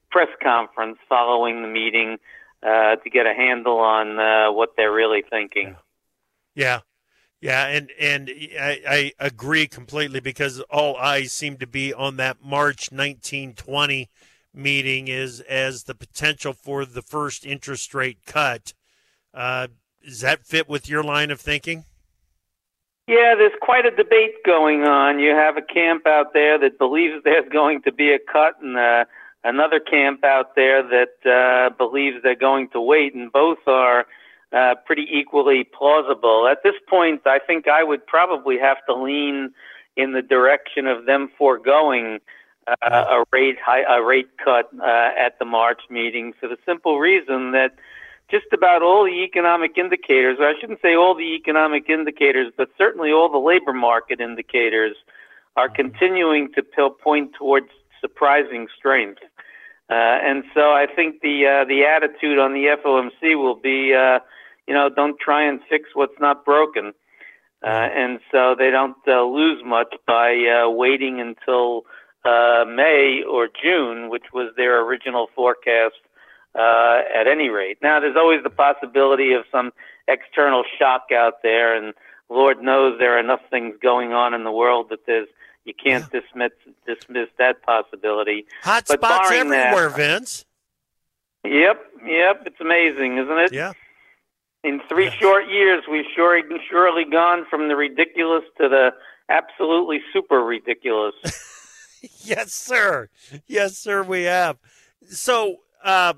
press 0.10 0.30
conference 0.42 0.98
following 1.08 1.62
the 1.62 1.68
meeting 1.68 2.18
uh, 2.64 2.96
to 2.96 3.10
get 3.10 3.26
a 3.26 3.34
handle 3.34 3.78
on 3.78 4.20
uh, 4.20 4.52
what 4.52 4.72
they're 4.78 4.92
really 4.92 5.24
thinking. 5.30 5.76
Yeah, 6.56 6.80
yeah, 7.42 7.66
and 7.66 7.92
and 8.00 8.30
I, 8.30 8.82
I 8.88 9.12
agree 9.20 9.68
completely 9.68 10.20
because 10.20 10.60
all 10.70 10.96
eyes 10.98 11.34
seem 11.34 11.58
to 11.58 11.68
be 11.68 11.92
on 11.92 12.18
that 12.18 12.38
March 12.44 12.92
1920 12.92 14.10
meeting 14.54 15.08
is 15.08 15.39
as 15.42 15.84
the 15.84 15.96
potential 15.96 16.54
for 16.54 16.86
the 16.86 17.02
first 17.02 17.46
interest 17.46 17.96
rate 17.96 18.20
cut. 18.28 18.74
Uh, 19.34 19.68
does 20.06 20.22
that 20.22 20.46
fit 20.46 20.70
with 20.70 20.88
your 20.88 21.04
line 21.04 21.32
of 21.32 21.42
thinking? 21.42 21.86
Yeah, 23.08 23.34
there's 23.36 23.52
quite 23.60 23.86
a 23.88 23.92
debate 23.92 24.44
going 24.46 24.84
on. 24.84 25.20
You 25.20 25.32
have 25.32 25.58
a 25.58 25.62
camp 25.62 26.06
out 26.06 26.34
there 26.34 26.60
that 26.60 26.78
believes 26.78 27.24
there's 27.24 27.50
going 27.50 27.82
to 27.84 27.92
be 27.92 28.14
a 28.14 28.20
cut, 28.20 28.62
and 28.62 28.78
uh, 28.78 29.06
another 29.44 29.80
camp 29.80 30.24
out 30.24 30.56
there 30.56 30.84
that 30.84 31.26
uh, 31.26 31.76
believes 31.76 32.18
they're 32.22 32.36
going 32.36 32.70
to 32.70 32.82
wait, 32.82 33.16
and 33.16 33.32
both 33.32 33.58
are 33.66 34.06
uh, 34.54 34.76
pretty 34.86 35.08
equally 35.12 35.64
plausible. 35.64 36.47
At 36.47 36.64
this 36.64 36.76
point, 36.89 37.22
I 37.26 37.39
think 37.39 37.68
I 37.68 37.84
would 37.84 38.06
probably 38.06 38.58
have 38.60 38.78
to 38.88 38.93
lean 38.93 39.54
in 39.95 40.14
the 40.14 40.22
direction 40.22 40.88
of 40.88 41.06
them 41.06 41.30
foregoing 41.38 42.20
uh, 42.68 43.06
a 43.10 43.24
rate 43.32 43.58
high, 43.64 43.82
a 43.82 44.04
rate 44.04 44.30
cut 44.43 44.70
uh, 44.80 45.10
at 45.18 45.39
the 45.39 45.45
March 45.45 45.82
meeting 45.89 46.34
for 46.39 46.47
the 46.47 46.58
simple 46.66 46.99
reason 46.99 47.52
that 47.52 47.76
just 48.30 48.45
about 48.54 48.82
all 48.82 49.04
the 49.04 49.24
economic 49.24 49.78
indicators, 49.78 50.38
or 50.39 50.47
I 50.47 50.54
shouldn't 50.60 50.82
say 50.82 50.95
all 50.95 51.14
the 51.16 51.36
economic 51.36 51.89
indicators, 51.89 52.54
but 52.56 52.70
certainly 52.78 53.12
all 53.12 53.30
the 53.30 53.38
labor 53.38 53.74
market 53.74 54.22
indicators 54.22 54.95
are 55.58 55.68
continuing 55.68 56.52
to 56.54 56.64
point 57.04 57.34
towards 57.38 57.68
surprising 57.99 58.68
strength. 58.78 59.22
Uh, 59.89 59.93
and 60.24 60.45
so 60.54 60.72
I 60.72 60.88
think 60.95 61.22
the 61.22 61.45
uh, 61.45 61.66
the 61.66 61.84
attitude 61.84 62.39
on 62.39 62.54
the 62.54 62.78
FOMC 62.84 63.36
will 63.36 63.56
be, 63.56 63.93
uh, 63.93 64.20
you 64.68 64.74
know, 64.74 64.89
don't 64.89 65.20
try 65.20 65.47
and 65.47 65.59
fix 65.70 65.89
what's 65.93 66.20
not 66.20 66.45
broken. 66.45 66.93
Uh, 67.64 67.68
and 67.68 68.20
so 68.32 68.55
they 68.57 68.72
don't 68.72 68.97
uh, 69.07 69.24
lose 69.24 69.62
much 69.64 69.93
by 70.07 70.34
uh, 70.34 70.70
waiting 70.70 71.22
until 71.22 71.84
uh, 72.26 72.66
May 72.66 73.22
or 73.30 73.47
June, 73.47 74.09
which 74.09 74.26
was 74.34 74.51
their 74.57 74.84
original 74.84 75.28
forecast 75.36 75.95
uh, 76.55 77.01
at 77.16 77.28
any 77.28 77.49
rate. 77.49 77.78
Now, 77.82 77.99
there's 77.99 78.16
always 78.18 78.41
the 78.43 78.49
possibility 78.49 79.34
of 79.34 79.43
some 79.51 79.72
external 80.07 80.64
shock 80.80 81.07
out 81.14 81.43
there, 81.43 81.76
and 81.76 81.93
Lord 82.30 82.62
knows 82.62 82.97
there 82.99 83.16
are 83.16 83.20
enough 83.20 83.41
things 83.49 83.76
going 83.82 84.14
on 84.14 84.34
in 84.34 84.43
the 84.43 84.51
world 84.51 84.88
that 84.89 85.05
there's 85.05 85.28
you 85.64 85.74
can't 85.76 86.05
yeah. 86.12 86.22
dismiss 86.22 86.51
dismiss 86.88 87.28
that 87.38 87.62
possibility. 87.62 88.45
Hot 88.64 88.86
but 88.88 88.99
spots 88.99 89.32
everywhere, 89.32 89.89
that, 89.89 89.95
Vince. 89.95 90.45
Yep, 91.43 91.86
yep, 92.05 92.43
it's 92.45 92.59
amazing, 92.59 93.18
isn't 93.18 93.38
it? 93.38 93.53
Yeah. 93.53 93.74
In 94.64 94.80
three 94.88 95.05
yes. 95.05 95.14
short 95.16 95.49
years, 95.49 95.84
we've 95.89 96.05
surely 96.16 96.43
surely 96.70 97.03
gone 97.03 97.45
from 97.49 97.68
the 97.68 97.76
ridiculous 97.76 98.43
to 98.59 98.70
the 98.70 98.91
absolutely 99.28 100.01
super 100.14 100.39
ridiculous. 100.39 101.16
yes, 102.24 102.53
sir. 102.53 103.09
Yes, 103.47 103.78
sir. 103.78 104.03
We 104.03 104.24
have. 104.24 104.57
So, 105.09 105.57
uh, 105.84 106.14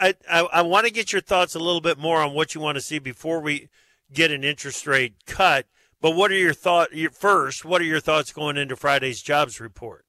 I 0.00 0.14
I, 0.28 0.40
I 0.40 0.62
want 0.62 0.86
to 0.86 0.92
get 0.92 1.12
your 1.12 1.22
thoughts 1.22 1.54
a 1.54 1.60
little 1.60 1.80
bit 1.80 1.98
more 1.98 2.20
on 2.20 2.34
what 2.34 2.54
you 2.54 2.60
want 2.60 2.76
to 2.76 2.82
see 2.82 2.98
before 2.98 3.40
we 3.40 3.68
get 4.12 4.32
an 4.32 4.42
interest 4.42 4.86
rate 4.86 5.14
cut. 5.26 5.66
But 6.00 6.12
what 6.12 6.32
are 6.32 6.36
your 6.36 6.52
thoughts? 6.52 6.92
Your, 6.92 7.10
first, 7.10 7.64
what 7.64 7.80
are 7.80 7.84
your 7.84 8.00
thoughts 8.00 8.32
going 8.32 8.56
into 8.56 8.76
Friday's 8.76 9.22
jobs 9.22 9.60
report? 9.60 10.04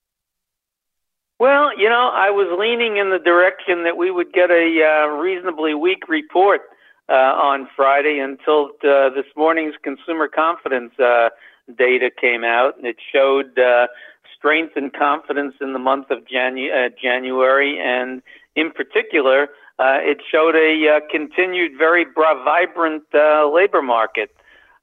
Well, 1.38 1.78
you 1.78 1.90
know, 1.90 2.12
I 2.14 2.32
was 2.32 2.48
leaning 2.58 2.98
in 2.98 3.12
the 3.12 3.20
direction 3.20 3.84
that 3.84 3.98
we 3.98 4.10
would 4.10 4.34
get 4.34 4.50
a 4.50 4.82
uh, 4.84 5.08
reasonably 5.18 5.74
weak 5.74 6.08
report 6.08 6.62
uh, 7.10 7.14
on 7.14 7.68
Friday 7.76 8.20
until 8.20 8.72
uh, 8.84 9.10
this 9.10 9.26
morning's 9.36 9.76
consumer 9.84 10.28
confidence 10.28 10.98
uh, 11.00 11.30
data 11.78 12.10
came 12.10 12.44
out, 12.44 12.78
and 12.78 12.86
it 12.86 12.98
showed 13.14 13.58
uh, 13.58 13.88
strength 14.38 14.74
and 14.76 14.94
confidence 14.94 15.56
in 15.62 15.74
the 15.74 15.80
month 15.80 16.12
of 16.12 16.20
Janu- 16.26 16.72
uh, 16.72 16.90
January, 17.02 17.80
and 17.80 18.22
in 18.56 18.72
particular, 18.72 19.50
uh, 19.80 20.00
it 20.02 20.20
showed 20.32 20.56
a 20.56 20.98
uh, 20.98 21.00
continued 21.12 21.78
very 21.78 22.06
bra- 22.06 22.44
vibrant 22.44 23.04
uh, 23.14 23.50
labor 23.50 23.82
market. 23.82 24.36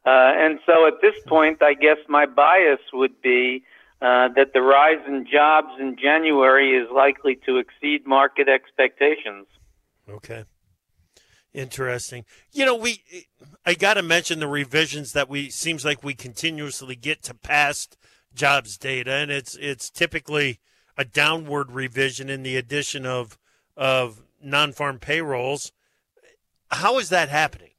Uh, 0.04 0.34
and 0.34 0.58
so 0.66 0.86
at 0.86 0.94
this 1.00 1.14
point, 1.26 1.62
I 1.62 1.74
guess 1.74 1.98
my 2.08 2.26
bias 2.26 2.80
would 2.92 3.22
be 3.22 3.62
uh, 4.00 4.28
that 4.34 4.52
the 4.52 4.60
rise 4.60 4.98
in 5.06 5.24
jobs 5.30 5.68
in 5.78 5.96
January 5.96 6.72
is 6.76 6.88
likely 6.92 7.36
to 7.46 7.58
exceed 7.58 8.04
market 8.04 8.48
expectations. 8.48 9.46
Okay. 10.08 10.44
Interesting. 11.54 12.24
You 12.52 12.64
know, 12.64 12.74
we 12.74 13.02
I 13.66 13.74
got 13.74 13.94
to 13.94 14.02
mention 14.02 14.40
the 14.40 14.48
revisions 14.48 15.12
that 15.12 15.28
we 15.28 15.50
seems 15.50 15.84
like 15.84 16.02
we 16.02 16.14
continuously 16.14 16.96
get 16.96 17.22
to 17.24 17.34
past 17.34 17.98
jobs 18.34 18.78
data, 18.78 19.12
and 19.12 19.30
it's 19.30 19.54
it's 19.56 19.90
typically 19.90 20.60
a 20.96 21.04
downward 21.04 21.70
revision 21.72 22.30
in 22.30 22.42
the 22.42 22.56
addition 22.56 23.04
of 23.04 23.38
of 23.76 24.22
non-farm 24.42 24.98
payrolls. 24.98 25.72
How 26.70 26.98
is 26.98 27.10
that 27.10 27.28
happening 27.28 27.72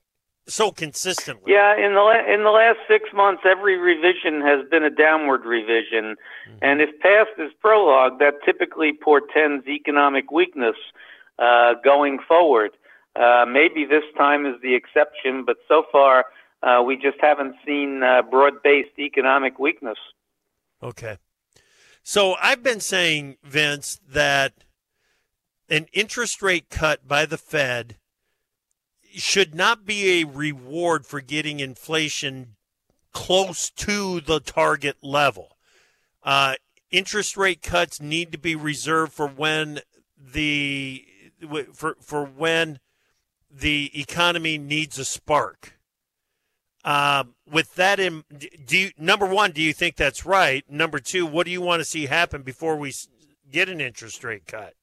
so 0.46 0.70
consistently? 0.70 1.52
Yeah, 1.52 1.76
in 1.76 1.96
the 1.96 2.02
la- 2.02 2.32
in 2.32 2.44
the 2.44 2.52
last 2.52 2.78
six 2.88 3.10
months, 3.12 3.42
every 3.44 3.78
revision 3.78 4.42
has 4.42 4.70
been 4.70 4.84
a 4.84 4.92
downward 4.92 5.46
revision, 5.46 6.16
mm-hmm. 6.48 6.58
and 6.62 6.80
if 6.80 6.90
past 7.00 7.32
is 7.40 7.52
prologue, 7.60 8.20
that 8.20 8.36
typically 8.46 8.94
portends 8.94 9.68
economic 9.68 10.30
weakness 10.32 10.76
uh, 11.40 11.74
going 11.84 12.20
forward. 12.28 12.72
Uh, 13.16 13.46
maybe 13.48 13.86
this 13.86 14.04
time 14.18 14.46
is 14.46 14.56
the 14.62 14.74
exception, 14.74 15.44
but 15.46 15.58
so 15.68 15.84
far 15.92 16.26
uh, 16.64 16.82
we 16.82 16.96
just 16.96 17.18
haven't 17.20 17.56
seen 17.66 18.02
uh, 18.04 18.22
broad-based 18.22 18.98
economic 18.98 19.60
weakness. 19.60 19.98
Okay. 20.82 21.18
So 22.02 22.36
I've 22.42 22.64
been 22.64 22.80
saying, 22.80 23.38
Vince, 23.44 24.00
that 24.10 24.54
an 25.70 25.88
interest 25.94 26.42
rate 26.42 26.70
cut 26.70 27.08
by 27.08 27.26
the 27.26 27.38
Fed 27.38 27.98
should 29.14 29.54
not 29.54 29.86
be 29.86 30.22
a 30.22 30.26
reward 30.26 31.06
for 31.06 31.22
getting 31.22 31.60
inflation 31.60 32.56
close 33.14 33.70
to 33.70 34.20
the 34.22 34.40
target 34.40 34.98
level. 35.02 35.58
Uh, 36.24 36.56
interest 36.92 37.38
rate 37.38 37.62
cuts 37.62 38.02
need 38.02 38.32
to 38.32 38.38
be 38.38 38.56
reserved 38.56 39.14
for 39.14 39.28
when 39.28 39.80
the 40.18 41.06
for 41.74 41.96
for 42.02 42.26
when 42.26 42.80
the 43.54 43.92
economy 43.94 44.58
needs 44.58 44.98
a 44.98 45.06
spark. 45.06 45.78
Um, 46.84 47.36
with 47.50 47.76
that 47.76 48.00
in, 48.00 48.24
do 48.66 48.78
you, 48.78 48.92
number 48.98 49.26
one, 49.26 49.52
do 49.52 49.62
you 49.62 49.72
think 49.72 49.96
that's 49.96 50.26
right? 50.26 50.70
Number 50.70 51.00
two, 51.00 51.26
what 51.26 51.46
do 51.46 51.52
you 51.52 51.62
want 51.62 51.80
to 51.80 51.86
see 51.86 52.08
happen 52.08 52.42
before 52.42 52.76
we 52.76 52.94
get 53.50 53.70
an 53.70 53.80
interest 53.80 54.24
rate 54.24 54.46
cut? 54.48 54.74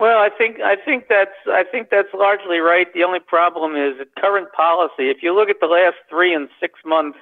Well, 0.00 0.18
I 0.18 0.28
think 0.30 0.60
I 0.60 0.76
think 0.76 1.06
that's 1.08 1.34
I 1.48 1.64
think 1.64 1.90
that's 1.90 2.14
largely 2.14 2.58
right. 2.58 2.86
The 2.94 3.02
only 3.02 3.18
problem 3.18 3.74
is 3.74 3.94
current 4.16 4.52
policy. 4.52 5.10
If 5.10 5.22
you 5.22 5.34
look 5.34 5.48
at 5.48 5.56
the 5.60 5.66
last 5.66 5.96
three 6.08 6.32
and 6.32 6.48
six 6.60 6.74
month 6.86 7.16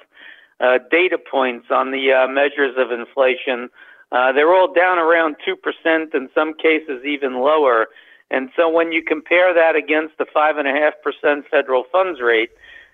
uh, 0.59 0.77
data 0.91 1.17
points 1.17 1.67
on 1.71 1.89
the 1.91 2.13
uh, 2.13 2.27
measures 2.27 2.75
of 2.77 2.91
inflation, 2.91 3.69
uh, 4.11 4.31
they're 4.31 4.53
all 4.53 4.71
down 4.71 4.99
around 4.99 5.37
two 5.43 5.55
percent, 5.55 6.13
in 6.13 6.29
some 6.35 6.53
cases 6.53 7.03
even 7.03 7.41
lower. 7.41 7.87
And 8.29 8.49
so 8.55 8.69
when 8.69 8.91
you 8.91 9.01
compare 9.01 9.53
that 9.53 9.75
against 9.75 10.17
the 10.17 10.25
five 10.33 10.57
and 10.57 10.67
a 10.67 10.71
half 10.71 10.93
percent 11.01 11.45
federal 11.49 11.85
funds 11.91 12.19
rate, 12.21 12.49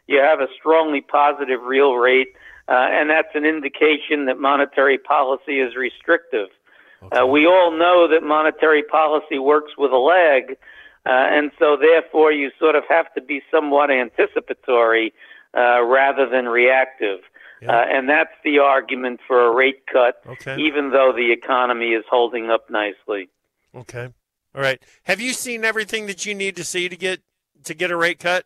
you 0.07 0.19
have 0.19 0.39
a 0.39 0.47
strongly 0.57 1.01
positive 1.01 1.61
real 1.63 1.95
rate, 1.95 2.35
uh, 2.67 2.87
and 2.91 3.09
that's 3.09 3.33
an 3.33 3.45
indication 3.45 4.25
that 4.25 4.39
monetary 4.39 4.97
policy 4.97 5.59
is 5.59 5.75
restrictive. 5.75 6.49
Okay. 7.03 7.17
Uh, 7.17 7.25
we 7.25 7.45
all 7.45 7.71
know 7.71 8.07
that 8.07 8.23
monetary 8.23 8.83
policy 8.83 9.39
works 9.39 9.71
with 9.77 9.91
a 9.91 9.97
lag, 9.97 10.57
uh, 11.05 11.09
and 11.09 11.51
so 11.59 11.77
therefore 11.77 12.31
you 12.31 12.51
sort 12.59 12.75
of 12.75 12.83
have 12.89 13.13
to 13.13 13.21
be 13.21 13.41
somewhat 13.51 13.89
anticipatory 13.91 15.13
uh, 15.55 15.83
rather 15.83 16.29
than 16.29 16.45
reactive. 16.45 17.19
Yeah. 17.61 17.77
Uh, 17.77 17.85
and 17.89 18.09
that's 18.09 18.33
the 18.43 18.59
argument 18.59 19.21
for 19.25 19.45
a 19.45 19.53
rate 19.53 19.85
cut, 19.91 20.21
okay. 20.27 20.57
even 20.61 20.91
though 20.91 21.13
the 21.15 21.31
economy 21.31 21.91
is 21.93 22.03
holding 22.09 22.49
up 22.49 22.69
nicely. 22.69 23.29
Okay. 23.73 24.09
All 24.55 24.61
right. 24.61 24.81
Have 25.03 25.19
you 25.19 25.33
seen 25.33 25.65
everything 25.65 26.05
that 26.07 26.25
you 26.25 26.35
need 26.35 26.55
to 26.57 26.63
see 26.63 26.89
to 26.89 26.95
get 26.95 27.21
to 27.63 27.73
get 27.73 27.91
a 27.91 27.97
rate 27.97 28.19
cut? 28.19 28.45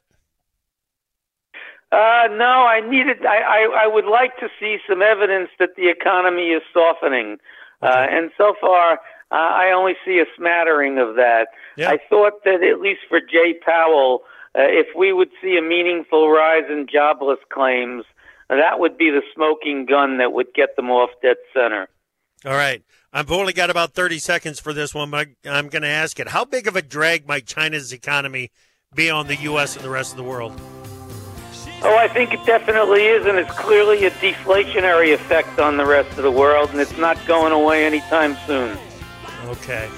Uh, 1.92 2.28
no, 2.32 2.66
I 2.68 2.82
needed. 2.88 3.26
I, 3.26 3.38
I, 3.38 3.84
I 3.84 3.88
would 3.88 4.06
like 4.06 4.38
to 4.40 4.50
see 4.60 4.78
some 4.90 5.02
evidence 5.02 5.50
that 5.60 5.70
the 5.78 5.90
economy 5.90 6.50
is 6.50 6.62
softening, 6.74 7.38
uh, 7.82 7.86
okay. 7.86 7.96
uh, 7.96 8.18
and 8.18 8.32
so 8.38 8.54
far 8.60 9.00
uh, 9.32 9.36
I 9.36 9.72
only 9.72 9.94
see 10.06 10.20
a 10.20 10.26
smattering 10.38 11.00
of 11.00 11.16
that. 11.16 11.48
Yeah. 11.76 11.90
I 11.90 11.98
thought 12.10 12.44
that 12.46 12.64
at 12.64 12.80
least 12.80 13.02
for 13.10 13.20
Jay 13.20 13.54
Powell, 13.54 14.24
uh, 14.56 14.64
if 14.64 14.88
we 14.96 15.12
would 15.12 15.30
see 15.42 15.58
a 15.58 15.62
meaningful 15.62 16.30
rise 16.30 16.64
in 16.70 16.88
jobless 16.92 17.40
claims, 17.52 18.06
that 18.50 18.80
would 18.80 18.98
be 18.98 19.10
the 19.10 19.22
smoking 19.36 19.86
gun 19.86 20.18
that 20.18 20.32
would 20.32 20.54
get 20.54 20.76
them 20.78 20.90
off 20.90 21.10
dead 21.22 21.38
center. 21.54 21.90
All 22.46 22.54
right. 22.54 22.84
I've 23.18 23.32
only 23.32 23.52
got 23.52 23.72
about 23.72 23.96
30 23.96 24.20
seconds 24.20 24.60
for 24.60 24.74
this 24.74 24.94
one, 24.94 25.10
but 25.10 25.30
I'm 25.44 25.70
going 25.70 25.82
to 25.82 25.88
ask 25.88 26.20
it. 26.20 26.28
How 26.28 26.46
big 26.46 26.68
of 26.68 26.76
a 26.76 26.84
drag 26.84 27.28
might 27.28 27.48
China's 27.48 27.92
economy 27.92 28.52
be 28.94 29.10
on 29.10 29.26
the 29.26 29.38
U.S. 29.38 29.76
and 29.76 29.84
the 29.84 29.90
rest 29.90 30.12
of 30.12 30.18
the 30.18 30.24
world? 30.24 30.54
Oh, 31.82 31.98
I 31.98 32.08
think 32.10 32.32
it 32.32 32.46
definitely 32.46 33.08
is, 33.08 33.26
and 33.26 33.40
it's 33.40 33.52
clearly 33.58 34.06
a 34.06 34.12
deflationary 34.12 35.16
effect 35.16 35.58
on 35.58 35.78
the 35.78 35.86
rest 35.88 36.16
of 36.16 36.24
the 36.26 36.32
world, 36.32 36.70
and 36.70 36.80
it's 36.80 36.96
not 37.00 37.18
going 37.26 37.54
away 37.54 37.88
anytime 37.88 38.38
soon. 38.46 38.78
Okay. 39.46 39.90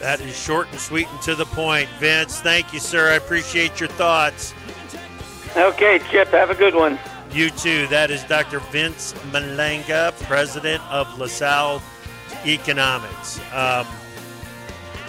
That 0.00 0.20
is 0.20 0.38
short 0.38 0.68
and 0.72 0.78
sweet 0.78 1.08
and 1.08 1.22
to 1.22 1.34
the 1.34 1.46
point. 1.46 1.88
Vince, 2.00 2.42
thank 2.42 2.74
you, 2.74 2.80
sir. 2.80 3.12
I 3.12 3.14
appreciate 3.14 3.80
your 3.80 3.88
thoughts. 3.88 4.52
Okay, 5.56 6.02
Chip, 6.10 6.28
have 6.28 6.50
a 6.50 6.54
good 6.54 6.74
one. 6.74 6.98
You 7.30 7.48
too. 7.48 7.86
That 7.86 8.10
is 8.10 8.22
Dr. 8.24 8.58
Vince 8.58 9.14
Malanga, 9.30 10.12
president 10.24 10.82
of 10.90 11.18
LaSalle 11.18 11.80
Economics. 12.46 13.40
Um, 13.52 13.86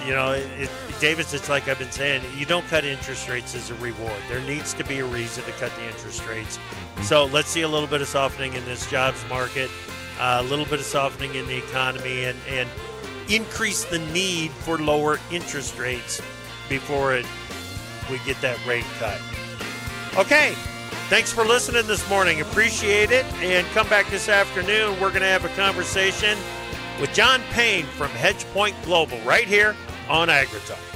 you 0.06 0.14
know, 0.14 0.32
it, 0.32 0.70
Davis, 1.00 1.34
it's 1.34 1.50
like 1.50 1.68
I've 1.68 1.80
been 1.80 1.92
saying, 1.92 2.22
you 2.38 2.46
don't 2.46 2.66
cut 2.68 2.84
interest 2.84 3.30
rates 3.30 3.56
as 3.56 3.70
a 3.70 3.76
reward. 3.76 4.20
There 4.30 4.42
needs 4.42 4.74
to 4.74 4.84
be 4.84 5.00
a 5.00 5.06
reason 5.06 5.44
to 5.46 5.52
cut 5.54 5.74
the 5.76 5.86
interest 5.86 6.26
rates. 6.28 6.58
Mm-hmm. 6.58 7.04
So 7.04 7.26
let's 7.26 7.50
see 7.50 7.62
a 7.62 7.68
little 7.68 7.88
bit 7.88 8.02
of 8.02 8.08
softening 8.08 8.54
in 8.54 8.66
this 8.66 8.90
jobs 8.90 9.24
market, 9.30 9.70
uh, 10.20 10.42
a 10.42 10.48
little 10.50 10.66
bit 10.66 10.80
of 10.80 10.86
softening 10.86 11.36
in 11.36 11.48
the 11.48 11.58
economy, 11.58 12.26
and, 12.26 12.38
and 12.50 12.70
increase 13.30 13.86
the 13.86 14.00
need 14.00 14.52
for 14.52 14.78
lower 14.78 15.20
interest 15.32 15.78
rates 15.80 16.22
before 16.70 17.16
it, 17.16 17.26
we 18.12 18.20
get 18.26 18.40
that 18.42 18.58
rate 18.66 18.86
cut. 19.00 19.20
Okay, 20.18 20.54
Thanks 21.10 21.32
for 21.32 21.44
listening 21.44 21.86
this 21.86 22.10
morning. 22.10 22.42
Appreciate 22.42 23.12
it. 23.12 23.26
And 23.36 23.68
come 23.68 23.88
back 23.88 24.10
this 24.10 24.30
afternoon. 24.30 24.94
We're 24.94 25.10
going 25.10 25.22
to 25.22 25.28
have 25.28 25.46
a 25.46 25.50
conversation 25.50 26.38
with 27.00 27.14
John 27.14 27.42
Payne 27.52 27.86
from 27.86 28.10
HedgePoint 28.10 28.74
Global 28.86 29.20
right 29.22 29.48
here 29.48 29.76
on 30.10 30.28
AgriTalk. 30.28 30.93